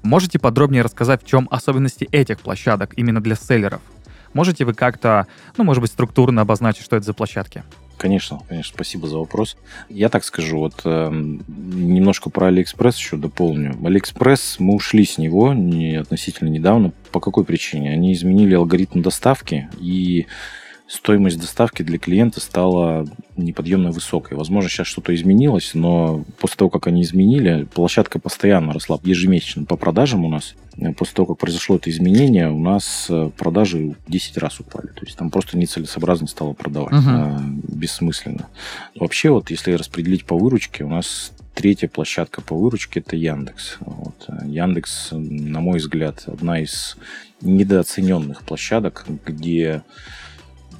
Можете 0.04 0.38
подробнее 0.38 0.82
рассказать, 0.82 1.24
в 1.24 1.26
чем 1.26 1.48
особенности 1.50 2.10
этих 2.12 2.41
площадок 2.41 2.91
именно 2.98 3.24
для 3.24 3.36
селлеров? 3.36 3.80
Можете 4.34 4.65
вы 4.65 4.74
как-то, 4.74 5.28
ну, 5.58 5.63
может 5.63 5.82
быть, 5.82 5.91
структурно 5.91 6.41
обозначить, 6.41 6.84
что 6.84 6.96
это 6.96 7.06
за 7.06 7.13
площадки? 7.13 7.63
Конечно, 7.98 8.41
конечно, 8.50 8.74
спасибо 8.74 9.08
за 9.08 9.17
вопрос. 9.17 9.56
Я 9.88 10.10
так 10.10 10.24
скажу, 10.24 10.58
вот 10.60 10.82
э, 10.84 11.10
немножко 11.10 12.30
про 12.30 12.48
Алиэкспресс 12.48 12.98
еще 12.98 13.17
дополню. 13.17 13.78
Алиэкспресс, 13.82 14.58
мы 14.60 14.76
ушли 14.76 15.06
с 15.06 15.17
него 15.17 15.54
не, 15.54 15.96
относительно 15.96 16.50
недавно. 16.50 16.91
По 17.12 17.19
какой 17.19 17.46
причине? 17.46 17.91
Они 17.91 18.12
изменили 18.13 18.56
алгоритм 18.56 19.02
доставки, 19.02 19.69
и 19.80 20.28
стоимость 20.93 21.39
доставки 21.39 21.82
для 21.82 21.97
клиента 21.97 22.39
стала 22.39 23.08
неподъемно 23.36 23.91
высокой. 23.91 24.38
Возможно, 24.38 24.69
сейчас 24.69 24.86
что-то 24.86 25.13
изменилось, 25.15 25.71
но 25.73 26.23
после 26.39 26.58
того, 26.58 26.69
как 26.69 26.86
они 26.86 27.01
изменили, 27.01 27.63
площадка 27.73 28.19
постоянно 28.19 28.73
росла 28.73 28.99
ежемесячно 29.03 29.65
по 29.65 29.75
продажам 29.75 30.23
у 30.23 30.29
нас. 30.29 30.53
После 30.97 31.15
того, 31.15 31.27
как 31.27 31.39
произошло 31.39 31.77
это 31.77 31.89
изменение, 31.89 32.49
у 32.49 32.60
нас 32.60 33.08
э, 33.10 33.32
продажи 33.36 33.95
10 34.08 34.38
раз 34.38 34.60
упали. 34.60 34.88
То 34.88 35.06
есть 35.06 35.17
там 35.17 35.32
просто 35.32 35.58
нецелесообразно 35.58 36.27
стало 36.27 36.53
продавать. 36.53 36.93
Uh-huh. 36.93 37.39
Бессмысленно. 37.67 38.47
Вообще, 38.95 39.29
вот 39.29 39.49
если 39.49 39.73
распределить 39.73 40.25
по 40.25 40.38
выручке, 40.38 40.84
у 40.84 40.89
нас 40.89 41.32
третья 41.53 41.88
площадка 41.88 42.41
по 42.41 42.56
выручке 42.56 42.99
это 42.99 43.15
Яндекс. 43.15 43.77
Вот. 43.79 44.27
Яндекс, 44.45 45.10
на 45.12 45.60
мой 45.60 45.79
взгляд, 45.79 46.23
одна 46.27 46.60
из 46.60 46.97
недооцененных 47.41 48.43
площадок, 48.43 49.06
где 49.25 49.84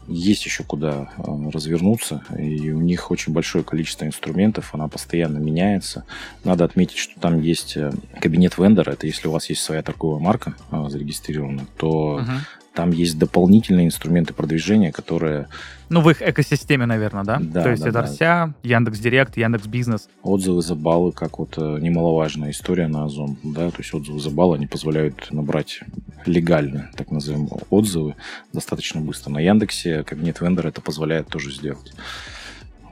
есть 0.08 0.46
еще 0.46 0.64
куда 0.64 1.10
э, 1.18 1.50
развернуться, 1.52 2.24
и 2.38 2.72
у 2.72 2.82
них 2.82 3.12
очень 3.12 3.34
большое 3.34 3.64
количество 3.64 4.06
инструментов, 4.06 4.74
она 4.74 4.88
постоянно 4.88 5.38
меняется. 5.38 6.06
Надо 6.44 6.66
отметить, 6.66 6.98
что 6.98 7.20
там 7.20 7.42
есть 7.42 7.78
э, 7.78 7.92
кабинет 8.20 8.58
вендора, 8.58 8.92
это 8.92 9.08
если 9.08 9.28
у 9.28 9.32
вас 9.32 9.50
есть 9.50 9.62
своя 9.62 9.82
торговая 9.82 10.20
марка 10.20 10.56
э, 10.72 10.86
зарегистрирована, 10.90 11.66
то 11.78 12.20
uh-huh. 12.20 12.63
Там 12.74 12.92
есть 12.92 13.20
дополнительные 13.20 13.86
инструменты 13.86 14.34
продвижения, 14.34 14.92
которые... 14.92 15.48
Ну, 15.90 16.02
в 16.02 16.10
их 16.10 16.22
экосистеме, 16.22 16.88
наверное, 16.88 17.24
да? 17.24 17.40
да 17.40 17.64
То 17.64 17.70
есть 17.70 17.84
да, 17.84 17.90
это 17.90 18.02
да. 18.02 18.08
вся 18.08 18.54
Яндекс 18.64 19.00
Директ, 19.00 19.38
Яндекс 19.38 19.68
Бизнес. 19.68 20.10
Отзывы 20.24 20.62
за 20.64 20.74
баллы, 20.74 21.12
как 21.12 21.38
вот 21.38 21.56
э, 21.58 21.78
немаловажная 21.80 22.50
история 22.50 22.88
на 22.88 23.06
Озон, 23.06 23.38
да, 23.44 23.70
то 23.70 23.78
есть 23.78 23.94
отзывы 23.94 24.20
за 24.20 24.32
баллы, 24.32 24.56
они 24.56 24.66
позволяют 24.66 25.32
набрать 25.32 25.82
легально, 26.26 26.90
так 26.96 27.12
называемые, 27.12 27.52
отзывы 27.70 28.16
достаточно 28.54 29.02
быстро. 29.02 29.30
На 29.32 29.40
Яндексе 29.40 30.04
кабинет 30.04 30.42
вендора 30.42 30.70
это 30.70 30.82
позволяет 30.82 31.28
тоже 31.28 31.52
сделать. 31.52 31.94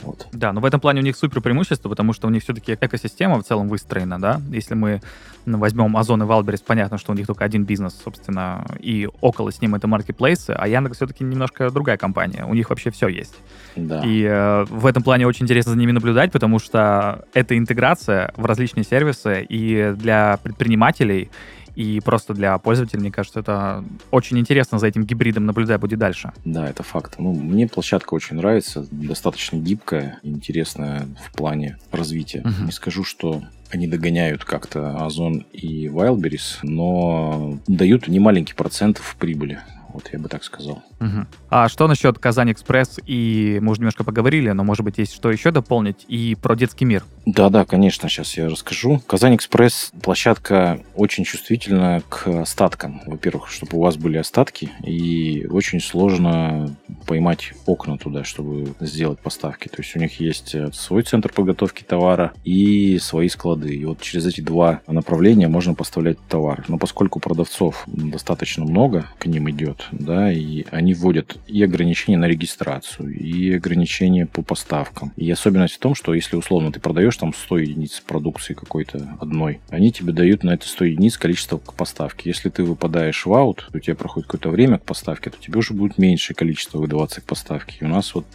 Вот. 0.04 0.28
Да, 0.32 0.54
но 0.54 0.62
в 0.62 0.66
этом 0.66 0.80
плане 0.80 1.02
у 1.02 1.04
них 1.04 1.16
супер 1.16 1.42
преимущество, 1.42 1.90
потому 1.90 2.14
что 2.14 2.28
у 2.28 2.30
них 2.30 2.44
все-таки 2.44 2.78
экосистема 2.80 3.42
в 3.42 3.44
целом 3.44 3.68
выстроена, 3.68 4.20
да. 4.20 4.42
Если 4.52 4.74
мы 4.74 5.02
возьмем 5.46 5.98
Озон 5.98 6.24
и 6.24 6.26
Wildberries, 6.26 6.62
понятно, 6.62 6.98
что 6.98 7.12
у 7.12 7.16
них 7.16 7.28
только 7.28 7.46
один 7.46 7.64
бизнес, 7.64 8.00
собственно, 8.04 8.66
и 8.80 9.10
около 9.22 9.52
с 9.52 9.62
ним 9.62 9.76
это 9.76 9.88
маркетплейсы, 9.88 10.52
а 10.52 10.68
Яндекс 10.68 10.98
все-таки 10.98 11.24
немножко 11.24 11.70
другая 11.72 11.98
компания. 11.98 12.46
У 12.46 12.54
них 12.54 12.70
вообще 12.70 12.92
все 12.92 13.08
есть. 13.08 13.36
Да. 13.76 14.02
И 14.06 14.24
э, 14.24 14.66
в 14.70 14.86
этом 14.86 15.04
плане 15.04 15.28
очень 15.28 15.46
интересно 15.46 15.72
за 15.72 15.78
ними 15.78 15.92
наблюдать, 15.92 16.32
потому 16.32 16.60
что 16.60 17.26
это 17.34 17.58
интеграция 17.58 18.34
в 18.36 18.46
различные 18.46 18.84
сервисы 18.84 19.46
и 19.48 19.94
для 19.96 20.38
предпринимателей, 20.44 21.32
и 21.75 21.99
просто 21.99 22.34
для 22.34 22.57
пользователей, 22.57 23.01
мне 23.01 23.12
кажется, 23.12 23.39
это 23.39 23.84
очень 24.12 24.39
интересно 24.39 24.79
за 24.79 24.88
этим 24.88 25.05
гибридом 25.05 25.45
наблюдать 25.45 25.79
будет 25.79 25.99
дальше. 25.99 26.31
Да, 26.45 26.69
это 26.69 26.84
факт. 26.84 27.15
Ну, 27.17 27.34
мне 27.34 27.67
площадка 27.67 28.13
очень 28.13 28.38
нравится, 28.38 28.86
достаточно 28.91 29.57
гибкая, 29.57 30.19
интересная 30.23 31.07
в 31.25 31.31
плане 31.34 31.77
развития. 31.91 32.41
Uh-huh. 32.41 32.65
Не 32.65 32.71
скажу, 32.71 33.03
что 33.03 33.43
они 33.69 33.88
догоняют 33.88 34.43
как-то 34.43 35.05
Озон 35.05 35.45
и 35.53 35.88
Wildberries, 35.88 36.60
но 36.63 37.57
дают 37.67 38.07
немаленький 38.07 38.55
процент 38.55 38.97
в 38.97 39.15
прибыли. 39.15 39.60
Вот 39.93 40.10
я 40.12 40.19
бы 40.19 40.30
так 40.30 40.43
сказал. 40.43 40.84
Угу. 40.99 41.25
А 41.49 41.69
что 41.69 41.88
насчет 41.88 42.19
Казань 42.19 42.51
Экспресс? 42.51 42.99
И 43.06 43.60
мы 43.62 43.71
уже 43.71 43.82
немножко 43.82 44.04
поговорили, 44.04 44.51
но, 44.51 44.63
может 44.63 44.84
быть, 44.84 44.97
есть 44.97 45.13
что 45.13 45.32
еще 45.32 45.51
дополнить? 45.51 46.06
И 46.08 46.36
про 46.41 46.56
детский 46.56 46.86
мир. 46.86 47.04
Да-да, 47.25 47.65
конечно, 47.65 48.10
сейчас 48.10 48.36
я 48.36 48.49
расскажу. 48.49 49.01
Казань 49.06 49.36
Экспресс 49.36 49.91
площадка 50.01 50.80
очень 50.95 51.23
чувствительна 51.23 52.01
к 52.10 52.27
остаткам. 52.27 53.01
Во-первых, 53.06 53.49
чтобы 53.49 53.77
у 53.77 53.82
вас 53.82 53.97
были 53.97 54.17
остатки, 54.17 54.71
и 54.84 55.45
очень 55.49 55.80
сложно 55.80 56.75
поймать 57.06 57.54
окна 57.65 57.97
туда, 57.97 58.23
чтобы 58.23 58.73
сделать 58.80 59.19
поставки. 59.19 59.67
То 59.67 59.77
есть 59.80 59.95
у 59.95 59.99
них 59.99 60.19
есть 60.19 60.56
э, 60.56 60.71
свой 60.73 61.04
центр 61.04 61.32
подготовки 61.32 61.84
товара 61.84 62.34
и 62.43 62.97
свои 62.99 63.30
склады. 63.30 63.73
И 63.75 63.86
вот 63.86 64.01
через 64.01 64.25
эти 64.25 64.41
два 64.41 64.82
направления 64.88 65.47
можно 65.47 65.73
поставлять 65.73 66.17
товар. 66.27 66.65
Но 66.67 66.77
поскольку 66.77 67.19
продавцов 67.19 67.84
достаточно 67.88 68.65
много, 68.65 69.06
к 69.17 69.25
ним 69.25 69.49
идет, 69.49 69.81
да, 69.91 70.32
и 70.32 70.65
они 70.72 70.94
вводят 70.94 71.38
и 71.48 71.63
ограничения 71.63 72.17
на 72.17 72.26
регистрацию, 72.26 73.10
и 73.10 73.54
ограничения 73.54 74.26
по 74.26 74.41
поставкам. 74.41 75.12
И 75.15 75.30
особенность 75.30 75.76
в 75.76 75.80
том, 75.80 75.96
что 75.96 76.13
если 76.13 76.36
условно 76.36 76.72
ты 76.72 76.80
продаешь 76.80 77.17
там 77.17 77.34
100 77.34 77.58
единиц 77.58 78.00
продукции 78.02 78.54
какой-то 78.54 79.17
одной, 79.20 79.60
они 79.70 79.91
тебе 79.91 80.13
дают 80.13 80.44
на 80.44 80.52
это 80.52 80.67
100 80.67 80.86
единиц 80.86 81.17
количество 81.17 81.58
к 81.58 81.74
поставке. 81.74 82.30
Если 82.30 82.50
ты 82.50 82.63
выпадаешь 82.63 83.26
в 83.26 83.34
аут, 83.34 83.70
у 83.74 83.80
тебя 83.80 83.96
проходит 83.96 84.28
какое-то 84.28 84.50
время 84.50 84.78
к 84.78 84.86
поставке, 84.86 85.30
то 85.30 85.38
тебе 85.39 85.60
уже 85.60 85.74
будет 85.74 85.98
меньшее 85.98 86.36
количество 86.36 86.80
выдаваться 86.80 87.22
к 87.22 87.26
поставке. 87.26 87.78
И 87.82 87.84
у 87.84 87.88
нас 87.88 88.13
вот 88.15 88.26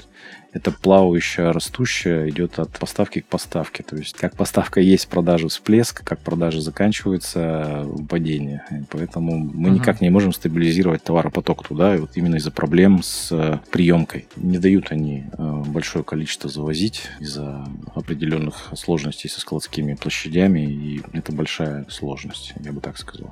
это 0.57 0.71
плавающая, 0.71 1.53
растущая, 1.53 2.29
идет 2.31 2.59
от 2.59 2.71
поставки 2.79 3.21
к 3.21 3.27
поставке. 3.27 3.83
То 3.83 3.97
есть 3.97 4.17
как 4.17 4.35
поставка 4.37 4.81
есть 4.81 5.09
продажа 5.09 5.49
всплеск, 5.49 6.03
как 6.03 6.21
продажа 6.21 6.61
заканчивается 6.63 7.87
падение. 8.09 8.65
И 8.71 8.85
поэтому 8.91 9.37
мы 9.37 9.69
uh-huh. 9.69 9.73
никак 9.73 10.01
не 10.01 10.09
можем 10.09 10.33
стабилизировать 10.33 11.03
товаропоток 11.03 11.67
туда, 11.67 11.95
и 11.95 11.99
вот 11.99 12.13
именно 12.15 12.37
из-за 12.37 12.51
проблем 12.51 13.03
с 13.03 13.29
э, 13.33 13.59
приемкой. 13.71 14.27
Не 14.37 14.59
дают 14.59 14.91
они 14.91 15.27
э, 15.31 15.63
большое 15.67 16.05
количество 16.05 16.49
завозить 16.49 17.03
из-за 17.21 17.67
определенных 17.95 18.71
сложностей 18.75 19.29
со 19.29 19.41
складскими 19.41 19.95
площадями, 19.95 20.61
и 20.61 21.03
это 21.13 21.33
большая 21.33 21.85
сложность, 21.91 22.55
я 22.65 22.73
бы 22.73 22.81
так 22.81 22.97
сказал. 22.97 23.31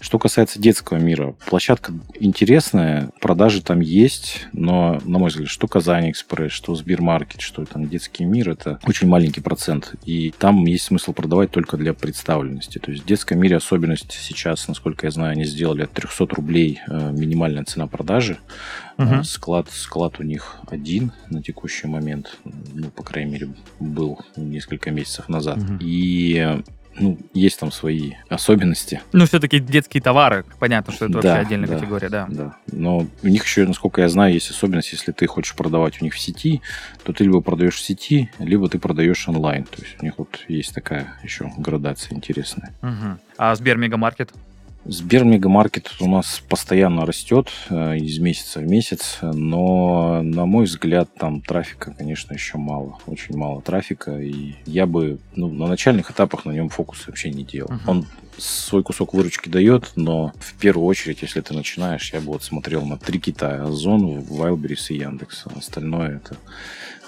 Что 0.00 0.18
касается 0.18 0.58
детского 0.58 0.96
мира, 0.96 1.36
площадка 1.46 1.92
интересная, 2.18 3.10
продажи 3.20 3.62
там 3.62 3.80
есть, 3.80 4.48
но, 4.52 5.00
на 5.04 5.18
мой 5.18 5.30
взгляд, 5.30 5.48
что 5.48 5.68
Казань 5.68 6.10
Экспресс, 6.10 6.47
что 6.48 6.74
Сбермаркет, 6.74 7.40
что 7.40 7.64
там 7.64 7.88
детский 7.88 8.24
мир, 8.24 8.50
это 8.50 8.78
очень 8.84 9.08
маленький 9.08 9.40
процент. 9.40 9.94
И 10.04 10.32
там 10.38 10.64
есть 10.64 10.84
смысл 10.84 11.12
продавать 11.12 11.50
только 11.50 11.76
для 11.76 11.94
представленности. 11.94 12.78
То 12.78 12.90
есть 12.90 13.04
в 13.04 13.06
детском 13.06 13.38
мире 13.38 13.56
особенность 13.56 14.12
сейчас, 14.12 14.68
насколько 14.68 15.06
я 15.06 15.10
знаю, 15.10 15.32
они 15.32 15.44
сделали 15.44 15.82
от 15.82 15.92
300 15.92 16.26
рублей 16.26 16.80
э, 16.86 17.12
минимальная 17.12 17.64
цена 17.64 17.86
продажи. 17.86 18.38
Угу. 18.98 19.22
Склад, 19.24 19.68
склад 19.70 20.18
у 20.18 20.24
них 20.24 20.56
один 20.66 21.12
на 21.30 21.42
текущий 21.42 21.86
момент, 21.86 22.36
ну, 22.74 22.90
по 22.90 23.02
крайней 23.02 23.32
мере, 23.32 23.48
был 23.78 24.20
несколько 24.36 24.90
месяцев 24.90 25.28
назад. 25.28 25.58
Угу. 25.58 25.78
И 25.80 26.62
ну, 27.00 27.18
есть 27.34 27.58
там 27.60 27.72
свои 27.72 28.12
особенности. 28.28 29.00
Ну, 29.12 29.26
все-таки 29.26 29.58
детские 29.58 30.02
товары, 30.02 30.44
понятно, 30.58 30.92
что 30.92 31.06
это 31.06 31.20
да, 31.20 31.20
вообще 31.20 31.46
отдельная 31.46 31.68
да, 31.68 31.74
категория, 31.74 32.08
да. 32.08 32.26
Да, 32.28 32.56
но 32.72 33.06
у 33.22 33.28
них 33.28 33.44
еще, 33.44 33.66
насколько 33.66 34.00
я 34.00 34.08
знаю, 34.08 34.34
есть 34.34 34.50
особенность, 34.50 34.92
если 34.92 35.12
ты 35.12 35.26
хочешь 35.26 35.54
продавать 35.54 36.00
у 36.00 36.04
них 36.04 36.14
в 36.14 36.18
сети, 36.18 36.62
то 37.04 37.12
ты 37.12 37.24
либо 37.24 37.40
продаешь 37.40 37.76
в 37.76 37.80
сети, 37.80 38.30
либо 38.38 38.68
ты 38.68 38.78
продаешь 38.78 39.28
онлайн. 39.28 39.64
То 39.64 39.82
есть 39.82 39.96
у 40.00 40.04
них 40.04 40.14
вот 40.18 40.40
есть 40.48 40.74
такая 40.74 41.14
еще 41.22 41.50
градация 41.56 42.16
интересная. 42.16 42.72
Угу. 42.82 43.18
А 43.38 43.54
Сбер 43.54 43.76
Мегамаркет? 43.76 44.32
Сбер 44.90 45.24
Мегамаркет 45.24 45.92
у 46.00 46.08
нас 46.08 46.42
постоянно 46.48 47.04
растет 47.04 47.50
э, 47.68 47.98
из 47.98 48.18
месяца 48.20 48.60
в 48.60 48.66
месяц, 48.66 49.18
но, 49.20 50.22
на 50.22 50.46
мой 50.46 50.64
взгляд, 50.64 51.10
там 51.14 51.42
трафика, 51.42 51.92
конечно, 51.92 52.32
еще 52.32 52.56
мало. 52.56 52.98
Очень 53.06 53.36
мало 53.36 53.60
трафика, 53.60 54.18
и 54.18 54.54
я 54.64 54.86
бы 54.86 55.18
ну, 55.36 55.52
на 55.52 55.66
начальных 55.66 56.10
этапах 56.10 56.46
на 56.46 56.52
нем 56.52 56.70
фокус 56.70 57.06
вообще 57.06 57.28
не 57.28 57.44
делал. 57.44 57.68
Uh-huh. 57.68 57.80
Он 57.86 58.06
свой 58.38 58.82
кусок 58.82 59.12
выручки 59.12 59.50
дает, 59.50 59.92
но 59.94 60.32
в 60.38 60.54
первую 60.54 60.86
очередь, 60.86 61.20
если 61.20 61.42
ты 61.42 61.52
начинаешь, 61.52 62.10
я 62.14 62.20
бы 62.20 62.28
вот 62.28 62.42
смотрел 62.42 62.86
на 62.86 62.96
три 62.96 63.20
кита, 63.20 63.64
Озон, 63.64 64.20
Wildberries 64.20 64.86
и 64.88 64.94
Яндекс. 64.94 65.44
Остальное 65.54 66.16
это 66.16 66.38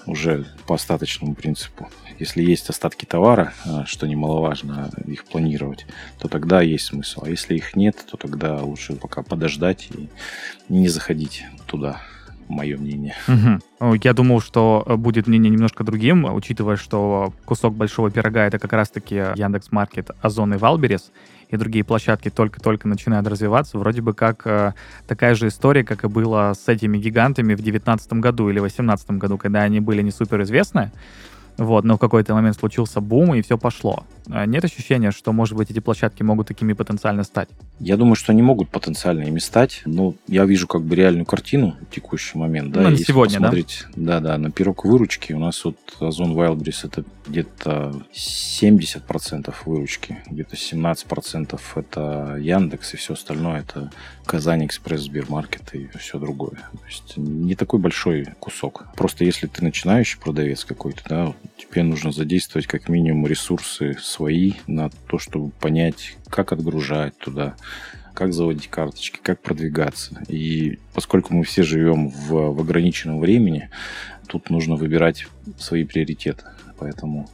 уже 0.04 0.44
по 0.66 0.74
остаточному 0.74 1.34
принципу. 1.34 1.88
Если 2.20 2.42
есть 2.42 2.68
остатки 2.68 3.06
товара, 3.06 3.52
а, 3.64 3.86
что 3.86 4.06
немаловажно 4.06 4.90
их 5.06 5.24
планировать, 5.24 5.86
то 6.18 6.28
тогда 6.28 6.60
есть 6.60 6.84
смысл. 6.84 7.22
А 7.24 7.30
если 7.30 7.56
их 7.56 7.74
нет, 7.74 7.96
то 8.10 8.16
тогда 8.16 8.62
лучше 8.62 8.94
пока 8.94 9.22
подождать 9.22 9.88
и 9.90 10.08
не 10.68 10.88
заходить 10.88 11.44
туда 11.66 12.00
мое 12.50 12.76
мнение. 12.76 13.14
Угу. 13.28 13.94
Я 14.02 14.12
думал, 14.12 14.40
что 14.40 14.84
будет 14.98 15.26
мнение 15.26 15.50
немножко 15.50 15.84
другим, 15.84 16.24
учитывая, 16.24 16.76
что 16.76 17.32
кусок 17.44 17.74
большого 17.74 18.10
пирога 18.10 18.46
это 18.46 18.58
как 18.58 18.72
раз-таки 18.72 19.14
Яндекс 19.14 19.72
Маркет, 19.72 20.10
Озон 20.20 20.54
и 20.54 20.56
Wildberries 20.56 21.10
и 21.48 21.56
другие 21.56 21.84
площадки 21.84 22.30
только-только 22.30 22.86
начинают 22.86 23.26
развиваться, 23.26 23.78
вроде 23.78 24.02
бы 24.02 24.14
как 24.14 24.46
э, 24.46 24.72
такая 25.08 25.34
же 25.34 25.48
история, 25.48 25.82
как 25.82 26.04
и 26.04 26.08
было 26.08 26.52
с 26.54 26.68
этими 26.68 26.96
гигантами 26.96 27.54
в 27.54 27.62
2019 27.62 28.12
году 28.14 28.48
или 28.50 28.60
2018 28.60 29.10
году, 29.12 29.36
когда 29.36 29.62
они 29.62 29.80
были 29.80 30.00
не 30.02 30.12
супер 30.12 30.42
известны, 30.42 30.92
вот, 31.56 31.84
но 31.84 31.96
в 31.96 31.98
какой-то 31.98 32.34
момент 32.34 32.56
случился 32.56 33.00
бум, 33.00 33.34
и 33.34 33.42
все 33.42 33.58
пошло. 33.58 34.04
А 34.30 34.46
нет 34.46 34.64
ощущения, 34.64 35.10
что, 35.10 35.32
может 35.32 35.56
быть, 35.56 35.70
эти 35.70 35.80
площадки 35.80 36.22
могут 36.22 36.48
такими 36.48 36.72
потенциально 36.72 37.24
стать? 37.24 37.48
Я 37.78 37.96
думаю, 37.96 38.14
что 38.14 38.32
они 38.32 38.42
могут 38.42 38.68
потенциально 38.68 39.22
ими 39.22 39.38
стать. 39.38 39.82
Но 39.84 40.14
я 40.26 40.44
вижу 40.44 40.66
как 40.66 40.82
бы 40.82 40.94
реальную 40.94 41.26
картину 41.26 41.76
в 41.80 41.94
текущий 41.94 42.38
момент. 42.38 42.72
Да, 42.72 42.82
ну, 42.82 42.90
на 42.90 42.96
сегодня, 42.96 43.38
посмотреть, 43.38 43.86
да? 43.96 44.20
Да, 44.20 44.30
да, 44.30 44.38
на 44.38 44.50
пирог 44.50 44.84
выручки 44.84 45.32
у 45.32 45.38
нас 45.38 45.64
вот 45.64 45.76
Озон 46.00 46.32
Wildberries 46.32 46.80
это 46.84 47.04
где-то 47.26 48.02
70% 48.12 49.54
выручки, 49.64 50.18
где-то 50.30 50.56
17% 50.56 51.60
это 51.74 52.36
Яндекс, 52.38 52.94
и 52.94 52.96
все 52.96 53.14
остальное 53.14 53.60
это 53.60 53.90
Казань 54.30 54.64
Экспресс, 54.66 55.00
Сбермаркет 55.00 55.74
и 55.74 55.88
все 55.98 56.16
другое. 56.20 56.54
То 56.72 56.86
есть 56.86 57.16
не 57.16 57.56
такой 57.56 57.80
большой 57.80 58.28
кусок. 58.38 58.84
Просто 58.94 59.24
если 59.24 59.48
ты 59.48 59.64
начинающий 59.64 60.20
продавец 60.20 60.64
какой-то, 60.64 61.02
да, 61.08 61.34
тебе 61.58 61.82
нужно 61.82 62.12
задействовать 62.12 62.68
как 62.68 62.88
минимум 62.88 63.26
ресурсы 63.26 63.96
свои 64.00 64.52
на 64.68 64.88
то, 65.08 65.18
чтобы 65.18 65.50
понять, 65.50 66.16
как 66.28 66.52
отгружать 66.52 67.18
туда, 67.18 67.56
как 68.14 68.32
заводить 68.32 68.68
карточки, 68.68 69.18
как 69.20 69.42
продвигаться. 69.42 70.22
И 70.28 70.78
поскольку 70.94 71.34
мы 71.34 71.42
все 71.42 71.64
живем 71.64 72.08
в, 72.08 72.54
в 72.54 72.60
ограниченном 72.60 73.18
времени, 73.18 73.68
тут 74.28 74.48
нужно 74.48 74.76
выбирать 74.76 75.26
свои 75.58 75.82
приоритеты. 75.82 76.44
Поэтому, 76.78 77.28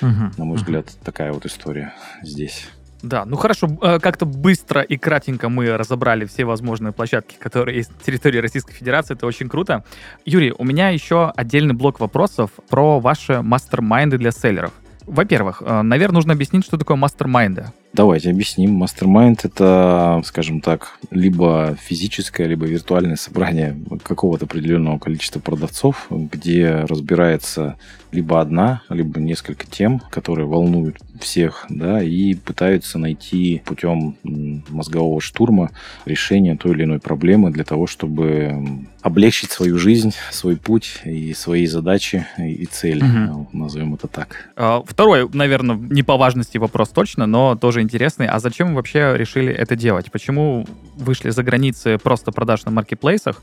угу, 0.00 0.30
на 0.36 0.44
мой 0.44 0.54
угу. 0.54 0.54
взгляд, 0.54 0.86
такая 1.02 1.32
вот 1.32 1.46
история 1.46 1.94
здесь. 2.22 2.68
Да, 3.02 3.24
ну 3.24 3.36
хорошо, 3.36 3.68
э, 3.80 3.98
как-то 4.00 4.26
быстро 4.26 4.82
и 4.82 4.96
кратенько 4.96 5.48
мы 5.48 5.76
разобрали 5.76 6.24
все 6.24 6.44
возможные 6.44 6.92
площадки, 6.92 7.36
которые 7.38 7.76
есть 7.76 7.90
на 7.96 8.00
территории 8.04 8.38
Российской 8.38 8.72
Федерации. 8.72 9.14
Это 9.14 9.26
очень 9.26 9.48
круто. 9.48 9.84
Юрий, 10.24 10.52
у 10.56 10.64
меня 10.64 10.88
еще 10.88 11.32
отдельный 11.36 11.74
блок 11.74 12.00
вопросов 12.00 12.50
про 12.68 12.98
ваши 12.98 13.40
мастер-майнды 13.42 14.18
для 14.18 14.32
селлеров. 14.32 14.72
Во-первых, 15.06 15.62
э, 15.64 15.82
наверное, 15.82 16.16
нужно 16.16 16.32
объяснить, 16.34 16.64
что 16.64 16.76
такое 16.76 16.96
мастер-майнды. 16.96 17.66
Давайте 17.92 18.30
объясним. 18.30 18.72
Мастер-майнд 18.72 19.44
это, 19.44 20.20
скажем 20.24 20.60
так, 20.60 20.98
либо 21.10 21.76
физическое, 21.80 22.46
либо 22.46 22.66
виртуальное 22.66 23.16
собрание 23.16 23.76
какого-то 24.02 24.44
определенного 24.44 24.98
количества 24.98 25.40
продавцов, 25.40 26.06
где 26.10 26.84
разбирается 26.88 27.76
либо 28.12 28.40
одна, 28.40 28.82
либо 28.88 29.20
несколько 29.20 29.66
тем, 29.66 30.00
которые 30.10 30.46
волнуют 30.46 30.96
всех, 31.20 31.66
да, 31.68 32.02
и 32.02 32.34
пытаются 32.34 32.98
найти 32.98 33.62
путем 33.64 34.16
мозгового 34.68 35.20
штурма 35.20 35.70
решение 36.06 36.56
той 36.56 36.72
или 36.72 36.84
иной 36.84 37.00
проблемы 37.00 37.50
для 37.50 37.64
того, 37.64 37.86
чтобы 37.86 38.86
облегчить 39.02 39.50
свою 39.50 39.78
жизнь, 39.78 40.12
свой 40.30 40.56
путь 40.56 41.00
и 41.04 41.32
свои 41.34 41.66
задачи 41.66 42.26
и 42.38 42.66
цели, 42.66 43.02
угу. 43.02 43.48
назовем 43.52 43.94
это 43.94 44.08
так. 44.08 44.50
А, 44.56 44.82
второй, 44.86 45.28
наверное, 45.32 45.76
не 45.76 46.02
по 46.02 46.16
важности 46.16 46.58
вопрос 46.58 46.90
точно, 46.90 47.26
но 47.26 47.56
тоже 47.56 47.77
интересный. 47.82 48.26
А 48.26 48.38
зачем 48.38 48.68
вы 48.68 48.74
вообще 48.74 49.14
решили 49.16 49.52
это 49.52 49.76
делать? 49.76 50.10
Почему 50.10 50.66
вышли 50.96 51.30
за 51.30 51.42
границы 51.42 51.98
просто 51.98 52.32
продаж 52.32 52.64
на 52.64 52.70
маркетплейсах 52.70 53.42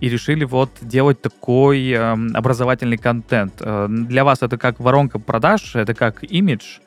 и 0.00 0.08
решили 0.08 0.44
вот 0.44 0.70
делать 0.80 1.20
такой 1.20 1.90
э, 1.90 2.16
образовательный 2.34 2.96
контент. 2.96 3.54
Э, 3.60 3.86
для 3.88 4.24
вас 4.24 4.42
это 4.42 4.58
как 4.58 4.80
воронка 4.80 5.18
продаж, 5.18 5.76
это 5.76 5.94
как 5.94 6.24
имидж, 6.24 6.78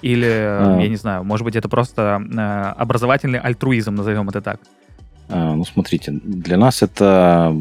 или, 0.00 0.26
а. 0.26 0.78
я 0.80 0.88
не 0.88 0.96
знаю, 0.96 1.24
может 1.24 1.44
быть, 1.44 1.56
это 1.56 1.68
просто 1.68 2.22
э, 2.22 2.40
образовательный 2.80 3.38
альтруизм, 3.38 3.94
назовем 3.94 4.28
это 4.28 4.40
так? 4.40 4.60
А, 5.28 5.54
ну, 5.54 5.64
смотрите, 5.64 6.12
для 6.12 6.56
нас 6.56 6.82
это 6.82 7.56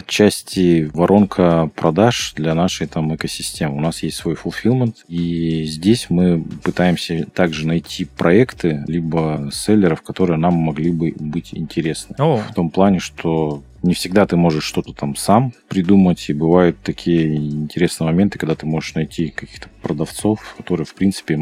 отчасти 0.00 0.90
воронка 0.92 1.70
продаж 1.74 2.32
для 2.36 2.54
нашей 2.54 2.86
там 2.86 3.14
экосистемы. 3.14 3.76
У 3.76 3.80
нас 3.80 4.02
есть 4.02 4.16
свой 4.16 4.34
fulfillment, 4.34 4.96
и 5.08 5.64
здесь 5.64 6.06
мы 6.10 6.42
пытаемся 6.62 7.26
также 7.32 7.66
найти 7.66 8.04
проекты, 8.04 8.84
либо 8.86 9.50
селлеров, 9.52 10.02
которые 10.02 10.38
нам 10.38 10.54
могли 10.54 10.90
бы 10.90 11.14
быть 11.18 11.50
интересны. 11.52 12.16
Oh. 12.18 12.42
В 12.50 12.54
том 12.54 12.70
плане, 12.70 12.98
что 12.98 13.62
не 13.82 13.94
всегда 13.94 14.26
ты 14.26 14.36
можешь 14.36 14.64
что-то 14.64 14.92
там 14.92 15.16
сам 15.16 15.52
придумать, 15.68 16.28
и 16.28 16.32
бывают 16.32 16.76
такие 16.82 17.36
интересные 17.36 18.06
моменты, 18.06 18.38
когда 18.38 18.54
ты 18.54 18.66
можешь 18.66 18.94
найти 18.94 19.28
каких-то 19.28 19.68
продавцов, 19.82 20.54
которые, 20.56 20.84
в 20.84 20.94
принципе, 20.94 21.38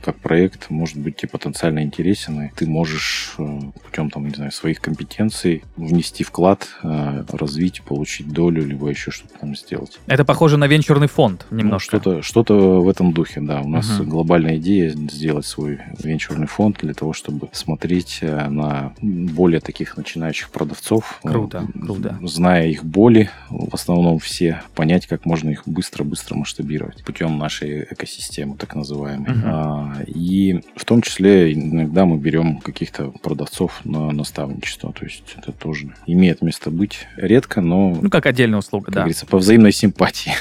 как 0.00 0.16
проект, 0.16 0.70
может 0.70 0.96
быть 0.98 1.16
тебе 1.16 1.28
потенциально 1.28 1.82
интересен, 1.82 2.42
и 2.42 2.50
ты 2.54 2.66
можешь 2.66 3.34
э, 3.38 3.60
путем, 3.84 4.10
там, 4.10 4.26
не 4.26 4.34
знаю, 4.34 4.52
своих 4.52 4.80
компетенций 4.80 5.64
внести 5.76 6.22
вклад, 6.22 6.68
э, 6.82 7.24
развить, 7.32 7.82
получить 7.82 8.28
долю, 8.28 8.64
либо 8.64 8.88
еще 8.88 9.10
что-то 9.10 9.38
там 9.38 9.56
сделать. 9.56 9.98
Это 10.06 10.24
похоже 10.24 10.56
на 10.56 10.66
венчурный 10.66 11.08
фонд 11.08 11.46
ну, 11.50 11.58
немножко. 11.58 11.96
Ну, 11.96 12.00
что-то, 12.00 12.22
что-то 12.22 12.80
в 12.80 12.88
этом 12.88 13.12
духе, 13.12 13.40
да. 13.40 13.60
У 13.62 13.68
нас 13.68 13.90
uh-huh. 13.90 14.04
глобальная 14.04 14.56
идея 14.56 14.90
сделать 14.90 15.46
свой 15.46 15.80
венчурный 15.98 16.46
фонд 16.46 16.78
для 16.80 16.94
того, 16.94 17.12
чтобы 17.12 17.48
смотреть 17.52 18.18
э, 18.20 18.48
на 18.48 18.94
более 19.00 19.60
таких 19.60 19.96
начинающих 19.96 20.50
продавцов. 20.50 21.20
Круто 21.22 21.66
Круто. 21.80 22.18
зная 22.22 22.68
их 22.68 22.84
боли, 22.84 23.30
в 23.48 23.74
основном 23.74 24.18
все, 24.18 24.62
понять, 24.74 25.06
как 25.06 25.24
можно 25.24 25.50
их 25.50 25.62
быстро-быстро 25.66 26.36
масштабировать 26.36 27.02
путем 27.04 27.38
нашей 27.38 27.84
экосистемы, 27.84 28.56
так 28.56 28.74
называемой. 28.74 29.30
Uh-huh. 29.30 29.42
А, 29.44 30.02
и 30.06 30.60
в 30.76 30.84
том 30.84 31.02
числе 31.02 31.52
иногда 31.52 32.04
мы 32.04 32.18
берем 32.18 32.58
каких-то 32.58 33.12
продавцов 33.22 33.80
на 33.84 34.10
наставничество. 34.12 34.92
То 34.92 35.04
есть 35.04 35.34
это 35.36 35.52
тоже 35.52 35.92
имеет 36.06 36.42
место 36.42 36.70
быть 36.70 37.06
редко, 37.16 37.60
но... 37.60 37.96
Ну, 38.00 38.10
как 38.10 38.26
отдельная 38.26 38.58
услуга, 38.58 38.86
как 38.86 38.94
да. 38.94 39.00
говорится, 39.02 39.26
по 39.26 39.38
взаимной 39.38 39.72
симпатии. 39.72 40.32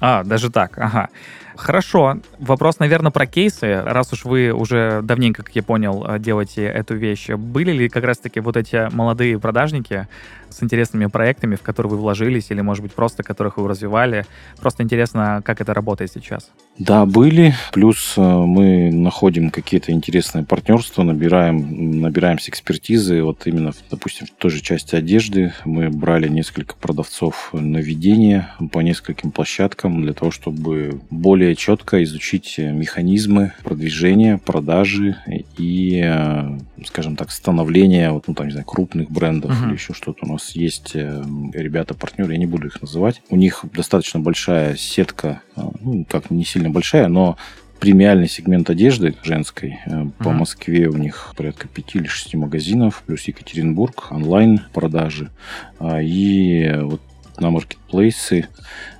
А, 0.00 0.22
даже 0.22 0.50
так, 0.50 0.78
ага. 0.78 1.08
Хорошо. 1.56 2.18
Вопрос, 2.38 2.78
наверное, 2.78 3.10
про 3.10 3.26
кейсы. 3.26 3.82
Раз 3.82 4.12
уж 4.12 4.24
вы 4.24 4.52
уже 4.52 5.00
давненько, 5.02 5.42
как 5.42 5.56
я 5.56 5.62
понял, 5.62 6.04
э, 6.06 6.18
делаете 6.18 6.64
эту 6.64 6.94
вещь, 6.94 7.30
были 7.30 7.72
ли 7.72 7.88
как 7.88 8.04
раз-таки 8.04 8.40
вот 8.40 8.56
эти 8.56 8.94
молодые 8.94 9.38
продажники 9.38 10.06
с 10.50 10.62
интересными 10.62 11.06
проектами, 11.06 11.56
в 11.56 11.62
которые 11.62 11.90
вы 11.90 11.98
вложились, 11.98 12.50
или, 12.50 12.60
может 12.60 12.82
быть, 12.82 12.92
просто 12.92 13.22
которых 13.22 13.56
вы 13.56 13.68
развивали? 13.68 14.24
Просто 14.60 14.82
интересно, 14.82 15.42
как 15.44 15.60
это 15.60 15.74
работает 15.74 16.12
сейчас. 16.12 16.50
Да, 16.78 17.06
были. 17.06 17.54
Плюс 17.72 18.14
э, 18.16 18.20
мы 18.20 18.90
находим 18.92 19.50
какие-то 19.50 19.92
интересные 19.92 20.44
партнерства, 20.44 21.02
набираем, 21.02 22.00
набираемся 22.00 22.50
экспертизы. 22.50 23.22
Вот 23.22 23.46
именно, 23.46 23.72
допустим, 23.90 24.26
в 24.26 24.30
той 24.30 24.50
же 24.50 24.60
части 24.60 24.94
одежды 24.94 25.52
мы 25.64 25.90
брали 25.90 26.28
несколько 26.28 26.74
продавцов 26.76 27.50
на 27.52 27.78
ведение 27.78 28.48
по 28.72 28.80
нескольким 28.80 29.30
площадкам 29.30 30.02
для 30.02 30.12
того, 30.12 30.30
чтобы 30.30 31.00
более 31.10 31.45
четко 31.54 32.02
изучить 32.04 32.58
механизмы 32.58 33.52
продвижения, 33.62 34.38
продажи 34.38 35.16
и, 35.56 36.02
э, 36.04 36.58
скажем 36.86 37.16
так, 37.16 37.30
становления 37.30 38.10
вот, 38.10 38.28
ну, 38.28 38.34
там, 38.34 38.46
не 38.46 38.52
знаю, 38.52 38.66
крупных 38.66 39.10
брендов 39.10 39.52
uh-huh. 39.52 39.66
или 39.66 39.74
еще 39.74 39.94
что-то. 39.94 40.26
У 40.26 40.32
нас 40.32 40.52
есть 40.52 40.92
э, 40.94 41.22
ребята-партнеры, 41.52 42.32
я 42.32 42.38
не 42.38 42.46
буду 42.46 42.66
их 42.66 42.80
называть. 42.80 43.22
У 43.30 43.36
них 43.36 43.64
достаточно 43.72 44.20
большая 44.20 44.76
сетка, 44.76 45.42
ну, 45.54 46.04
как 46.08 46.30
не 46.30 46.44
сильно 46.44 46.70
большая, 46.70 47.08
но 47.08 47.36
премиальный 47.80 48.28
сегмент 48.28 48.70
одежды 48.70 49.14
женской. 49.22 49.78
Э, 49.86 50.06
по 50.18 50.28
uh-huh. 50.28 50.32
Москве 50.32 50.88
у 50.88 50.96
них 50.96 51.34
порядка 51.36 51.68
5 51.68 51.94
или 51.96 52.06
6 52.06 52.34
магазинов, 52.34 53.02
плюс 53.06 53.22
Екатеринбург, 53.24 54.08
онлайн-продажи. 54.10 55.30
А, 55.78 56.00
и 56.00 56.80
вот 56.80 57.00
на 57.40 57.50
маркетплейсы, 57.50 58.48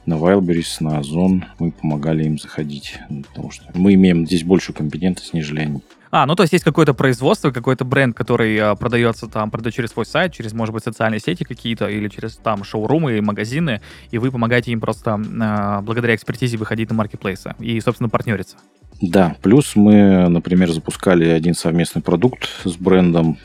на 0.04 0.14
Wildberries, 0.14 0.76
на 0.80 0.98
Озон 0.98 1.44
мы 1.58 1.72
помогали 1.72 2.24
им 2.24 2.38
заходить, 2.38 2.98
потому 3.28 3.50
что 3.50 3.64
мы 3.74 3.94
имеем 3.94 4.26
здесь 4.26 4.44
большую 4.44 4.76
компетентность, 4.76 5.34
нежели 5.34 5.60
они. 5.60 5.82
А, 6.10 6.24
ну 6.26 6.34
то 6.34 6.44
есть 6.44 6.52
есть 6.52 6.64
какое-то 6.64 6.94
производство, 6.94 7.50
какой-то 7.50 7.84
бренд, 7.84 8.16
который 8.16 8.56
а, 8.58 8.74
продается 8.74 9.26
там, 9.26 9.50
продает 9.50 9.74
через 9.74 9.90
свой 9.90 10.06
сайт, 10.06 10.32
через, 10.32 10.52
может 10.52 10.72
быть, 10.72 10.84
социальные 10.84 11.20
сети 11.20 11.44
какие-то, 11.44 11.88
или 11.88 12.08
через 12.08 12.36
там 12.36 12.64
шоурумы 12.64 13.18
и 13.18 13.20
магазины, 13.20 13.80
и 14.10 14.18
вы 14.18 14.30
помогаете 14.30 14.70
им 14.70 14.80
просто 14.80 15.20
а, 15.40 15.82
благодаря 15.82 16.14
экспертизе 16.14 16.56
выходить 16.56 16.88
на 16.88 16.94
маркетплейсы 16.94 17.54
и, 17.58 17.80
собственно, 17.80 18.08
партнериться. 18.08 18.56
Да, 19.02 19.36
плюс 19.42 19.76
мы, 19.76 20.28
например, 20.28 20.70
запускали 20.70 21.28
один 21.28 21.54
совместный 21.54 22.00
продукт 22.00 22.48
с 22.64 22.76
брендом 22.76 23.36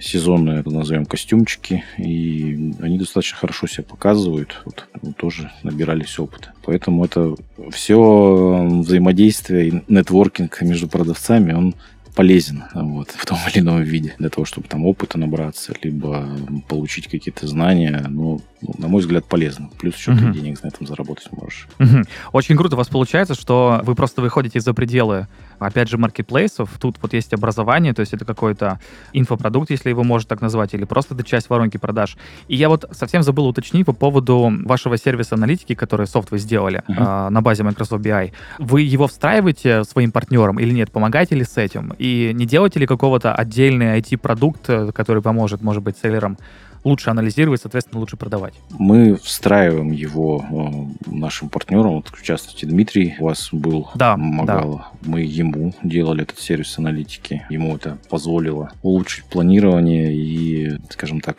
сезонные, 0.00 0.62
назовем, 0.64 1.06
костюмчики, 1.06 1.84
и 1.98 2.74
они 2.80 2.98
достаточно 2.98 3.38
хорошо 3.38 3.66
себя 3.66 3.84
показывают, 3.84 4.62
вот, 4.64 4.86
тоже 5.16 5.50
набирались 5.62 6.18
опыта. 6.18 6.52
Поэтому 6.64 7.04
это 7.04 7.34
все 7.70 8.66
взаимодействие 8.82 9.68
и 9.68 9.82
нетворкинг 9.88 10.60
между 10.62 10.88
продавцами, 10.88 11.52
он 11.52 11.74
полезен 12.16 12.64
вот, 12.72 13.10
в 13.10 13.26
том 13.26 13.38
или 13.52 13.60
ином 13.60 13.82
виде 13.82 14.14
для 14.18 14.30
того, 14.30 14.46
чтобы 14.46 14.66
там 14.66 14.86
опыта 14.86 15.18
набраться, 15.18 15.74
либо 15.82 16.26
получить 16.66 17.08
какие-то 17.08 17.46
знания. 17.46 18.06
Ну, 18.08 18.40
на 18.78 18.88
мой 18.88 19.02
взгляд, 19.02 19.26
полезно. 19.26 19.68
Плюс 19.78 19.96
еще 19.96 20.12
uh-huh. 20.12 20.32
ты 20.32 20.40
денег 20.40 20.62
на 20.62 20.68
этом 20.68 20.86
заработать 20.86 21.30
можешь. 21.30 21.68
Uh-huh. 21.78 22.08
Очень 22.32 22.56
круто 22.56 22.74
у 22.74 22.78
вас 22.78 22.88
получается, 22.88 23.34
что 23.34 23.82
вы 23.84 23.94
просто 23.94 24.22
выходите 24.22 24.60
за 24.60 24.72
пределы, 24.72 25.28
опять 25.58 25.88
же, 25.88 25.98
маркетплейсов. 25.98 26.70
Тут 26.80 26.96
вот 27.02 27.12
есть 27.12 27.34
образование, 27.34 27.92
то 27.92 28.00
есть 28.00 28.14
это 28.14 28.24
какой-то 28.24 28.80
инфопродукт, 29.12 29.70
если 29.70 29.90
его 29.90 30.02
можно 30.02 30.28
так 30.28 30.40
назвать, 30.40 30.72
или 30.72 30.84
просто 30.84 31.14
это 31.14 31.22
часть 31.22 31.50
воронки 31.50 31.76
продаж. 31.76 32.16
И 32.48 32.56
я 32.56 32.68
вот 32.68 32.86
совсем 32.92 33.22
забыл 33.22 33.46
уточнить 33.46 33.84
по 33.84 33.92
поводу 33.92 34.50
вашего 34.64 34.96
сервиса 34.96 35.34
аналитики, 35.34 35.74
который 35.74 36.06
софт 36.06 36.30
вы 36.30 36.38
сделали 36.38 36.82
uh-huh. 36.88 37.26
э, 37.26 37.30
на 37.30 37.42
базе 37.42 37.62
Microsoft 37.62 38.04
BI. 38.04 38.32
Вы 38.58 38.80
его 38.80 39.06
встраиваете 39.06 39.84
своим 39.84 40.12
партнерам 40.12 40.58
или 40.58 40.72
нет? 40.72 40.90
Помогаете 40.90 41.34
ли 41.34 41.44
с 41.44 41.58
этим? 41.58 41.92
И 42.06 42.32
не 42.34 42.46
делаете 42.46 42.78
ли 42.78 42.86
какого-то 42.86 43.34
отдельный 43.34 43.98
IT-продукт, 43.98 44.70
э, 44.70 44.92
который 44.92 45.22
поможет, 45.22 45.62
может 45.62 45.82
быть, 45.82 45.96
селлерам 46.00 46.38
лучше 46.84 47.10
анализировать, 47.10 47.60
соответственно, 47.60 47.98
лучше 47.98 48.16
продавать. 48.16 48.54
Мы 48.78 49.16
встраиваем 49.16 49.90
его 49.90 50.44
э, 50.48 51.10
нашим 51.10 51.48
партнерам, 51.48 51.96
вот, 51.96 52.12
в 52.12 52.22
частности, 52.22 52.64
Дмитрий 52.64 53.16
у 53.18 53.24
вас 53.24 53.48
был, 53.50 53.88
да, 53.96 54.12
помогал. 54.12 54.84
Мы 55.06 55.22
ему 55.22 55.74
делали 55.82 56.22
этот 56.22 56.38
сервис 56.38 56.78
аналитики. 56.78 57.46
Ему 57.50 57.76
это 57.76 57.98
позволило 58.08 58.72
улучшить 58.82 59.24
планирование 59.24 60.14
и, 60.14 60.78
скажем 60.90 61.20
так, 61.20 61.38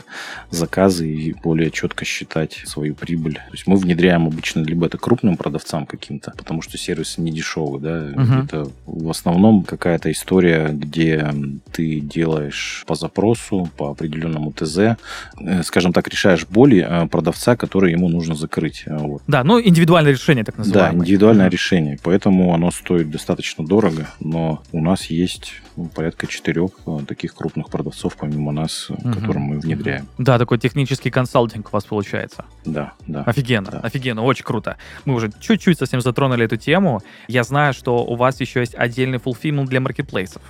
заказы 0.49 1.09
и 1.09 1.33
более 1.33 1.71
четко 1.71 2.05
считать 2.05 2.61
свою 2.65 2.95
прибыль. 2.95 3.35
То 3.35 3.53
есть 3.53 3.67
мы 3.67 3.77
внедряем 3.77 4.27
обычно 4.27 4.61
либо 4.61 4.85
это 4.85 4.97
крупным 4.97 5.37
продавцам 5.37 5.85
каким-то, 5.85 6.33
потому 6.37 6.61
что 6.61 6.77
сервис 6.77 7.17
не 7.17 7.31
дешевый, 7.31 7.81
да, 7.81 8.11
угу. 8.15 8.33
это 8.43 8.71
в 8.85 9.09
основном 9.09 9.63
какая-то 9.63 10.11
история, 10.11 10.69
где 10.71 11.33
ты 11.71 11.99
делаешь 11.99 12.83
по 12.87 12.95
запросу, 12.95 13.69
по 13.77 13.91
определенному 13.91 14.51
ТЗ, 14.51 14.97
Э, 15.39 15.63
скажем 15.63 15.93
так, 15.93 16.07
решаешь 16.07 16.45
боли 16.47 16.85
э, 16.87 17.07
продавца, 17.07 17.55
который 17.55 17.91
ему 17.91 18.09
нужно 18.09 18.35
закрыть. 18.35 18.83
Э, 18.85 18.97
вот. 18.97 19.21
Да, 19.27 19.43
ну 19.43 19.61
индивидуальное 19.61 20.11
решение, 20.11 20.43
так 20.43 20.57
называемое. 20.57 20.93
Да, 20.93 21.03
индивидуальное 21.03 21.47
mm-hmm. 21.47 21.51
решение, 21.51 21.99
поэтому 22.03 22.53
оно 22.53 22.71
стоит 22.71 23.09
достаточно 23.09 23.56
дорого, 23.65 24.09
но 24.19 24.63
у 24.71 24.81
нас 24.81 25.05
есть 25.05 25.61
ну, 25.75 25.85
порядка 25.85 26.27
четырех 26.27 26.71
таких 27.07 27.35
крупных 27.35 27.69
продавцов, 27.69 28.15
помимо 28.17 28.51
нас, 28.51 28.87
mm-hmm. 28.89 29.13
которым 29.13 29.43
мы 29.43 29.59
внедряем. 29.59 30.07
Да, 30.17 30.37
такой 30.37 30.57
технический 30.57 31.09
консалтинг 31.09 31.69
у 31.69 31.71
вас 31.71 31.85
получается. 31.85 32.45
Да, 32.65 32.93
да. 33.07 33.23
Офигенно, 33.23 33.71
да. 33.71 33.79
офигенно, 33.79 34.23
очень 34.23 34.43
круто. 34.43 34.77
Мы 35.05 35.13
уже 35.13 35.31
чуть-чуть 35.39 35.77
совсем 35.77 36.01
затронули 36.01 36.45
эту 36.45 36.57
тему. 36.57 37.01
Я 37.27 37.43
знаю, 37.43 37.73
что 37.73 38.03
у 38.05 38.15
вас 38.15 38.39
еще 38.39 38.59
есть 38.59 38.75
отдельный 38.75 39.17
fulfillment 39.17 39.67
для 39.67 39.79
маркетплейсов 39.79 40.41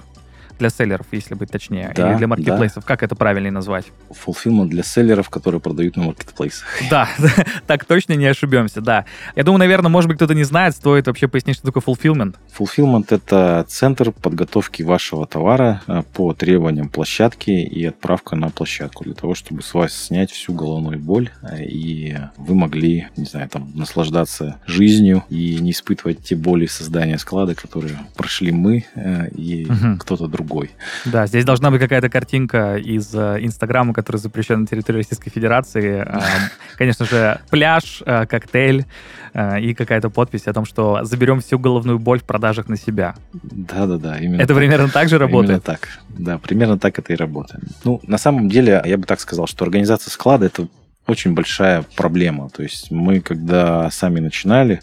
для 0.59 0.69
селлеров, 0.69 1.07
если 1.11 1.35
быть 1.35 1.51
точнее, 1.51 1.93
да, 1.95 2.11
или 2.11 2.17
для 2.17 2.27
маркетплейсов, 2.27 2.83
да. 2.83 2.87
как 2.87 3.03
это 3.03 3.15
правильнее 3.15 3.51
назвать? 3.51 3.85
Fulfillment 4.09 4.67
для 4.67 4.83
селлеров, 4.83 5.29
которые 5.29 5.61
продают 5.61 5.97
на 5.97 6.03
маркетплейсах. 6.03 6.67
Да, 6.89 7.09
так 7.67 7.85
точно 7.85 8.13
не 8.13 8.25
ошибемся, 8.25 8.81
да. 8.81 9.05
Я 9.35 9.43
думаю, 9.43 9.59
наверное, 9.59 9.89
может 9.89 10.07
быть, 10.07 10.17
кто-то 10.17 10.33
не 10.33 10.43
знает, 10.43 10.75
стоит 10.75 11.07
вообще 11.07 11.27
пояснить, 11.27 11.57
что 11.57 11.67
такое 11.67 11.83
fulfillment. 11.83 12.35
Fulfillment— 12.57 13.07
это 13.09 13.65
центр 13.67 14.11
подготовки 14.11 14.83
вашего 14.83 15.27
товара 15.27 15.81
э, 15.87 16.03
по 16.13 16.33
требованиям 16.33 16.89
площадки 16.89 17.51
и 17.51 17.85
отправка 17.85 18.35
на 18.35 18.49
площадку 18.49 19.03
для 19.03 19.13
того, 19.13 19.35
чтобы 19.35 19.61
с 19.61 19.73
вас 19.73 19.93
снять 19.93 20.31
всю 20.31 20.53
головную 20.53 20.99
боль, 20.99 21.29
э, 21.41 21.63
и 21.63 22.17
вы 22.37 22.55
могли, 22.55 23.07
не 23.17 23.25
знаю, 23.25 23.49
там, 23.49 23.71
наслаждаться 23.75 24.57
жизнью 24.65 25.23
и 25.29 25.57
не 25.59 25.71
испытывать 25.71 26.23
те 26.23 26.35
боли 26.35 26.65
создания 26.65 27.17
склада, 27.17 27.55
которые 27.55 27.97
прошли 28.15 28.51
мы 28.51 28.85
э, 28.95 29.29
и 29.29 29.65
угу. 29.65 29.97
кто-то 29.99 30.27
другой 30.27 30.46
другой. 30.47 30.71
Да, 31.05 31.27
здесь 31.27 31.45
должна 31.45 31.71
быть 31.71 31.81
какая-то 31.81 32.09
картинка 32.09 32.77
из 32.77 33.13
э, 33.13 33.37
Инстаграма, 33.41 33.93
который 33.93 34.17
запрещен 34.17 34.61
на 34.61 34.67
территории 34.67 34.99
Российской 34.99 35.29
Федерации. 35.29 36.05
Э, 36.17 36.19
конечно 36.77 37.05
же, 37.05 37.39
пляж, 37.49 38.01
э, 38.05 38.25
коктейль 38.25 38.85
и 39.61 39.73
какая-то 39.73 40.09
подпись 40.09 40.47
о 40.47 40.53
том, 40.53 40.65
что 40.65 41.03
заберем 41.03 41.41
всю 41.41 41.59
головную 41.59 41.99
боль 41.99 42.19
в 42.19 42.23
продажах 42.23 42.69
на 42.69 42.77
себя. 42.77 43.15
Да-да-да, 43.33 44.17
именно 44.17 44.41
Это 44.41 44.47
так. 44.47 44.57
примерно 44.57 44.89
так 44.89 45.09
же 45.09 45.17
работает? 45.17 45.49
Именно 45.49 45.61
так, 45.61 45.89
да, 46.09 46.37
примерно 46.37 46.79
так 46.79 46.97
это 46.97 47.13
и 47.13 47.15
работает. 47.15 47.63
Ну, 47.83 47.99
на 48.07 48.17
самом 48.17 48.49
деле, 48.49 48.81
я 48.85 48.97
бы 48.97 49.05
так 49.05 49.19
сказал, 49.19 49.47
что 49.47 49.63
организация 49.65 50.11
склада— 50.11 50.45
это 50.47 50.67
очень 51.07 51.33
большая 51.33 51.83
проблема. 51.95 52.49
То 52.49 52.63
есть 52.63 52.91
мы, 52.91 53.21
когда 53.21 53.89
сами 53.91 54.19
начинали, 54.19 54.81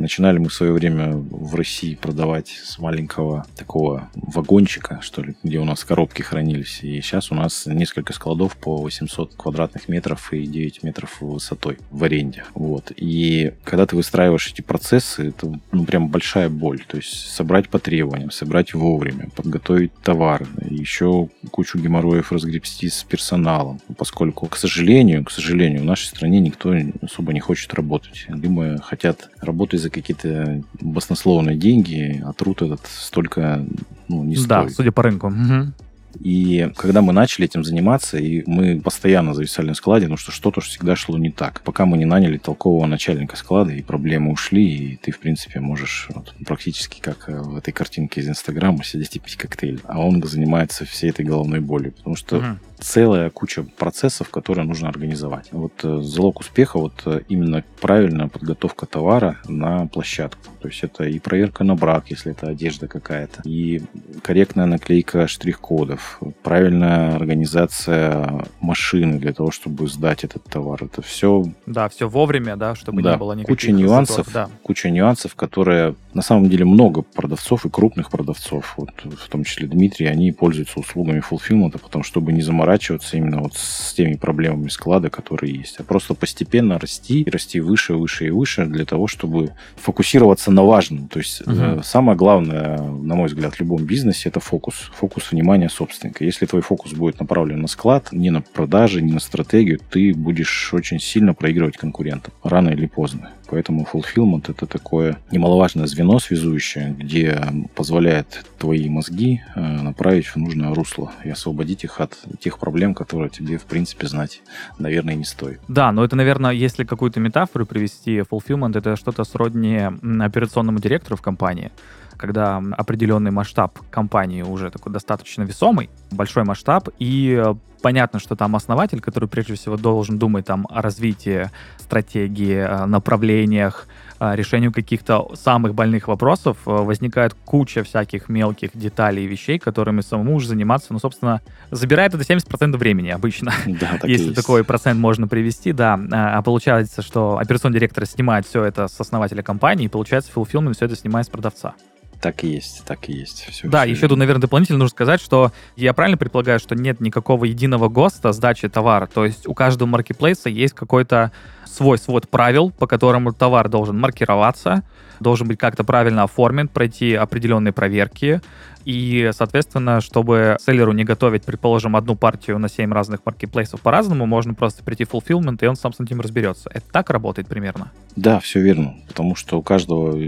Начинали 0.00 0.38
мы 0.38 0.48
в 0.48 0.54
свое 0.54 0.72
время 0.72 1.12
в 1.12 1.54
России 1.54 1.94
продавать 1.94 2.48
с 2.48 2.78
маленького 2.78 3.44
такого 3.54 4.08
вагончика, 4.14 4.98
что 5.02 5.22
ли, 5.22 5.34
где 5.42 5.58
у 5.58 5.66
нас 5.66 5.84
коробки 5.84 6.22
хранились. 6.22 6.80
И 6.82 7.02
сейчас 7.02 7.30
у 7.30 7.34
нас 7.34 7.66
несколько 7.66 8.14
складов 8.14 8.56
по 8.56 8.78
800 8.78 9.34
квадратных 9.34 9.90
метров 9.90 10.32
и 10.32 10.46
9 10.46 10.82
метров 10.84 11.20
высотой 11.20 11.76
в 11.90 12.02
аренде. 12.02 12.44
Вот. 12.54 12.92
И 12.96 13.52
когда 13.62 13.84
ты 13.84 13.94
выстраиваешь 13.94 14.50
эти 14.50 14.62
процессы, 14.62 15.28
это 15.28 15.60
ну, 15.70 15.84
прям 15.84 16.08
большая 16.08 16.48
боль. 16.48 16.82
То 16.88 16.96
есть 16.96 17.28
собрать 17.28 17.68
по 17.68 17.78
требованиям, 17.78 18.30
собрать 18.30 18.72
вовремя, 18.72 19.28
подготовить 19.36 19.92
товар, 20.02 20.46
еще 20.64 21.28
кучу 21.50 21.78
геморроев 21.78 22.32
разгребсти 22.32 22.88
с 22.88 23.02
персоналом. 23.02 23.80
Поскольку, 23.98 24.46
к 24.46 24.56
сожалению, 24.56 25.26
к 25.26 25.30
сожалению, 25.30 25.82
в 25.82 25.84
нашей 25.84 26.06
стране 26.06 26.40
никто 26.40 26.74
особо 27.02 27.34
не 27.34 27.40
хочет 27.40 27.74
работать. 27.74 28.24
Либо 28.28 28.80
хотят 28.80 29.28
работать 29.42 29.80
за 29.80 29.89
какие-то 29.90 30.62
баснословные 30.80 31.56
деньги, 31.56 32.22
а 32.24 32.32
труд 32.32 32.62
этот 32.62 32.80
столько 32.86 33.64
ну, 34.08 34.24
не 34.24 34.36
стоит. 34.36 34.48
Да, 34.48 34.68
судя 34.68 34.92
по 34.92 35.02
рынку. 35.02 35.28
Угу. 35.28 35.72
И 36.18 36.70
когда 36.76 37.02
мы 37.02 37.12
начали 37.12 37.46
этим 37.46 37.64
заниматься, 37.64 38.18
и 38.18 38.42
мы 38.46 38.80
постоянно 38.80 39.34
зависали 39.34 39.68
на 39.68 39.74
складе, 39.74 40.08
ну 40.08 40.16
что 40.16 40.32
что-то 40.32 40.60
всегда 40.60 40.96
шло 40.96 41.18
не 41.18 41.30
так. 41.30 41.62
Пока 41.62 41.86
мы 41.86 41.98
не 41.98 42.04
наняли 42.04 42.38
толкового 42.38 42.86
начальника 42.86 43.36
склада, 43.36 43.72
и 43.72 43.82
проблемы 43.82 44.32
ушли, 44.32 44.66
и 44.66 44.96
ты, 44.96 45.12
в 45.12 45.18
принципе, 45.18 45.60
можешь 45.60 46.08
вот, 46.14 46.34
практически 46.46 47.00
как 47.00 47.28
э, 47.28 47.40
в 47.40 47.56
этой 47.56 47.72
картинке 47.72 48.20
из 48.20 48.28
Инстаграма 48.28 48.84
сидеть 48.84 49.16
и 49.16 49.18
пить 49.18 49.36
коктейль. 49.36 49.80
А 49.84 50.00
он 50.00 50.22
занимается 50.22 50.84
всей 50.84 51.10
этой 51.10 51.24
головной 51.24 51.60
болью. 51.60 51.92
Потому 51.92 52.16
что 52.16 52.38
угу. 52.38 52.46
целая 52.78 53.30
куча 53.30 53.62
процессов, 53.62 54.30
которые 54.30 54.66
нужно 54.66 54.88
организовать. 54.88 55.48
Вот 55.52 55.72
э, 55.82 56.00
залог 56.02 56.40
успеха, 56.40 56.78
вот 56.78 57.02
э, 57.06 57.20
именно 57.28 57.64
правильная 57.80 58.28
подготовка 58.28 58.86
товара 58.86 59.38
на 59.46 59.86
площадку. 59.86 60.40
То 60.60 60.68
есть 60.68 60.82
это 60.82 61.04
и 61.04 61.18
проверка 61.18 61.64
на 61.64 61.74
брак, 61.74 62.10
если 62.10 62.32
это 62.32 62.48
одежда 62.48 62.88
какая-то, 62.88 63.42
и 63.44 63.82
корректная 64.22 64.66
наклейка 64.66 65.26
штрих-кодов, 65.26 65.99
товаров, 66.00 66.20
правильная 66.42 67.14
организация 67.16 68.44
машины 68.60 69.18
для 69.18 69.32
того, 69.32 69.50
чтобы 69.50 69.88
сдать 69.88 70.24
этот 70.24 70.44
товар. 70.44 70.84
Это 70.84 71.02
все... 71.02 71.44
Да, 71.66 71.88
все 71.88 72.08
вовремя, 72.08 72.56
да, 72.56 72.74
чтобы 72.74 73.02
да, 73.02 73.12
не 73.12 73.18
было 73.18 73.32
никаких 73.32 73.56
куча 73.56 73.72
нюансов, 73.72 74.32
да. 74.32 74.48
куча 74.62 74.90
нюансов, 74.90 75.34
которые 75.34 75.94
на 76.14 76.22
самом 76.22 76.48
деле 76.48 76.64
много 76.64 77.02
продавцов 77.02 77.66
и 77.66 77.70
крупных 77.70 78.10
продавцов, 78.10 78.74
вот, 78.76 78.90
в 79.04 79.28
том 79.28 79.44
числе 79.44 79.66
Дмитрий, 79.66 80.06
они 80.06 80.32
пользуются 80.32 80.80
услугами 80.80 81.20
фулфилмента, 81.20 81.78
потому 81.78 82.04
чтобы 82.04 82.32
не 82.32 82.42
заморачиваться 82.42 83.16
именно 83.16 83.40
вот 83.40 83.54
с 83.54 83.92
теми 83.94 84.14
проблемами 84.14 84.68
склада, 84.68 85.10
которые 85.10 85.54
есть, 85.54 85.78
а 85.78 85.84
просто 85.84 86.14
постепенно 86.14 86.78
расти, 86.78 87.26
расти 87.30 87.60
выше, 87.60 87.94
выше 87.94 88.26
и 88.26 88.30
выше 88.30 88.66
для 88.66 88.84
того, 88.84 89.06
чтобы 89.06 89.52
фокусироваться 89.76 90.50
на 90.50 90.64
важном. 90.64 91.08
То 91.08 91.18
есть 91.18 91.42
угу. 91.42 91.82
самое 91.82 92.16
главное, 92.16 92.78
на 92.78 93.14
мой 93.14 93.28
взгляд, 93.28 93.54
в 93.54 93.60
любом 93.60 93.84
бизнесе 93.84 94.28
это 94.28 94.40
фокус, 94.40 94.90
фокус 94.94 95.30
внимания 95.30 95.68
собственника 95.68 95.89
собственника. 95.90 96.24
Если 96.24 96.46
твой 96.46 96.62
фокус 96.62 96.92
будет 96.92 97.20
направлен 97.20 97.60
на 97.60 97.68
склад, 97.68 98.12
не 98.12 98.30
на 98.30 98.42
продажи, 98.42 99.02
не 99.02 99.12
на 99.12 99.20
стратегию, 99.20 99.80
ты 99.90 100.14
будешь 100.14 100.72
очень 100.72 101.00
сильно 101.00 101.34
проигрывать 101.34 101.76
конкурентам, 101.76 102.32
рано 102.42 102.70
или 102.70 102.86
поздно. 102.86 103.30
Поэтому 103.48 103.86
fulfillment 103.92 104.44
это 104.48 104.66
такое 104.66 105.16
немаловажное 105.32 105.86
звено 105.86 106.20
связующее, 106.20 106.94
где 106.96 107.42
позволяет 107.74 108.44
твои 108.58 108.88
мозги 108.88 109.42
э, 109.56 109.60
направить 109.60 110.26
в 110.26 110.36
нужное 110.36 110.72
русло 110.72 111.12
и 111.24 111.30
освободить 111.30 111.82
их 111.82 112.00
от 112.00 112.16
тех 112.38 112.60
проблем, 112.60 112.94
которые 112.94 113.28
тебе, 113.28 113.58
в 113.58 113.64
принципе, 113.64 114.06
знать, 114.06 114.42
наверное, 114.78 115.16
не 115.16 115.24
стоит. 115.24 115.60
Да, 115.66 115.90
но 115.90 116.04
это, 116.04 116.14
наверное, 116.14 116.52
если 116.52 116.84
какую-то 116.84 117.18
метафору 117.18 117.66
привести, 117.66 118.20
fulfillment 118.20 118.78
это 118.78 118.94
что-то 118.94 119.24
сродни 119.24 119.80
операционному 120.20 120.78
директору 120.78 121.16
в 121.16 121.22
компании 121.22 121.72
когда 122.20 122.62
определенный 122.76 123.30
масштаб 123.30 123.78
компании 123.90 124.42
уже 124.42 124.70
такой 124.70 124.92
достаточно 124.92 125.42
весомый, 125.42 125.88
большой 126.10 126.44
масштаб, 126.44 126.90
и 126.98 127.42
понятно, 127.80 128.20
что 128.20 128.36
там 128.36 128.54
основатель, 128.54 129.00
который 129.00 129.26
прежде 129.26 129.54
всего 129.54 129.78
должен 129.78 130.18
думать 130.18 130.44
там 130.44 130.66
о 130.68 130.82
развитии 130.82 131.50
стратегии, 131.78 132.86
направлениях, 132.86 133.88
решению 134.20 134.70
каких-то 134.70 135.30
самых 135.34 135.74
больных 135.74 136.08
вопросов, 136.08 136.58
возникает 136.66 137.34
куча 137.46 137.82
всяких 137.84 138.28
мелких 138.28 138.70
деталей 138.74 139.24
и 139.24 139.26
вещей, 139.26 139.58
которыми 139.58 140.02
самому 140.02 140.34
уже 140.34 140.48
заниматься, 140.48 140.88
ну, 140.90 140.98
собственно, 140.98 141.40
забирает 141.70 142.14
это 142.14 142.22
70% 142.22 142.76
времени 142.76 143.08
обычно. 143.08 143.52
Да, 143.80 143.96
так 143.98 144.10
Если 144.10 144.34
такой 144.34 144.62
процент 144.62 145.00
можно 145.00 145.26
привести, 145.26 145.72
да. 145.72 145.98
А 146.12 146.42
получается, 146.42 147.00
что 147.00 147.38
операционный 147.38 147.78
директор 147.78 148.04
снимает 148.04 148.46
все 148.46 148.62
это 148.64 148.88
с 148.88 149.00
основателя 149.00 149.42
компании, 149.42 149.86
и 149.86 149.88
получается, 149.88 150.30
Fulfillment 150.34 150.74
все 150.74 150.84
это 150.84 150.96
снимает 150.96 151.26
с 151.26 151.30
продавца. 151.30 151.74
Так 152.20 152.44
и 152.44 152.48
есть, 152.48 152.84
так 152.84 153.08
и 153.08 153.12
есть. 153.12 153.46
Все, 153.50 153.66
да, 153.66 153.82
все 153.82 153.92
еще 153.92 154.06
тут, 154.06 154.18
наверное, 154.18 154.42
дополнительно 154.42 154.78
нужно 154.78 154.90
сказать, 154.90 155.22
что 155.22 155.52
я 155.76 155.94
правильно 155.94 156.18
предполагаю, 156.18 156.58
что 156.58 156.74
нет 156.74 157.00
никакого 157.00 157.46
единого 157.46 157.88
ГОСТа 157.88 158.32
сдачи 158.32 158.68
товара. 158.68 159.06
То 159.06 159.24
есть 159.24 159.48
у 159.48 159.54
каждого 159.54 159.88
маркетплейса 159.88 160.50
есть 160.50 160.74
какой-то 160.74 161.32
свой 161.64 161.96
свод 161.96 162.28
правил, 162.28 162.70
по 162.72 162.86
которому 162.86 163.32
товар 163.32 163.70
должен 163.70 163.98
маркироваться, 163.98 164.82
должен 165.18 165.48
быть 165.48 165.58
как-то 165.58 165.82
правильно 165.82 166.24
оформлен, 166.24 166.68
пройти 166.68 167.14
определенные 167.14 167.72
проверки. 167.72 168.42
И, 168.84 169.30
соответственно, 169.34 170.00
чтобы 170.00 170.56
селлеру 170.64 170.92
не 170.92 171.04
готовить, 171.04 171.44
предположим, 171.44 171.96
одну 171.96 172.16
партию 172.16 172.58
на 172.58 172.68
7 172.68 172.92
разных 172.92 173.20
маркетплейсов 173.24 173.80
по-разному, 173.80 174.26
можно 174.26 174.52
просто 174.54 174.82
прийти 174.82 175.04
в 175.04 175.12
fulfillment, 175.12 175.58
и 175.62 175.66
он 175.66 175.76
сам 175.76 175.92
с 175.92 176.00
этим 176.00 176.20
разберется. 176.20 176.70
Это 176.72 176.84
так 176.90 177.10
работает 177.10 177.48
примерно? 177.48 177.92
Да, 178.16 178.40
все 178.40 178.60
верно. 178.60 178.96
Потому 179.08 179.36
что 179.36 179.58
у 179.58 179.62
каждого 179.62 180.18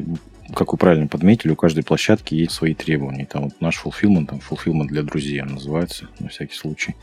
как 0.55 0.73
вы 0.73 0.79
правильно 0.79 1.07
подметили, 1.07 1.53
у 1.53 1.57
каждой 1.57 1.85
площадки 1.85 2.35
есть 2.35 2.53
свои 2.53 2.75
требования. 2.75 3.27
Там 3.27 3.45
вот 3.45 3.61
наш 3.61 3.83
fulfillment, 3.83 4.27
там 4.27 4.41
fulfillment 4.41 4.87
для 4.87 5.03
друзей 5.03 5.43
называется, 5.43 6.09
на 6.19 6.29
всякий 6.29 6.55
случай. 6.55 6.95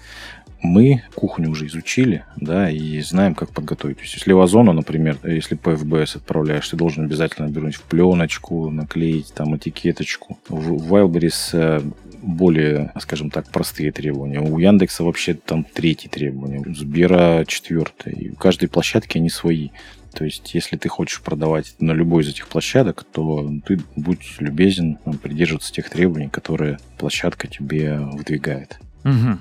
Мы 0.62 1.04
кухню 1.16 1.50
уже 1.50 1.68
изучили, 1.68 2.26
да, 2.36 2.70
и 2.70 3.00
знаем, 3.00 3.34
как 3.34 3.52
подготовить. 3.52 3.98
То 3.98 4.04
есть, 4.04 4.16
если 4.16 4.34
в 4.34 4.42
Озону, 4.42 4.74
например, 4.74 5.18
если 5.24 5.56
по 5.56 5.70
FBS 5.70 6.18
отправляешь, 6.18 6.68
ты 6.68 6.76
должен 6.76 7.06
обязательно 7.06 7.48
вернуть 7.48 7.76
в 7.76 7.84
пленочку, 7.84 8.70
наклеить 8.70 9.34
там 9.34 9.56
этикеточку. 9.56 10.38
В 10.50 10.94
Wildberries 10.94 11.50
э, 11.54 11.82
более, 12.22 12.92
скажем 13.00 13.30
так, 13.30 13.50
простые 13.50 13.94
требования. 13.94 14.42
У 14.42 14.60
Яндекса 14.60 15.06
вообще 15.06 15.34
там 15.34 15.64
третье 15.64 16.10
требование, 16.10 16.60
у 16.60 16.74
Сбера 16.76 17.46
четвертое. 17.48 18.12
И 18.14 18.30
у 18.32 18.36
каждой 18.36 18.68
площадки 18.68 19.18
они 19.18 19.30
свои. 19.30 19.70
То 20.14 20.26
есть, 20.26 20.54
если 20.54 20.76
ты 20.78 20.90
хочешь 20.90 21.22
продавать 21.22 21.76
на 21.80 21.92
любой 21.92 22.24
из 22.24 22.30
этих 22.30 22.48
площадок, 22.48 23.06
то 23.12 23.50
ты 23.66 23.80
будь 23.96 24.36
любезен 24.40 24.98
придерживаться 25.22 25.72
тех 25.72 25.90
требований, 25.90 26.30
которые 26.30 26.80
площадка 26.98 27.48
тебе 27.48 28.00
выдвигает. 28.00 28.80
Угу. 29.04 29.40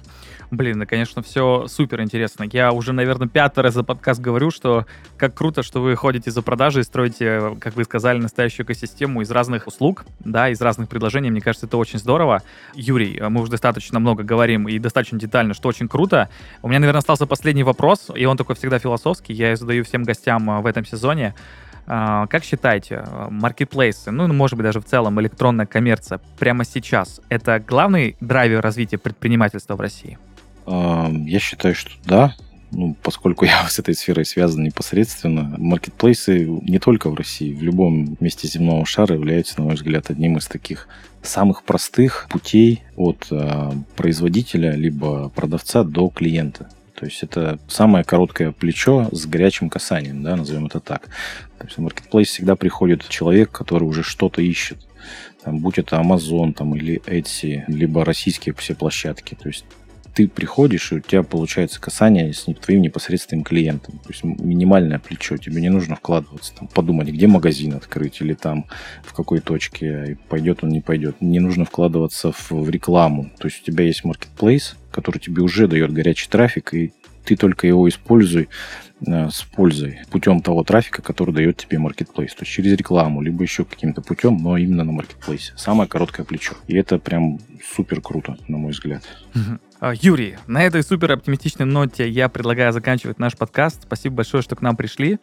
Блин, 0.51 0.79
ну, 0.79 0.87
конечно, 0.87 1.23
все 1.23 1.67
супер 1.69 2.01
интересно. 2.01 2.47
Я 2.51 2.73
уже, 2.73 2.95
наверное, 2.95 3.29
пятый 3.29 3.61
раз 3.61 3.75
за 3.75 3.85
подкаст 3.85 4.19
говорю, 4.21 4.51
что 4.51 4.87
как 5.19 5.35
круто, 5.35 5.63
что 5.63 5.83
вы 5.83 5.95
ходите 5.95 6.31
за 6.31 6.41
продажи 6.41 6.81
и 6.81 6.85
строите, 6.85 7.55
как 7.61 7.77
вы 7.77 7.85
сказали, 7.85 8.19
настоящую 8.19 8.65
экосистему 8.65 9.21
из 9.21 9.31
разных 9.31 9.67
услуг, 9.67 10.07
да, 10.21 10.49
из 10.49 10.61
разных 10.63 10.89
предложений. 10.89 11.33
Мне 11.33 11.41
кажется, 11.43 11.67
это 11.67 11.77
очень 11.77 11.99
здорово. 11.99 12.43
Юрий, 12.75 13.21
мы 13.29 13.43
уже 13.43 13.51
достаточно 13.51 13.99
много 13.99 14.23
говорим 14.23 14.69
и 14.69 14.79
достаточно 14.79 15.19
детально, 15.19 15.53
что 15.53 15.69
очень 15.69 15.87
круто. 15.87 16.31
У 16.63 16.69
меня, 16.69 16.81
наверное, 16.81 17.01
остался 17.01 17.27
последний 17.27 17.63
вопрос, 17.63 18.11
и 18.15 18.25
он 18.25 18.39
такой 18.39 18.57
всегда 18.57 18.79
философский. 18.79 19.35
Я 19.35 19.55
задаю 19.55 19.85
всем 19.85 20.03
гостям 20.03 20.51
э, 20.51 20.61
в 20.61 20.67
этом 20.67 20.87
сезоне. 20.87 21.35
А, 21.87 22.27
как 22.27 22.45
считаете, 22.45 23.05
маркетплейсы, 23.31 24.11
ну, 24.11 24.33
может 24.33 24.57
быть, 24.57 24.65
даже 24.65 24.81
в 24.81 24.85
целом 24.85 25.21
электронная 25.21 25.67
коммерция 25.67 26.21
прямо 26.39 26.65
сейчас, 26.65 27.21
это 27.29 27.61
главный 27.61 28.17
драйвер 28.21 28.61
развития 28.61 28.99
предпринимательства 28.99 29.75
в 29.75 29.81
России? 29.81 30.19
Я 30.71 31.39
считаю, 31.39 31.75
что 31.75 31.91
да, 32.05 32.35
ну, 32.71 32.97
поскольку 33.03 33.45
я 33.45 33.66
с 33.69 33.79
этой 33.79 33.95
сферой 33.95 34.25
связан 34.25 34.64
непосредственно, 34.64 35.55
маркетплейсы 35.59 36.45
не 36.45 36.79
только 36.79 37.11
в 37.11 37.14
России, 37.14 37.55
в 37.55 37.62
любом 37.62 38.16
месте 38.21 38.49
земного 38.49 38.85
шара 38.85 39.14
являются, 39.14 39.59
на 39.59 39.66
мой 39.66 39.75
взгляд, 39.75 40.11
одним 40.11 40.37
из 40.37 40.47
таких 40.47 40.89
самых 41.23 41.64
простых 41.64 42.27
путей 42.31 42.83
от 42.97 43.27
э, 43.31 43.73
производителя 43.97 44.73
либо 44.73 45.31
продавца 45.31 45.83
до 45.83 46.09
клиента. 46.09 46.69
То 46.95 47.05
есть 47.05 47.23
это 47.23 47.59
самое 47.69 48.05
короткое 48.05 48.51
плечо 48.51 49.09
с 49.12 49.27
горячим 49.27 49.71
касанием, 49.71 50.23
да, 50.23 50.37
назовем 50.37 50.66
это 50.66 50.81
так. 50.81 51.09
То 51.59 51.64
есть 51.64 51.77
в 51.77 51.81
маркетплейс 51.81 52.29
всегда 52.29 52.57
приходит 52.57 53.09
человек, 53.09 53.51
который 53.51 53.85
уже 53.85 54.03
что-то 54.03 54.43
ищет. 54.43 54.79
Там, 55.45 55.59
будь 55.59 55.79
это 55.79 55.97
Amazon 55.97 56.53
там, 56.53 56.75
или 56.75 57.01
Etsy, 57.07 57.62
либо 57.69 58.05
российские 58.05 58.55
все 58.55 58.75
площадки. 58.75 59.37
То 59.41 59.49
есть 59.49 59.64
ты 60.15 60.29
приходишь, 60.29 60.93
и 60.93 60.97
у 60.97 61.01
тебя 61.01 61.23
получается 61.23 61.81
касание 61.81 62.33
с 62.33 62.47
твоим 62.61 62.83
непосредственным 62.83 63.45
клиентом. 63.45 63.99
То 63.99 64.11
есть 64.11 64.25
минимальное 64.25 64.99
плечо. 64.99 65.37
Тебе 65.37 65.61
не 65.61 65.69
нужно 65.69 65.97
вкладываться, 65.97 66.55
там, 66.55 66.69
подумать, 66.69 67.09
где 67.09 67.27
магазин 67.27 67.75
открыть 67.75 68.21
или 68.21 68.35
там 68.35 68.67
в 69.03 69.13
какой 69.13 69.41
точке, 69.41 70.19
пойдет 70.29 70.65
он, 70.65 70.71
не 70.71 70.81
пойдет. 70.81 71.21
Не 71.21 71.41
нужно 71.41 71.65
вкладываться 71.65 72.33
в, 72.33 72.51
в 72.51 72.71
рекламу. 72.71 73.31
То 73.39 73.49
есть 73.49 73.63
у 73.63 73.65
тебя 73.65 73.85
есть 73.85 74.05
маркетплейс, 74.05 74.77
который 74.91 75.19
тебе 75.19 75.43
уже 75.43 75.69
дает 75.69 75.93
горячий 75.93 76.29
трафик, 76.29 76.75
и 76.75 76.93
ты 77.29 77.37
только 77.37 77.66
его 77.66 77.89
используй 77.89 78.49
Э, 79.07 79.29
с 79.31 79.43
пользой 79.43 80.01
путем 80.11 80.41
того 80.41 80.64
трафика, 80.64 81.03
который 81.03 81.33
дает 81.33 81.57
тебе 81.57 81.79
маркетплейс. 81.79 82.35
То 82.35 82.43
есть 82.43 82.53
через 82.53 82.72
рекламу, 82.72 83.22
либо 83.22 83.43
еще 83.43 83.64
каким-то 83.64 84.03
путем, 84.03 84.39
но 84.39 84.57
именно 84.57 84.83
на 84.83 84.91
маркетплейсе. 84.91 85.53
Самое 85.57 85.89
короткое 85.89 86.24
плечо. 86.24 86.55
И 86.66 86.76
это 86.76 86.99
прям 86.99 87.39
супер 87.76 88.01
круто, 88.01 88.37
на 88.49 88.59
мой 88.59 88.72
взгляд. 88.72 89.05
А, 89.79 89.95
Юрий, 89.95 90.37
на 90.49 90.64
этой 90.64 90.83
супер 90.83 91.12
оптимистичной 91.12 91.64
ноте 91.64 92.09
я 92.09 92.29
предлагаю 92.29 92.72
заканчивать 92.72 93.20
наш 93.20 93.37
подкаст. 93.37 93.85
Спасибо 93.85 94.16
большое, 94.16 94.43
что 94.43 94.57
к 94.57 94.62
нам 94.62 94.76
пришли. 94.76 95.18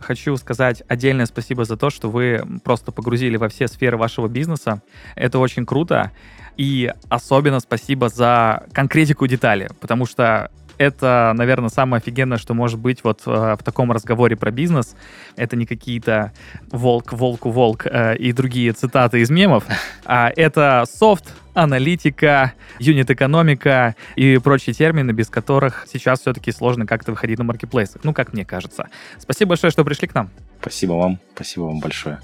Хочу 0.00 0.36
сказать 0.36 0.82
отдельное 0.88 1.26
спасибо 1.26 1.64
за 1.64 1.76
то, 1.76 1.90
что 1.90 2.10
вы 2.10 2.42
просто 2.64 2.90
погрузили 2.90 3.36
во 3.36 3.48
все 3.48 3.68
сферы 3.68 3.96
вашего 3.96 4.26
бизнеса. 4.26 4.82
Это 5.14 5.38
очень 5.38 5.64
круто. 5.64 6.10
И 6.56 6.92
особенно 7.08 7.60
спасибо 7.60 8.08
за 8.08 8.66
конкретику 8.72 9.28
детали, 9.28 9.70
потому 9.80 10.04
что 10.04 10.50
это, 10.80 11.32
наверное, 11.36 11.68
самое 11.68 12.00
офигенное, 12.00 12.38
что 12.38 12.54
может 12.54 12.78
быть 12.78 13.04
вот 13.04 13.20
э, 13.26 13.30
в 13.30 13.62
таком 13.62 13.92
разговоре 13.92 14.34
про 14.34 14.50
бизнес. 14.50 14.96
Это 15.36 15.54
не 15.54 15.66
какие-то 15.66 16.32
волк, 16.72 17.12
волку, 17.12 17.50
волк 17.50 17.86
э, 17.86 18.16
и 18.16 18.32
другие 18.32 18.72
цитаты 18.72 19.20
из 19.20 19.28
мемов, 19.28 19.64
а 20.06 20.32
это 20.34 20.86
софт, 20.90 21.34
аналитика, 21.52 22.54
юнит-экономика 22.78 23.94
и 24.16 24.38
прочие 24.38 24.72
термины, 24.72 25.10
без 25.10 25.28
которых 25.28 25.86
сейчас 25.92 26.20
все-таки 26.20 26.50
сложно 26.50 26.86
как-то 26.86 27.10
выходить 27.10 27.36
на 27.36 27.44
маркетплейсах. 27.44 28.02
Ну, 28.02 28.14
как 28.14 28.32
мне 28.32 28.46
кажется. 28.46 28.88
Спасибо 29.18 29.50
большое, 29.50 29.70
что 29.70 29.84
пришли 29.84 30.08
к 30.08 30.14
нам. 30.14 30.30
Спасибо 30.62 30.92
вам. 30.94 31.18
Спасибо 31.34 31.64
вам 31.64 31.80
большое. 31.80 32.20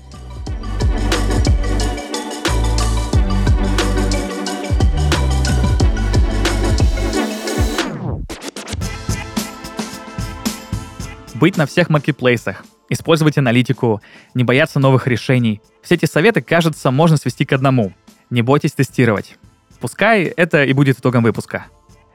Быть 11.37 11.57
на 11.57 11.67
всех 11.67 11.91
маркетплейсах, 11.91 12.65
использовать 12.89 13.39
аналитику, 13.39 14.01
не 14.35 14.45
бояться 14.45 14.81
новых 14.81 15.07
решений. 15.07 15.61
Все 15.83 15.95
эти 15.95 16.07
советы, 16.07 16.41
кажется, 16.41 16.91
можно 16.91 17.17
свести 17.17 17.45
к 17.45 17.53
одному. 17.53 17.93
Не 18.31 18.43
бойтесь 18.43 18.73
тестировать. 18.73 19.37
Пускай 19.81 20.25
это 20.25 20.65
и 20.65 20.73
будет 20.73 20.99
итогом 20.99 21.23
выпуска. 21.23 21.67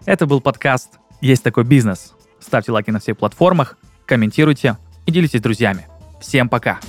Это 0.05 0.25
был 0.25 0.41
подкаст 0.41 0.99
«Есть 1.21 1.43
такой 1.43 1.63
бизнес». 1.63 2.13
Ставьте 2.39 2.71
лайки 2.71 2.89
на 2.89 2.99
всех 2.99 3.17
платформах, 3.17 3.77
комментируйте 4.05 4.77
и 5.05 5.11
делитесь 5.11 5.39
с 5.39 5.43
друзьями. 5.43 5.87
Всем 6.19 6.49
пока! 6.49 6.79